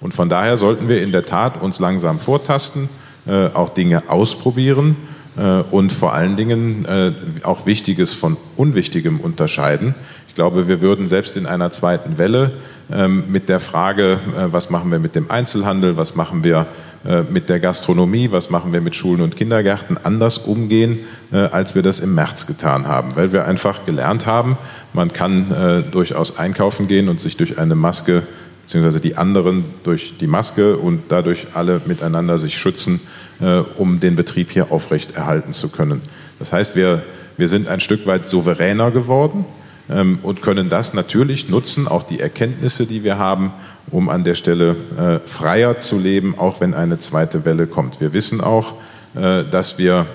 [0.00, 2.88] Und von daher sollten wir in der Tat uns langsam vortasten,
[3.54, 4.96] auch Dinge ausprobieren
[5.36, 7.12] äh, und vor allen Dingen äh,
[7.42, 9.94] auch Wichtiges von Unwichtigem unterscheiden.
[10.28, 12.52] Ich glaube, wir würden selbst in einer zweiten Welle
[12.92, 16.66] ähm, mit der Frage, äh, was machen wir mit dem Einzelhandel, was machen wir
[17.30, 21.00] mit der Gastronomie, was machen wir mit Schulen und Kindergärten, anders umgehen,
[21.30, 24.56] als wir das im März getan haben, weil wir einfach gelernt haben,
[24.94, 28.22] man kann durchaus einkaufen gehen und sich durch eine Maske
[28.64, 33.00] beziehungsweise die anderen durch die Maske und dadurch alle miteinander sich schützen,
[33.40, 36.00] äh, um den Betrieb hier aufrecht erhalten zu können.
[36.38, 37.02] Das heißt, wir,
[37.36, 39.44] wir sind ein Stück weit souveräner geworden
[39.90, 43.52] ähm, und können das natürlich nutzen, auch die Erkenntnisse, die wir haben,
[43.90, 48.00] um an der Stelle äh, freier zu leben, auch wenn eine zweite Welle kommt.
[48.00, 48.74] Wir wissen auch,
[49.14, 50.06] äh, dass wir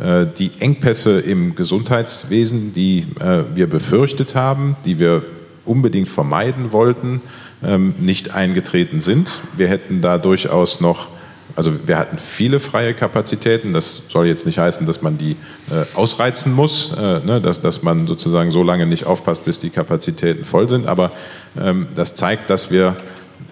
[0.00, 5.22] äh, die Engpässe im Gesundheitswesen, die äh, wir befürchtet haben, die wir
[5.64, 7.22] unbedingt vermeiden wollten,
[7.64, 9.30] ähm, nicht eingetreten sind.
[9.56, 11.08] Wir hätten da durchaus noch
[11.56, 13.72] Also wir hatten viele freie Kapazitäten.
[13.72, 15.32] Das soll jetzt nicht heißen, dass man die
[15.70, 19.70] äh, ausreizen muss, äh, ne, dass, dass man sozusagen so lange nicht aufpasst, bis die
[19.70, 20.86] Kapazitäten voll sind.
[20.86, 21.12] Aber
[21.60, 22.96] ähm, das zeigt, dass wir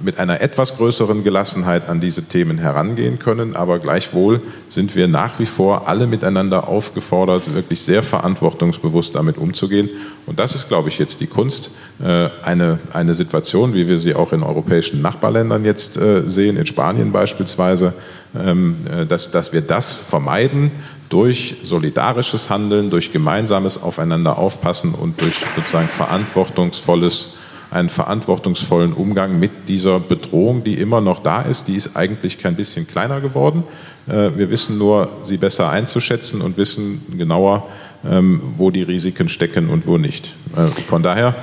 [0.02, 3.56] mit einer etwas größeren Gelassenheit an diese Themen herangehen können.
[3.56, 9.88] Aber gleichwohl sind wir nach wie vor alle miteinander aufgefordert, wirklich sehr verantwortungsbewusst damit umzugehen.
[10.26, 11.72] Und das ist, glaube ich, jetzt die Kunst,
[12.02, 16.66] äh, eine, eine Situation, wie wir sie auch in europäischen Nachbarländern jetzt äh, sehen, in
[16.66, 17.94] Spanien beispielsweise,
[18.38, 20.70] ähm, äh, dass, dass wir das vermeiden
[21.08, 27.36] durch solidarisches Handeln, durch gemeinsames Aufeinander aufpassen und durch sozusagen verantwortungsvolles
[27.72, 31.68] einen verantwortungsvollen Umgang mit dieser Bedrohung, die immer noch da ist.
[31.68, 33.64] Die ist eigentlich kein bisschen kleiner geworden.
[34.06, 37.66] Äh, wir wissen nur, sie besser einzuschätzen und wissen genauer,
[38.08, 40.34] ähm, wo die Risiken stecken und wo nicht.
[40.56, 41.34] Äh, von daher,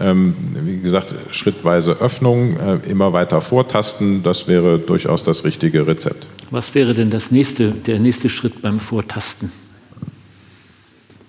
[0.00, 6.26] ähm, wie gesagt, schrittweise Öffnung, äh, immer weiter vortasten, das wäre durchaus das richtige Rezept.
[6.50, 9.50] Was wäre denn das nächste, der nächste Schritt beim Vortasten?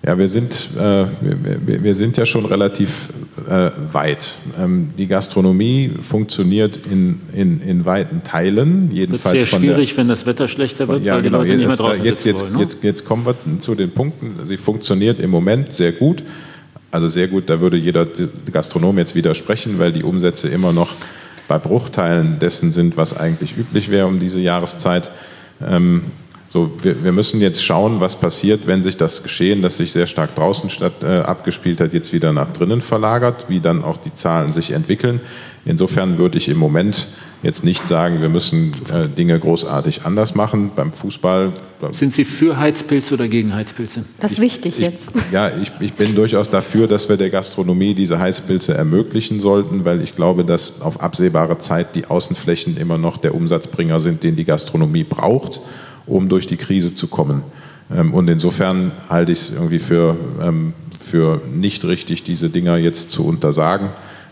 [0.06, 3.08] Ja, wir sind, äh, wir, wir, sind ja schon relativ
[3.50, 4.36] äh, weit.
[4.56, 8.88] Ähm, die Gastronomie funktioniert in, in, in weiten Teilen.
[8.92, 11.58] Jedenfalls wird sehr schwierig, der, wenn das Wetter schlechter wird, ja, genau, jetzt,
[12.04, 12.60] jetzt, jetzt, wollen, ne?
[12.60, 14.36] jetzt, jetzt kommen wir zu den Punkten.
[14.44, 16.22] Sie funktioniert im Moment sehr gut.
[16.92, 18.06] Also sehr gut, da würde jeder
[18.52, 20.94] Gastronom jetzt widersprechen, weil die Umsätze immer noch
[21.48, 25.10] bei Bruchteilen dessen sind, was eigentlich üblich wäre um diese Jahreszeit.
[25.66, 26.02] Ähm,
[26.56, 30.06] so, wir, wir, müssen jetzt schauen, was passiert, wenn sich das Geschehen, das sich sehr
[30.06, 34.14] stark draußen statt, äh, abgespielt hat, jetzt wieder nach drinnen verlagert, wie dann auch die
[34.14, 35.20] Zahlen sich entwickeln.
[35.66, 37.08] Insofern würde ich im Moment
[37.42, 40.70] jetzt nicht sagen, wir müssen äh, Dinge großartig anders machen.
[40.74, 41.52] Beim Fußball.
[41.90, 44.04] Sind Sie für Heizpilze oder gegen Heizpilze?
[44.18, 45.10] Das ist wichtig ich, jetzt.
[45.32, 50.00] ja, ich, ich bin durchaus dafür, dass wir der Gastronomie diese Heizpilze ermöglichen sollten, weil
[50.00, 54.46] ich glaube, dass auf absehbare Zeit die Außenflächen immer noch der Umsatzbringer sind, den die
[54.46, 55.60] Gastronomie braucht
[56.06, 57.42] um durch die Krise zu kommen.
[57.94, 63.10] Ähm, und insofern halte ich es irgendwie für, ähm, für nicht richtig, diese Dinger jetzt
[63.10, 63.88] zu untersagen.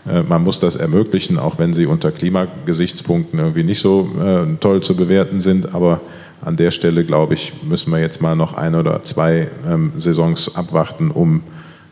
[0.07, 4.81] Äh, man muss das ermöglichen, auch wenn sie unter Klimagesichtspunkten irgendwie nicht so äh, toll
[4.81, 5.73] zu bewerten sind.
[5.73, 6.01] Aber
[6.41, 10.55] an der Stelle, glaube ich, müssen wir jetzt mal noch ein oder zwei ähm, Saisons
[10.55, 11.41] abwarten, um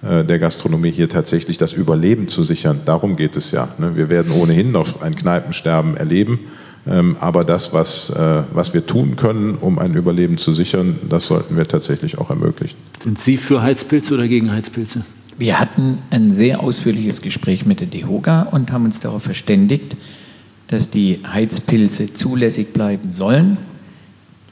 [0.04, 2.82] äh, der Gastronomie hier tatsächlich das Überleben zu sichern.
[2.86, 3.70] Darum geht es ja.
[3.78, 3.96] Ne?
[3.96, 6.40] Wir werden ohnehin noch ein Kneipensterben erleben.
[6.86, 11.28] Ähm, aber das, was, äh, was wir tun können, um ein Überleben zu sichern, das
[11.28, 12.78] sollten wir tatsächlich auch ermöglichen.
[13.02, 15.04] Sind Sie für Heizpilze oder gegen Heizpilze?
[15.38, 19.96] Wir hatten ein sehr ausführliches Gespräch mit der DEHOGA und haben uns darauf verständigt,
[20.68, 23.58] dass die Heizpilze zulässig bleiben sollen.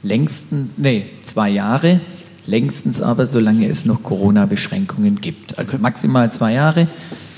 [0.02, 2.00] Längstens, nee, zwei Jahre,
[2.46, 5.58] längstens aber, solange es noch Corona-Beschränkungen gibt.
[5.58, 6.88] Also maximal zwei Jahre.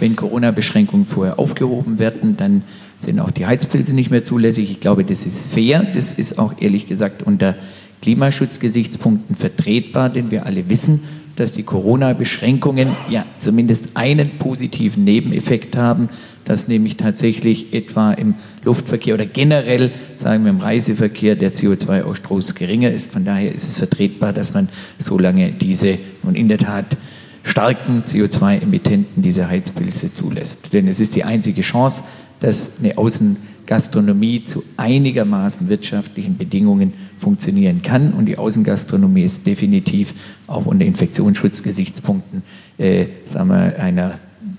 [0.01, 2.63] Wenn Corona-Beschränkungen vorher aufgehoben werden, dann
[2.97, 4.71] sind auch die Heizpilze nicht mehr zulässig.
[4.71, 5.85] Ich glaube, das ist fair.
[5.95, 7.57] Das ist auch ehrlich gesagt unter
[8.03, 11.01] Klimaschutzgesichtspunkten vertretbar, denn wir alle wissen,
[11.37, 16.09] dass die Corona-Beschränkungen ja zumindest einen positiven Nebeneffekt haben,
[16.45, 22.91] dass nämlich tatsächlich etwa im Luftverkehr oder generell, sagen wir im Reiseverkehr, der CO2-Ausstoß geringer
[22.91, 23.13] ist.
[23.13, 24.69] Von daher ist es vertretbar, dass man
[24.99, 26.97] so lange diese und in der Tat
[27.43, 30.73] starken CO2-Emittenten diese Heizpilze zulässt.
[30.73, 32.05] Denn es ist die einzige Chance,
[32.41, 38.13] dass eine Außengastronomie zu einigermaßen wirtschaftlichen Bedingungen funktionieren kann.
[38.13, 40.15] Und die Außengastronomie ist definitiv
[40.47, 42.43] auch unter Infektionsschutzgesichtspunkten
[42.79, 44.19] äh, sagen wir, einer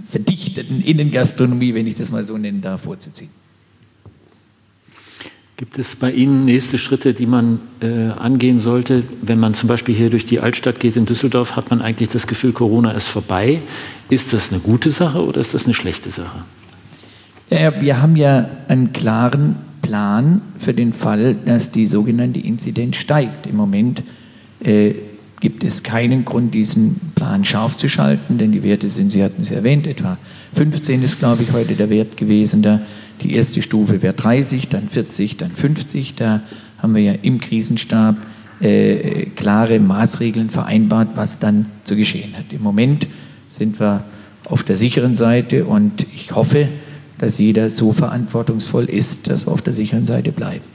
[0.09, 3.29] verdichteten Innengastronomie, wenn ich das mal so nennen darf, vorzuziehen.
[5.57, 9.03] Gibt es bei Ihnen nächste Schritte, die man äh, angehen sollte?
[9.21, 12.27] Wenn man zum Beispiel hier durch die Altstadt geht in Düsseldorf, hat man eigentlich das
[12.27, 13.61] Gefühl, Corona ist vorbei.
[14.09, 16.43] Ist das eine gute Sache oder ist das eine schlechte Sache?
[17.49, 23.45] Ja, wir haben ja einen klaren Plan für den Fall, dass die sogenannte Inzidenz steigt.
[23.45, 24.01] Im Moment
[24.63, 24.93] äh,
[25.41, 29.41] gibt es keinen Grund, diesen Plan scharf zu schalten, denn die Werte sind, Sie hatten
[29.41, 30.17] es erwähnt, etwa
[30.55, 32.63] 15 ist, glaube ich, heute der Wert gewesen.
[32.63, 32.81] Da
[33.21, 36.15] die erste Stufe wäre 30, dann 40, dann 50.
[36.15, 36.41] Da
[36.79, 38.15] haben wir ja im Krisenstab
[38.59, 42.45] äh, klare Maßregeln vereinbart, was dann zu geschehen hat.
[42.51, 43.05] Im Moment
[43.49, 44.03] sind wir
[44.45, 46.69] auf der sicheren Seite und ich hoffe,
[47.17, 50.65] dass jeder so verantwortungsvoll ist, dass wir auf der sicheren Seite bleiben.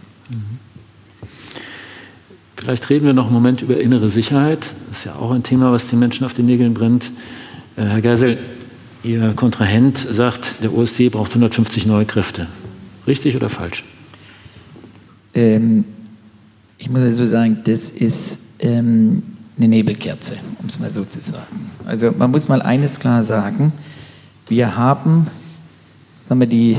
[2.57, 4.67] Vielleicht reden wir noch einen Moment über innere Sicherheit.
[4.89, 7.11] Das ist ja auch ein Thema, was den Menschen auf den Nägeln brennt.
[7.77, 8.39] Äh, Herr Geisel,
[9.03, 12.49] Ihr Kontrahent sagt, der OSD braucht 150 neue Kräfte.
[13.07, 13.83] Richtig oder falsch?
[15.33, 15.85] Ähm,
[16.77, 19.23] ich muss also sagen, das ist ähm,
[19.57, 21.71] eine Nebelkerze, um es mal so zu sagen.
[21.87, 23.73] Also man muss mal eines klar sagen,
[24.49, 25.29] wir haben
[26.31, 26.77] sagen wir, die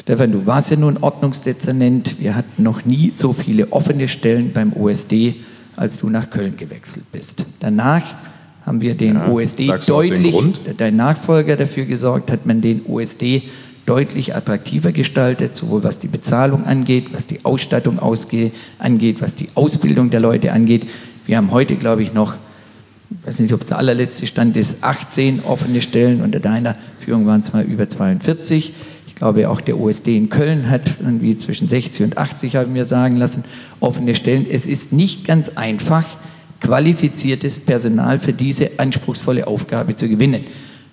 [0.00, 2.18] Stefan, du warst ja nun Ordnungsdezernent.
[2.18, 5.36] Wir hatten noch nie so viele offene Stellen beim OSD,
[5.76, 7.46] als du nach Köln gewechselt bist.
[7.60, 8.02] Danach
[8.66, 10.34] haben wir den ja, OSD deutlich,
[10.76, 13.44] dein Nachfolger dafür gesorgt, hat man den OSD
[13.86, 20.10] deutlich attraktiver gestaltet, sowohl was die Bezahlung angeht, was die Ausstattung angeht, was die Ausbildung
[20.10, 20.88] der Leute angeht.
[21.24, 22.34] Wir haben heute, glaube ich, noch,
[23.26, 26.20] ich weiß nicht, ob der allerletzte Stand ist, 18 offene Stellen.
[26.20, 28.72] Unter deiner Führung waren es mal über 42.
[29.08, 32.84] Ich glaube, auch der OSD in Köln hat irgendwie zwischen 60 und 80, haben wir
[32.84, 33.42] sagen lassen,
[33.80, 34.46] offene Stellen.
[34.48, 36.04] Es ist nicht ganz einfach,
[36.60, 40.44] qualifiziertes Personal für diese anspruchsvolle Aufgabe zu gewinnen.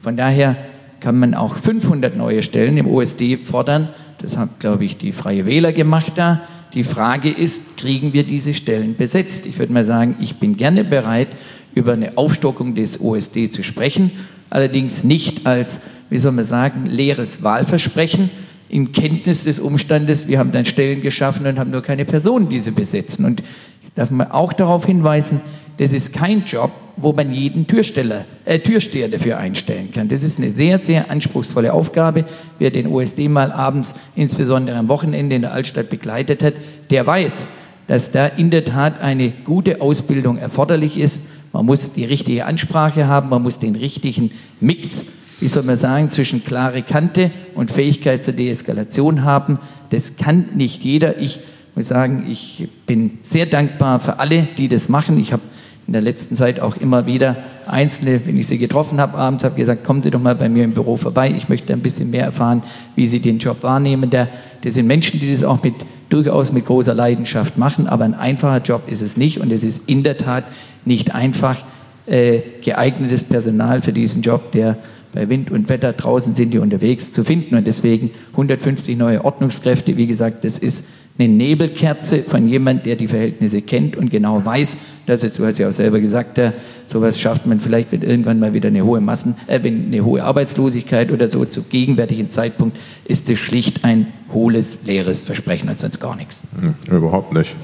[0.02, 0.58] Von daher
[1.02, 3.90] kann man auch 500 neue Stellen im OSD fordern.
[4.24, 6.42] Das hat, glaube ich, die Freie Wähler gemacht da.
[6.74, 9.46] Die Frage ist, kriegen wir diese Stellen besetzt?
[9.46, 11.28] Ich würde mal sagen, ich bin gerne bereit,
[11.76, 14.12] über eine Aufstockung des OSD zu sprechen,
[14.50, 18.30] allerdings nicht als, wie soll man sagen, leeres Wahlversprechen
[18.70, 22.60] in Kenntnis des Umstandes, wir haben dann Stellen geschaffen und haben nur keine Personen, die
[22.60, 23.24] sie besetzen.
[23.24, 23.44] Und
[23.84, 25.42] ich darf mal auch darauf hinweisen,
[25.78, 30.08] das ist kein Job, wo man jeden Türsteller, äh, Türsteher dafür einstellen kann.
[30.08, 32.26] Das ist eine sehr, sehr anspruchsvolle Aufgabe.
[32.60, 36.54] Wer den OSD mal abends, insbesondere am Wochenende in der Altstadt begleitet hat,
[36.90, 37.48] der weiß,
[37.88, 41.28] dass da in der Tat eine gute Ausbildung erforderlich ist.
[41.54, 45.06] Man muss die richtige Ansprache haben, man muss den richtigen Mix,
[45.40, 49.60] wie soll man sagen, zwischen klare Kante und Fähigkeit zur Deeskalation haben.
[49.92, 51.20] Das kann nicht jeder.
[51.20, 51.40] Ich
[51.76, 55.20] muss sagen, ich bin sehr dankbar für alle, die das machen.
[55.20, 55.44] Ich habe
[55.86, 59.56] in der letzten Zeit auch immer wieder Einzelne, wenn ich sie getroffen habe abends, habe
[59.56, 61.32] gesagt, kommen Sie doch mal bei mir im Büro vorbei.
[61.36, 62.64] Ich möchte ein bisschen mehr erfahren,
[62.96, 64.10] wie Sie den Job wahrnehmen.
[64.10, 65.76] Das sind Menschen, die das auch mit,
[66.10, 69.40] durchaus mit großer Leidenschaft machen, aber ein einfacher Job ist es nicht.
[69.40, 70.44] Und es ist in der Tat
[70.86, 71.64] nicht einfach,
[72.06, 74.78] äh, geeignetes Personal für diesen Job, der
[75.14, 77.56] bei Wind und Wetter draußen sind die unterwegs zu finden.
[77.56, 80.88] Und deswegen 150 neue Ordnungskräfte, wie gesagt, das ist
[81.18, 85.60] eine Nebelkerze von jemand, der die Verhältnisse kennt und genau weiß, dass es, du hast
[85.60, 86.54] ja auch selber gesagt, ja,
[86.86, 90.24] sowas schafft man vielleicht, wenn irgendwann mal wieder eine hohe Massen, äh, wenn eine hohe
[90.24, 96.00] Arbeitslosigkeit oder so zu gegenwärtigen Zeitpunkt ist es schlicht ein hohles, leeres Versprechen und sonst
[96.00, 96.44] gar nichts.
[96.60, 97.56] Hm, überhaupt nicht.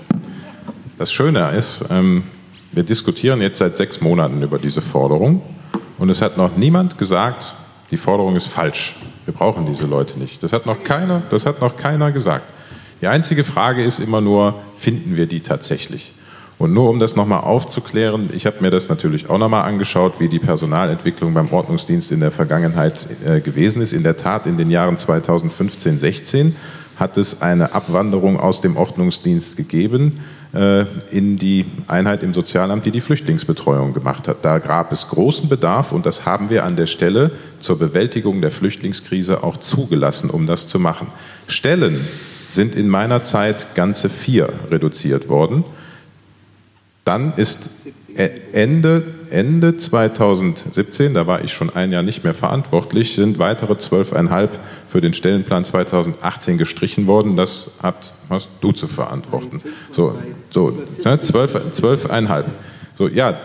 [0.98, 2.24] Das Schöne ist, ähm,
[2.72, 5.42] wir diskutieren jetzt seit sechs Monaten über diese Forderung
[5.98, 7.56] und es hat noch niemand gesagt,
[7.90, 8.96] die Forderung ist falsch.
[9.26, 10.44] Wir brauchen diese Leute nicht.
[10.44, 12.59] Das hat noch keiner, das hat noch keiner gesagt.
[13.02, 16.14] Die einzige Frage ist immer nur, finden wir die tatsächlich?
[16.58, 20.28] Und nur um das nochmal aufzuklären, ich habe mir das natürlich auch nochmal angeschaut, wie
[20.28, 23.94] die Personalentwicklung beim Ordnungsdienst in der Vergangenheit äh, gewesen ist.
[23.94, 26.56] In der Tat, in den Jahren 2015, 16
[26.98, 30.20] hat es eine Abwanderung aus dem Ordnungsdienst gegeben
[30.54, 30.82] äh,
[31.12, 34.44] in die Einheit im Sozialamt, die die Flüchtlingsbetreuung gemacht hat.
[34.44, 38.52] Da gab es großen Bedarf und das haben wir an der Stelle zur Bewältigung der
[38.52, 41.08] Flüchtlingskrise auch zugelassen, um das zu machen.
[41.48, 42.06] Stellen
[42.50, 45.64] sind in meiner Zeit ganze vier reduziert worden.
[47.06, 47.70] Dann ist
[48.16, 54.60] Ende, Ende 2017, da war ich schon ein Jahr nicht mehr verantwortlich, sind weitere zwölfeinhalb
[54.88, 57.38] für den Stellenplan 2018 gestrichen worden.
[57.38, 57.72] Das
[58.30, 59.62] hast du zu verantworten.
[59.92, 60.16] So,
[60.50, 60.74] so
[61.06, 62.48] ne, zwölf, zwölfeinhalb.
[63.00, 63.40] So, ja,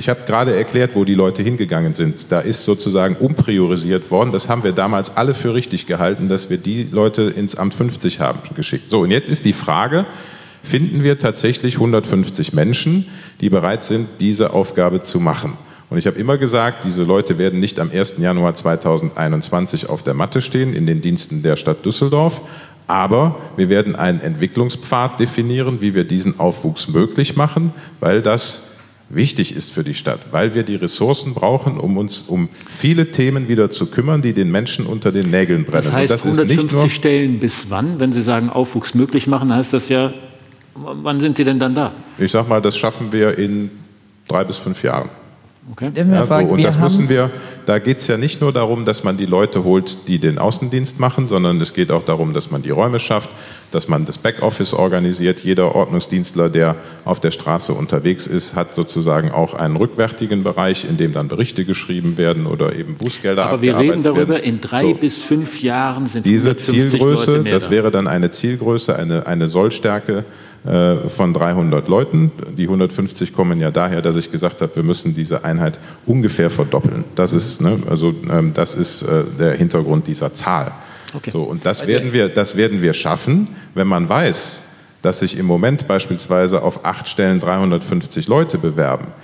[0.00, 2.26] ich habe gerade erklärt, wo die Leute hingegangen sind.
[2.30, 4.32] Da ist sozusagen umpriorisiert worden.
[4.32, 8.18] Das haben wir damals alle für richtig gehalten, dass wir die Leute ins Amt 50
[8.18, 8.90] haben geschickt.
[8.90, 10.06] So, und jetzt ist die Frage,
[10.60, 13.06] finden wir tatsächlich 150 Menschen,
[13.40, 15.56] die bereit sind, diese Aufgabe zu machen?
[15.88, 18.16] Und ich habe immer gesagt, diese Leute werden nicht am 1.
[18.18, 22.40] Januar 2021 auf der Matte stehen in den Diensten der Stadt Düsseldorf,
[22.86, 28.70] aber wir werden einen Entwicklungspfad definieren, wie wir diesen Aufwuchs möglich machen, weil das
[29.08, 33.48] wichtig ist für die Stadt, weil wir die Ressourcen brauchen, um uns um viele Themen
[33.48, 35.84] wieder zu kümmern, die den Menschen unter den Nägeln brennen.
[35.84, 38.00] Das heißt, das 150 Stellen bis wann?
[38.00, 40.12] Wenn Sie sagen, Aufwuchs möglich machen, heißt das ja,
[40.74, 41.92] wann sind die denn dann da?
[42.18, 43.70] Ich sage mal, das schaffen wir in
[44.28, 45.08] drei bis fünf Jahren.
[45.72, 45.90] Okay.
[45.94, 47.30] Ja, so, und das müssen wir,
[47.64, 51.00] da geht es ja nicht nur darum, dass man die Leute holt, die den Außendienst
[51.00, 53.30] machen, sondern es geht auch darum, dass man die Räume schafft,
[53.70, 55.40] dass man das Backoffice organisiert.
[55.40, 56.76] Jeder Ordnungsdienstler, der
[57.06, 61.64] auf der Straße unterwegs ist, hat sozusagen auch einen rückwärtigen Bereich, in dem dann Berichte
[61.64, 64.44] geschrieben werden oder eben Bußgelder Aber wir reden darüber, werden.
[64.44, 64.94] in drei so.
[64.94, 70.26] bis fünf Jahren sind diese Zielgröße, das wäre dann eine Zielgröße, eine, eine Sollstärke
[70.64, 72.32] von 300 Leuten.
[72.56, 77.04] Die 150 kommen ja daher, dass ich gesagt habe, wir müssen diese Einheit ungefähr verdoppeln.
[77.14, 80.72] Das ist, ne, also, ähm, das ist äh, der Hintergrund dieser Zahl.
[81.14, 81.30] Okay.
[81.30, 84.62] So, und das werden, wir, das werden wir schaffen, wenn man weiß,
[85.02, 89.23] dass sich im Moment beispielsweise auf acht Stellen 350 Leute bewerben äh,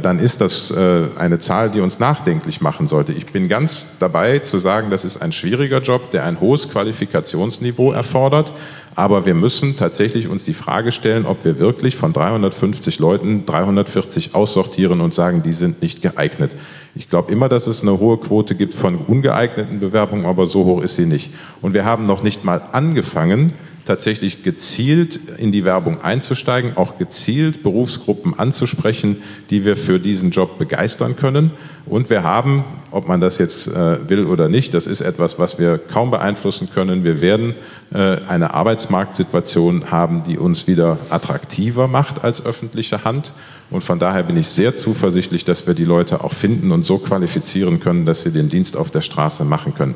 [0.00, 3.12] dann ist das äh, eine Zahl, die uns nachdenklich machen sollte.
[3.12, 7.92] Ich bin ganz dabei zu sagen, das ist ein schwieriger Job, der ein hohes Qualifikationsniveau
[7.92, 8.54] erfordert.
[8.94, 14.34] Aber wir müssen tatsächlich uns die Frage stellen, ob wir wirklich von 350 Leuten 340
[14.34, 16.56] aussortieren und sagen, die sind nicht geeignet.
[16.94, 20.82] Ich glaube immer, dass es eine hohe Quote gibt von ungeeigneten Bewerbungen, aber so hoch
[20.82, 21.30] ist sie nicht.
[21.60, 23.52] Und wir haben noch nicht mal angefangen,
[23.88, 30.58] tatsächlich gezielt in die Werbung einzusteigen, auch gezielt Berufsgruppen anzusprechen, die wir für diesen Job
[30.58, 31.52] begeistern können.
[31.86, 35.58] Und wir haben, ob man das jetzt äh, will oder nicht, das ist etwas, was
[35.58, 37.02] wir kaum beeinflussen können.
[37.02, 37.54] Wir werden
[37.90, 43.32] äh, eine Arbeitsmarktsituation haben, die uns wieder attraktiver macht als öffentliche Hand.
[43.70, 46.98] Und von daher bin ich sehr zuversichtlich, dass wir die Leute auch finden und so
[46.98, 49.94] qualifizieren können, dass sie den Dienst auf der Straße machen können.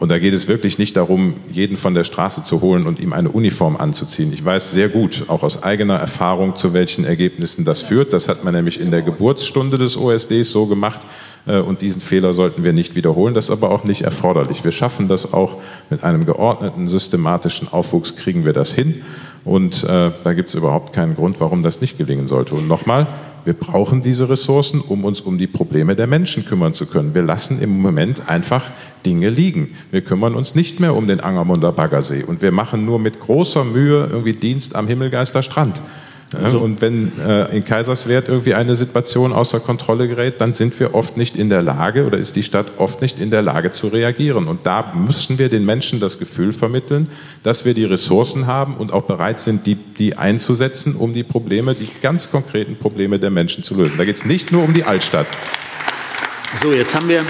[0.00, 3.12] Und da geht es wirklich nicht darum, jeden von der Straße zu holen und ihm
[3.12, 4.32] eine Uniform anzuziehen.
[4.32, 8.14] Ich weiß sehr gut, auch aus eigener Erfahrung, zu welchen Ergebnissen das führt.
[8.14, 11.06] Das hat man nämlich in der Geburtsstunde des OSDs so gemacht.
[11.46, 13.34] Äh, und diesen Fehler sollten wir nicht wiederholen.
[13.34, 14.64] Das ist aber auch nicht erforderlich.
[14.64, 15.56] Wir schaffen das auch
[15.90, 19.02] mit einem geordneten, systematischen Aufwuchs, kriegen wir das hin.
[19.44, 22.54] Und äh, da gibt es überhaupt keinen Grund, warum das nicht gelingen sollte.
[22.54, 23.06] Und nochmal,
[23.50, 27.16] wir brauchen diese Ressourcen, um uns um die Probleme der Menschen kümmern zu können.
[27.16, 28.70] Wir lassen im Moment einfach
[29.04, 29.74] Dinge liegen.
[29.90, 33.64] Wir kümmern uns nicht mehr um den Angermunder Baggersee und wir machen nur mit großer
[33.64, 35.82] Mühe irgendwie Dienst am Himmelgeister Strand.
[36.36, 36.60] Also.
[36.60, 41.16] Und wenn äh, in Kaiserswerth irgendwie eine Situation außer Kontrolle gerät, dann sind wir oft
[41.16, 44.46] nicht in der Lage oder ist die Stadt oft nicht in der Lage zu reagieren.
[44.46, 47.08] Und da müssen wir den Menschen das Gefühl vermitteln,
[47.42, 51.74] dass wir die Ressourcen haben und auch bereit sind, die, die einzusetzen, um die Probleme,
[51.74, 53.94] die ganz konkreten Probleme der Menschen zu lösen.
[53.98, 55.26] Da geht es nicht nur um die Altstadt.
[56.62, 57.24] So, jetzt haben wir,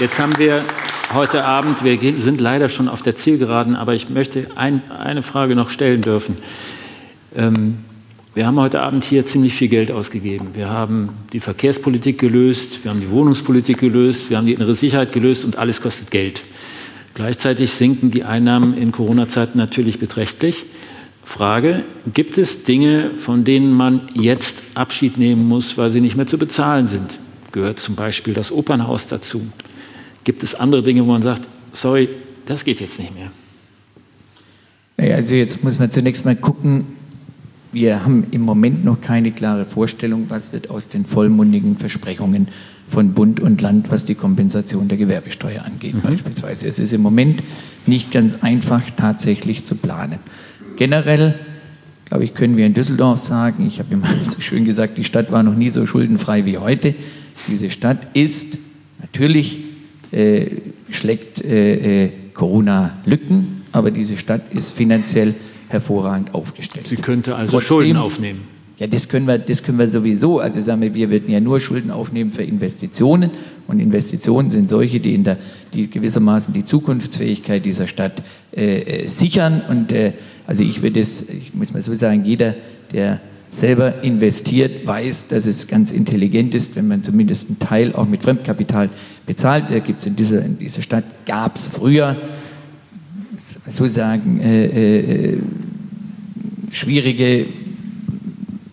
[0.00, 0.64] jetzt haben wir
[1.12, 5.54] heute Abend, wir sind leider schon auf der Zielgeraden, aber ich möchte ein, eine Frage
[5.54, 6.36] noch stellen dürfen.
[7.36, 7.78] Ähm,
[8.36, 10.48] wir haben heute Abend hier ziemlich viel Geld ausgegeben.
[10.52, 15.10] Wir haben die Verkehrspolitik gelöst, wir haben die Wohnungspolitik gelöst, wir haben die innere Sicherheit
[15.12, 16.42] gelöst und alles kostet Geld.
[17.14, 20.64] Gleichzeitig sinken die Einnahmen in Corona-Zeiten natürlich beträchtlich.
[21.24, 21.82] Frage,
[22.12, 26.36] gibt es Dinge, von denen man jetzt Abschied nehmen muss, weil sie nicht mehr zu
[26.36, 27.18] bezahlen sind?
[27.52, 29.46] Gehört zum Beispiel das Opernhaus dazu?
[30.24, 32.10] Gibt es andere Dinge, wo man sagt, sorry,
[32.44, 33.30] das geht jetzt nicht mehr?
[34.98, 36.95] Naja, also jetzt muss man zunächst mal gucken,
[37.72, 42.48] wir haben im Moment noch keine klare Vorstellung, was wird aus den vollmundigen Versprechungen
[42.88, 46.02] von Bund und Land, was die Kompensation der Gewerbesteuer angeht, mhm.
[46.02, 46.68] beispielsweise.
[46.68, 47.42] Es ist im Moment
[47.86, 50.18] nicht ganz einfach, tatsächlich zu planen.
[50.76, 51.38] Generell,
[52.04, 55.32] glaube ich, können wir in Düsseldorf sagen, ich habe immer so schön gesagt, die Stadt
[55.32, 56.94] war noch nie so schuldenfrei wie heute.
[57.48, 58.58] Diese Stadt ist
[59.00, 59.58] natürlich,
[60.12, 60.46] äh,
[60.90, 65.34] schlägt äh, äh, Corona Lücken, aber diese Stadt ist finanziell
[65.68, 66.86] hervorragend aufgestellt.
[66.88, 68.56] Sie könnte also Trotzdem, Schulden aufnehmen.
[68.78, 70.38] Ja, das können, wir, das können wir sowieso.
[70.38, 73.30] Also sagen wir, wir würden ja nur Schulden aufnehmen für Investitionen.
[73.66, 75.38] Und Investitionen sind solche, die, in der,
[75.72, 78.22] die gewissermaßen die Zukunftsfähigkeit dieser Stadt
[78.54, 79.62] äh, äh, sichern.
[79.68, 80.12] Und äh,
[80.46, 82.54] also ich würde es, ich muss mal so sagen, jeder,
[82.92, 88.06] der selber investiert, weiß, dass es ganz intelligent ist, wenn man zumindest einen Teil auch
[88.06, 88.90] mit Fremdkapital
[89.24, 89.70] bezahlt.
[89.70, 92.16] Da gibt es in dieser, in dieser Stadt, gab es früher
[93.38, 95.38] so sagen, äh, äh,
[96.70, 97.46] schwierige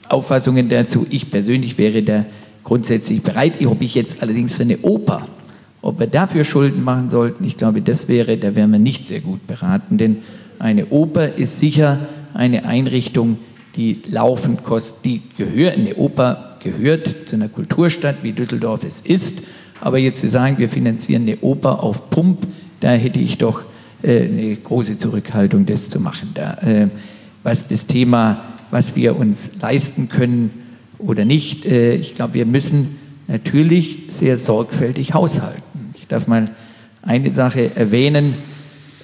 [0.10, 1.06] Auffassungen dazu.
[1.10, 2.26] Ich persönlich wäre da
[2.64, 3.66] grundsätzlich bereit.
[3.66, 5.28] Ob ich jetzt allerdings für eine Oper,
[5.82, 9.20] ob wir dafür Schulden machen sollten, ich glaube, das wäre, da wären wir nicht sehr
[9.20, 10.18] gut beraten, denn
[10.60, 12.00] eine Oper ist sicher
[12.34, 13.38] eine Einrichtung,
[13.76, 19.44] die laufend kostet, die gehört, eine Oper gehört zu einer Kulturstadt, wie Düsseldorf es ist,
[19.82, 22.48] aber jetzt zu sagen, wir finanzieren eine Oper auf Pump,
[22.80, 23.64] da hätte ich doch
[24.04, 26.32] eine große Zurückhaltung, das zu machen.
[26.34, 26.88] Da, äh,
[27.44, 30.52] was das Thema, was wir uns leisten können
[31.00, 32.98] oder nicht, äh, ich glaube, wir müssen
[33.28, 35.94] natürlich sehr sorgfältig haushalten.
[35.96, 36.52] Ich darf mal
[37.02, 38.36] eine Sache erwähnen,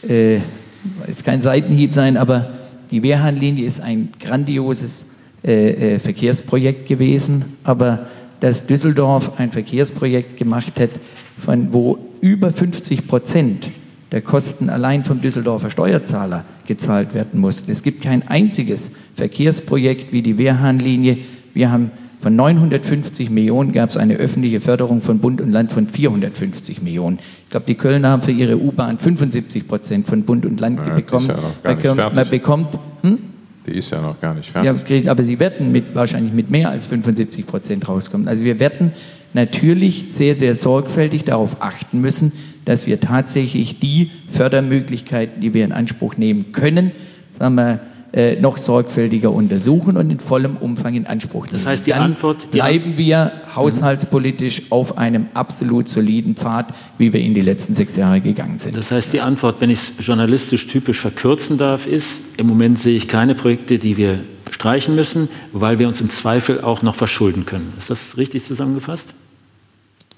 [0.01, 2.51] es kein Seitenhieb sein, aber
[2.91, 5.07] die Wehrhahnlinie ist ein grandioses
[5.41, 8.07] Verkehrsprojekt gewesen, aber
[8.39, 10.91] dass Düsseldorf ein Verkehrsprojekt gemacht hat,
[11.37, 13.69] von wo über 50 Prozent
[14.11, 17.71] der Kosten allein vom Düsseldorfer Steuerzahler gezahlt werden mussten.
[17.71, 21.17] Es gibt kein einziges Verkehrsprojekt wie die Wehrhahnlinie.
[21.53, 25.87] Wir haben von 950 Millionen gab es eine öffentliche Förderung von Bund und Land von
[25.87, 27.19] 450 Millionen.
[27.45, 30.93] Ich glaube, die Kölner haben für ihre U-Bahn 75 Prozent von Bund und Land ja,
[30.93, 31.29] bekommen.
[31.29, 32.15] Ja fertig.
[32.15, 33.19] man bekommt, hm?
[33.65, 35.05] Die ist ja noch gar nicht fertig.
[35.05, 38.27] Ja, aber sie werden mit, wahrscheinlich mit mehr als 75 Prozent rauskommen.
[38.27, 38.91] Also wir werden
[39.33, 42.33] natürlich sehr, sehr sorgfältig darauf achten müssen,
[42.69, 46.91] dass wir tatsächlich die Fördermöglichkeiten, die wir in Anspruch nehmen können,
[47.31, 47.79] sagen wir,
[48.13, 51.53] äh, noch sorgfältiger untersuchen und in vollem Umfang in Anspruch nehmen.
[51.57, 57.11] Das heißt, die Dann Antwort- die bleiben wir haushaltspolitisch auf einem absolut soliden Pfad, wie
[57.11, 58.77] wir in die letzten sechs Jahre gegangen sind.
[58.77, 62.95] Das heißt, die Antwort, wenn ich es journalistisch typisch verkürzen darf, ist, im Moment sehe
[62.95, 64.19] ich keine Projekte, die wir
[64.51, 67.73] streichen müssen, weil wir uns im Zweifel auch noch verschulden können.
[67.79, 69.15] Ist das richtig zusammengefasst?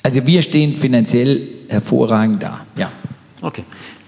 [0.04, 2.62] Also wir stehen finanziell hervorragend da.
[2.76, 2.92] Ja.
[3.42, 3.64] Okay.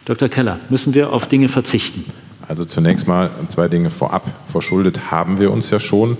[0.05, 0.27] Dr.
[0.27, 2.05] Keller, müssen wir auf Dinge verzichten?
[2.47, 4.23] Also zunächst mal zwei Dinge vorab.
[4.45, 6.17] Verschuldet haben wir uns ja schon.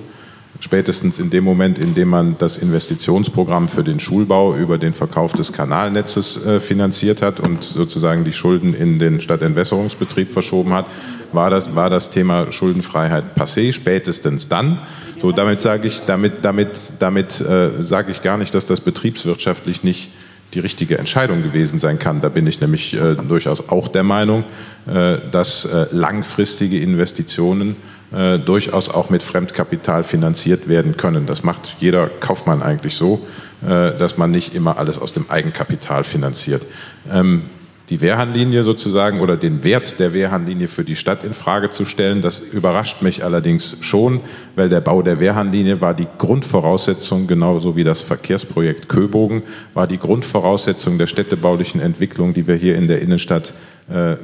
[0.64, 5.34] Spätestens in dem Moment, in dem man das Investitionsprogramm für den Schulbau über den Verkauf
[5.34, 10.86] des Kanalnetzes äh, finanziert hat und sozusagen die Schulden in den Stadtentwässerungsbetrieb verschoben hat,
[11.34, 13.74] war das, war das Thema Schuldenfreiheit passé.
[13.74, 14.80] Spätestens dann.
[15.22, 19.84] So, damit sage ich, damit, damit, damit äh, sage ich gar nicht, dass das betriebswirtschaftlich
[19.84, 20.12] nicht
[20.54, 22.22] die richtige Entscheidung gewesen sein kann.
[22.22, 24.46] Da bin ich nämlich äh, durchaus auch der Meinung,
[24.88, 27.76] äh, dass äh, langfristige Investitionen
[28.14, 31.26] äh, durchaus auch mit Fremdkapital finanziert werden können.
[31.26, 33.26] Das macht jeder Kaufmann eigentlich so,
[33.64, 36.64] äh, dass man nicht immer alles aus dem Eigenkapital finanziert.
[37.12, 37.44] Ähm,
[37.90, 42.22] die Wehrhahnlinie sozusagen oder den Wert der Wehrhahnlinie für die Stadt in Frage zu stellen.
[42.22, 44.22] Das überrascht mich allerdings schon,
[44.56, 49.98] weil der Bau der Wehrhahnlinie war die Grundvoraussetzung, genauso wie das Verkehrsprojekt Köbogen, war die
[49.98, 53.54] Grundvoraussetzung der städtebaulichen Entwicklung, die wir hier in der Innenstadt
[53.92, 54.16] äh,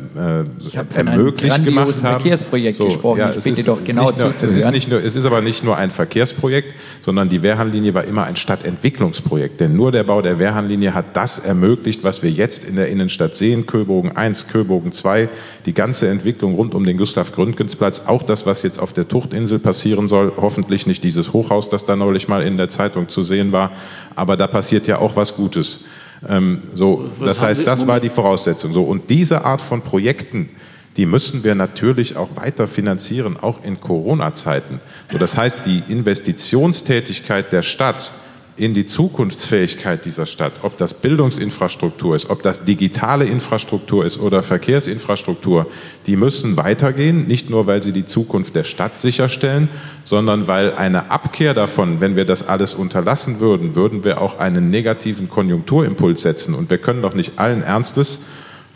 [0.60, 3.20] ich habe von einem grandiosen Verkehrsprojekt so, gesprochen.
[3.20, 5.64] Ja, ich bitte ist, doch genau nur, es ist, nicht nur, es ist aber nicht
[5.66, 9.60] nur ein Verkehrsprojekt, sondern die Wehrhahnlinie war immer ein Stadtentwicklungsprojekt.
[9.60, 13.36] Denn nur der Bau der Wehrhahnlinie hat das ermöglicht, was wir jetzt in der Innenstadt
[13.36, 13.66] sehen.
[13.66, 15.28] Köbogen 1, Köbogen 2,
[15.66, 20.08] die ganze Entwicklung rund um den Gustav-Gründgens-Platz, auch das, was jetzt auf der Tuchtinsel passieren
[20.08, 20.32] soll.
[20.38, 23.72] Hoffentlich nicht dieses Hochhaus, das da neulich mal in der Zeitung zu sehen war.
[24.16, 25.86] Aber da passiert ja auch was Gutes.
[26.28, 28.74] Ähm, so, das heißt, das war die Voraussetzung.
[28.74, 30.50] So, und diese Art von Projekten,
[30.98, 34.80] die müssen wir natürlich auch weiter finanzieren, auch in Corona-Zeiten.
[35.12, 38.14] So, das heißt, die Investitionstätigkeit der Stadt
[38.60, 44.44] in die Zukunftsfähigkeit dieser Stadt, ob das Bildungsinfrastruktur ist, ob das digitale Infrastruktur ist oder
[44.44, 45.66] Verkehrsinfrastruktur,
[46.06, 49.70] die müssen weitergehen, nicht nur weil sie die Zukunft der Stadt sicherstellen,
[50.04, 54.70] sondern weil eine Abkehr davon, wenn wir das alles unterlassen würden, würden wir auch einen
[54.70, 56.54] negativen Konjunkturimpuls setzen.
[56.54, 58.20] Und wir können doch nicht allen Ernstes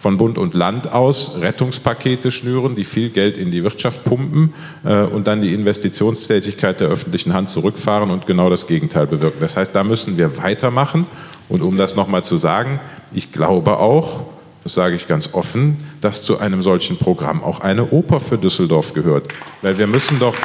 [0.04, 4.54] von Bund und Land aus Rettungspakete schnüren, die viel Geld in die Wirtschaft pumpen
[4.84, 9.38] äh, und dann die Investitionstätigkeit der öffentlichen Hand zurückfahren und genau das Gegenteil bewirken.
[9.40, 11.08] Das heißt, da müssen wir weitermachen.
[11.48, 12.82] Und um das nochmal zu sagen,
[13.14, 14.26] ich glaube auch,
[14.66, 18.94] das sage ich ganz offen, dass zu einem solchen Programm auch eine Oper für Düsseldorf
[18.94, 19.30] gehört.
[19.62, 20.36] Weil wir müssen doch,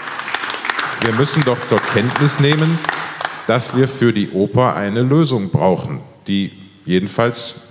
[1.01, 2.79] wir müssen doch zur Kenntnis nehmen,
[3.49, 5.99] dass wir für die Oper eine Lösung brauchen,
[6.29, 6.53] die
[6.87, 7.68] jedenfalls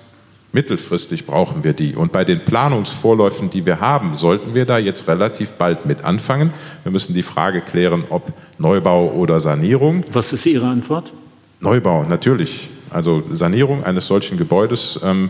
[0.53, 1.95] Mittelfristig brauchen wir die.
[1.95, 6.53] Und bei den Planungsvorläufen, die wir haben, sollten wir da jetzt relativ bald mit anfangen.
[6.83, 10.03] Wir müssen die Frage klären, ob Neubau oder Sanierung.
[10.13, 11.11] Was ist Ihre Antwort?
[11.59, 12.69] Neubau, natürlich.
[12.89, 15.29] Also Sanierung eines solchen Gebäudes, ähm,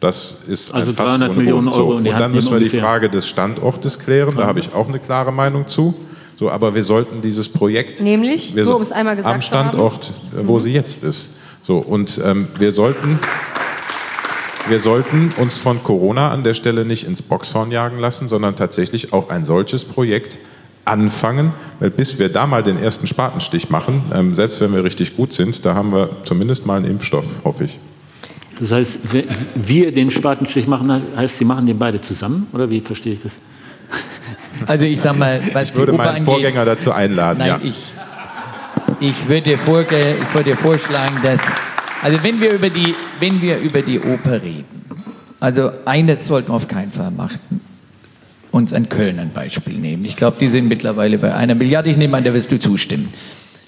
[0.00, 1.92] das ist also 300 Millionen Euro.
[1.92, 4.34] So, und dann müssen wir die Frage des Standortes klären.
[4.34, 5.94] Da habe ich auch eine klare Meinung zu.
[6.36, 10.10] So, aber wir sollten dieses Projekt, nämlich, wir, nur um es einmal gesagt am Standort,
[10.32, 10.60] wo mhm.
[10.60, 11.32] sie jetzt ist.
[11.60, 13.18] So und ähm, wir sollten
[14.70, 19.12] wir sollten uns von Corona an der Stelle nicht ins Boxhorn jagen lassen, sondern tatsächlich
[19.12, 20.38] auch ein solches Projekt
[20.84, 25.16] anfangen, weil bis wir da mal den ersten Spatenstich machen, ähm, selbst wenn wir richtig
[25.16, 27.78] gut sind, da haben wir zumindest mal einen Impfstoff, hoffe ich.
[28.60, 28.98] Das heißt,
[29.54, 32.46] wir den Spatenstich machen, heißt, Sie machen den beide zusammen?
[32.52, 33.40] Oder wie verstehe ich das?
[34.66, 37.38] Also ich sage mal, was ich würde meinen angeht, Vorgänger dazu einladen.
[37.38, 37.60] Nein, ja.
[37.62, 37.94] ich,
[39.00, 41.40] ich, würde vorge, ich würde vorschlagen, dass
[42.02, 44.80] also wenn wir über die, wenn wir über die Oper reden,
[45.40, 47.60] also eines sollten wir auf keinen Fall machen,
[48.50, 50.04] uns an Köln ein Beispiel nehmen.
[50.04, 51.90] Ich glaube, die sind mittlerweile bei einer Milliarde.
[51.90, 53.12] Ich nehme an, da wirst du zustimmen.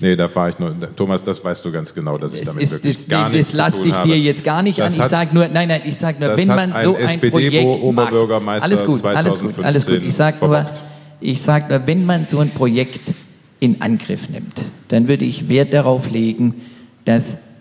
[0.01, 0.75] Nee, da fahre ich nur.
[0.97, 3.37] Thomas, das weißt du ganz genau, dass ich das damit ist, wirklich das, gar nee,
[3.37, 5.01] nichts Das lasse ich dir jetzt gar nicht das an.
[5.01, 8.13] Ich sage nur, nein, nein, ich sage nur, wenn man so ein, Projekt macht,
[8.63, 10.03] alles gut, alles gut, alles gut.
[10.05, 10.67] Ich sage nur,
[11.21, 13.15] ich sage nur, wenn man so ein Projekt
[13.61, 16.61] in Angriff nimmt, dann würde ich Wert darauf legen,
[17.05, 17.52] dass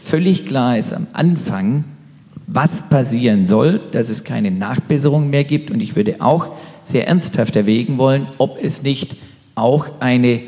[0.00, 1.84] völlig klar ist am Anfang,
[2.46, 5.70] was passieren soll, dass es keine Nachbesserung mehr gibt.
[5.70, 6.48] Und ich würde auch
[6.82, 9.16] sehr ernsthaft erwägen wollen, ob es nicht
[9.54, 10.42] auch eine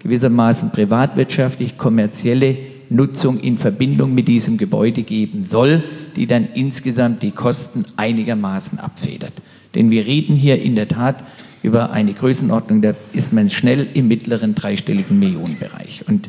[0.00, 2.56] gewissermaßen privatwirtschaftlich kommerzielle
[2.90, 5.82] Nutzung in Verbindung mit diesem Gebäude geben soll,
[6.14, 9.32] die dann insgesamt die Kosten einigermaßen abfedert.
[9.74, 11.24] Denn wir reden hier in der Tat
[11.62, 16.04] über eine Größenordnung, da ist man schnell im mittleren dreistelligen Millionenbereich.
[16.06, 16.28] Und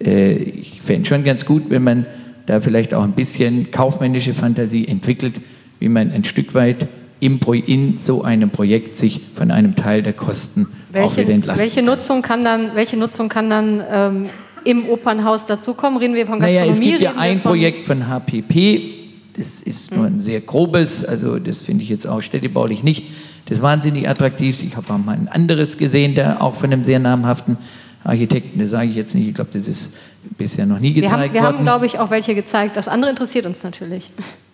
[0.00, 2.06] ich fände schon ganz gut, wenn man
[2.46, 5.40] da vielleicht auch ein bisschen kaufmännische Fantasie entwickelt,
[5.78, 6.88] wie man ein Stück weit
[7.20, 11.32] im Pro in so einem Projekt sich von einem Teil der Kosten welche, auch wieder
[11.32, 14.26] entlasten welche Nutzung kann dann, welche Nutzung kann dann ähm,
[14.64, 15.98] im Opernhaus dazukommen?
[15.98, 16.58] Reden wir von Gastronomie?
[16.58, 18.80] Naja, es gibt ja ein von Projekt von HPP,
[19.36, 19.96] das ist hm.
[19.96, 23.04] nur ein sehr grobes, also das finde ich jetzt auch städtebaulich nicht
[23.46, 24.62] das ist wahnsinnig attraktiv.
[24.62, 27.58] Ich habe auch mal ein anderes gesehen, der auch von einem sehr namhaften
[28.04, 29.98] Architekten, das sage ich jetzt nicht, ich glaube, das ist
[30.36, 31.42] bisher noch nie gezeigt wir haben, wir worden.
[31.42, 32.76] Wir haben, glaube ich, auch welche gezeigt.
[32.76, 34.08] Das andere interessiert uns natürlich.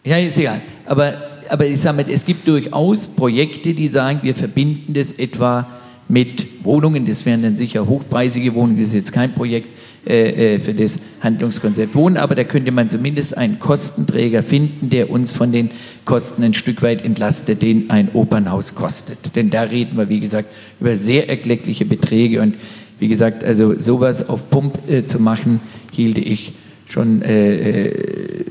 [0.05, 0.60] Ja, ist egal.
[0.86, 1.14] Aber,
[1.48, 5.66] aber ich sage mal, es gibt durchaus Projekte, die sagen, wir verbinden das etwa
[6.09, 7.05] mit Wohnungen.
[7.06, 8.78] Das wären dann sicher hochpreisige Wohnungen.
[8.78, 9.68] Das ist jetzt kein Projekt
[10.06, 15.10] äh, äh, für das Handlungskonzept Wohnen, aber da könnte man zumindest einen Kostenträger finden, der
[15.10, 15.70] uns von den
[16.06, 19.36] Kosten ein Stück weit entlastet, den ein Opernhaus kostet.
[19.36, 20.48] Denn da reden wir, wie gesagt,
[20.81, 22.55] über sehr erkleckliche Beträge und
[23.01, 25.60] wie gesagt, also sowas auf Pump äh, zu machen,
[25.90, 26.52] hielte ich
[26.86, 28.44] schon äh, äh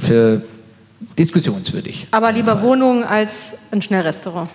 [0.00, 0.42] für
[1.18, 2.06] diskussionswürdig.
[2.12, 4.48] Aber lieber Wohnungen als ein Schnellrestaurant.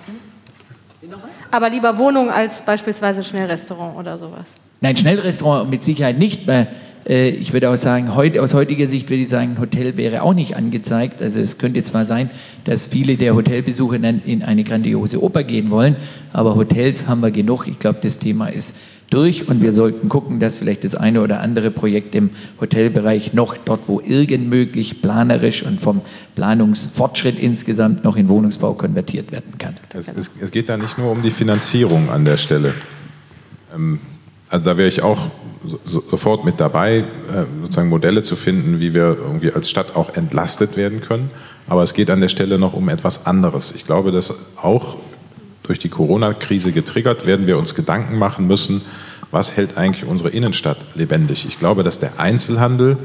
[1.51, 4.45] Aber lieber Wohnungen als beispielsweise ein Schnellrestaurant oder sowas.
[4.81, 6.47] Nein, Schnellrestaurant mit Sicherheit nicht.
[6.47, 6.67] Mehr.
[7.07, 10.55] Äh, ich würde auch sagen, aus heutiger Sicht würde ich sagen, Hotel wäre auch nicht
[10.55, 11.21] angezeigt.
[11.21, 12.29] Also es könnte zwar sein,
[12.63, 15.95] dass viele der Hotelbesucher dann in eine grandiose Oper gehen wollen,
[16.31, 17.67] aber Hotels haben wir genug.
[17.67, 18.77] Ich glaube, das Thema ist
[19.13, 23.55] durch und wir sollten gucken, dass vielleicht das eine oder andere Projekt im Hotelbereich noch
[23.57, 26.01] dort, wo irgend möglich, planerisch und vom
[26.35, 29.75] Planungsfortschritt insgesamt noch in Wohnungsbau konvertiert werden kann.
[29.93, 32.73] Es, es, es geht da nicht nur um die Finanzierung an der Stelle.
[33.73, 33.99] Ähm,
[34.49, 35.27] also da wäre ich auch
[35.85, 37.03] so, sofort mit dabei, äh,
[37.61, 41.29] sozusagen Modelle zu finden, wie wir irgendwie als Stadt auch entlastet werden können.
[41.67, 43.73] Aber es geht an der Stelle noch um etwas anderes.
[43.75, 44.97] Ich glaube, dass auch
[45.63, 48.81] durch die Corona-Krise getriggert werden wir uns Gedanken machen müssen,
[49.31, 51.45] was hält eigentlich unsere Innenstadt lebendig.
[51.47, 52.97] Ich glaube, dass der Einzelhandel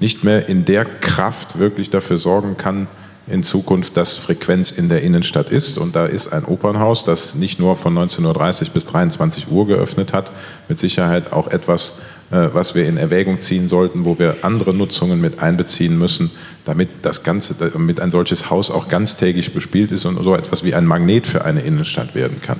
[0.00, 2.88] nicht mehr in der Kraft wirklich dafür sorgen kann,
[3.28, 5.78] in Zukunft, dass Frequenz in der Innenstadt ist.
[5.78, 10.30] Und da ist ein Opernhaus, das nicht nur von 19.30 bis 23 Uhr geöffnet hat,
[10.68, 15.40] mit Sicherheit auch etwas, was wir in Erwägung ziehen sollten, wo wir andere Nutzungen mit
[15.40, 16.30] einbeziehen müssen,
[16.64, 20.74] damit das Ganze, damit ein solches Haus auch ganztägig bespielt ist und so etwas wie
[20.74, 22.58] ein Magnet für eine Innenstadt werden kann.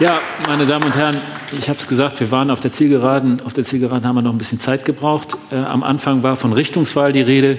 [0.00, 1.16] Ja, meine Damen und Herren,
[1.56, 3.40] ich habe es gesagt, wir waren auf der Zielgeraden.
[3.42, 5.36] Auf der Zielgeraden haben wir noch ein bisschen Zeit gebraucht.
[5.50, 7.58] Äh, am Anfang war von Richtungswahl die Rede.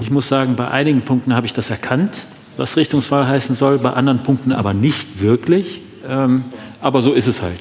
[0.00, 2.26] Ich muss sagen, bei einigen Punkten habe ich das erkannt,
[2.56, 5.80] was Richtungswahl heißen soll, bei anderen Punkten aber nicht wirklich.
[6.08, 6.44] Ähm,
[6.82, 7.60] aber so ist es halt.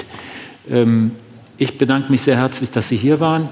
[0.70, 1.12] Ähm,
[1.58, 3.50] ich bedanke mich sehr herzlich, dass Sie hier waren.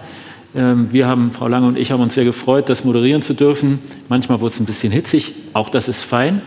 [0.55, 3.79] Ähm, wir haben, Frau Lange und ich, haben uns sehr gefreut, das moderieren zu dürfen.
[4.09, 6.41] Manchmal wurde es ein bisschen hitzig, auch das ist fein.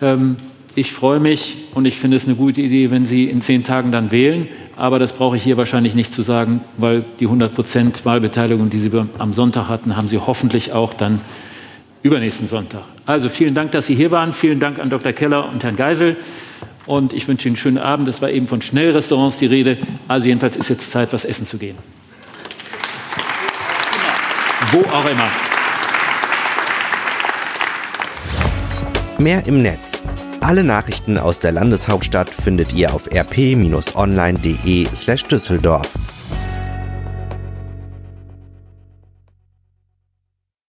[0.00, 0.36] Ähm,
[0.76, 3.90] ich freue mich und ich finde es eine gute Idee, wenn Sie in zehn Tagen
[3.90, 4.46] dann wählen.
[4.76, 8.78] Aber das brauche ich hier wahrscheinlich nicht zu sagen, weil die 100 Prozent Wahlbeteiligung, die
[8.78, 11.20] Sie am Sonntag hatten, haben Sie hoffentlich auch dann
[12.04, 12.82] übernächsten Sonntag.
[13.04, 14.32] Also vielen Dank, dass Sie hier waren.
[14.32, 15.12] Vielen Dank an Dr.
[15.12, 16.16] Keller und Herrn Geisel.
[16.90, 18.08] Und ich wünsche Ihnen einen schönen Abend.
[18.08, 19.78] Es war eben von Schnellrestaurants die Rede.
[20.08, 21.78] Also jedenfalls ist jetzt Zeit, was essen zu gehen.
[24.72, 25.28] Wo auch immer.
[29.18, 30.02] Mehr im Netz.
[30.40, 35.90] Alle Nachrichten aus der Landeshauptstadt findet ihr auf rp-online.de/düsseldorf.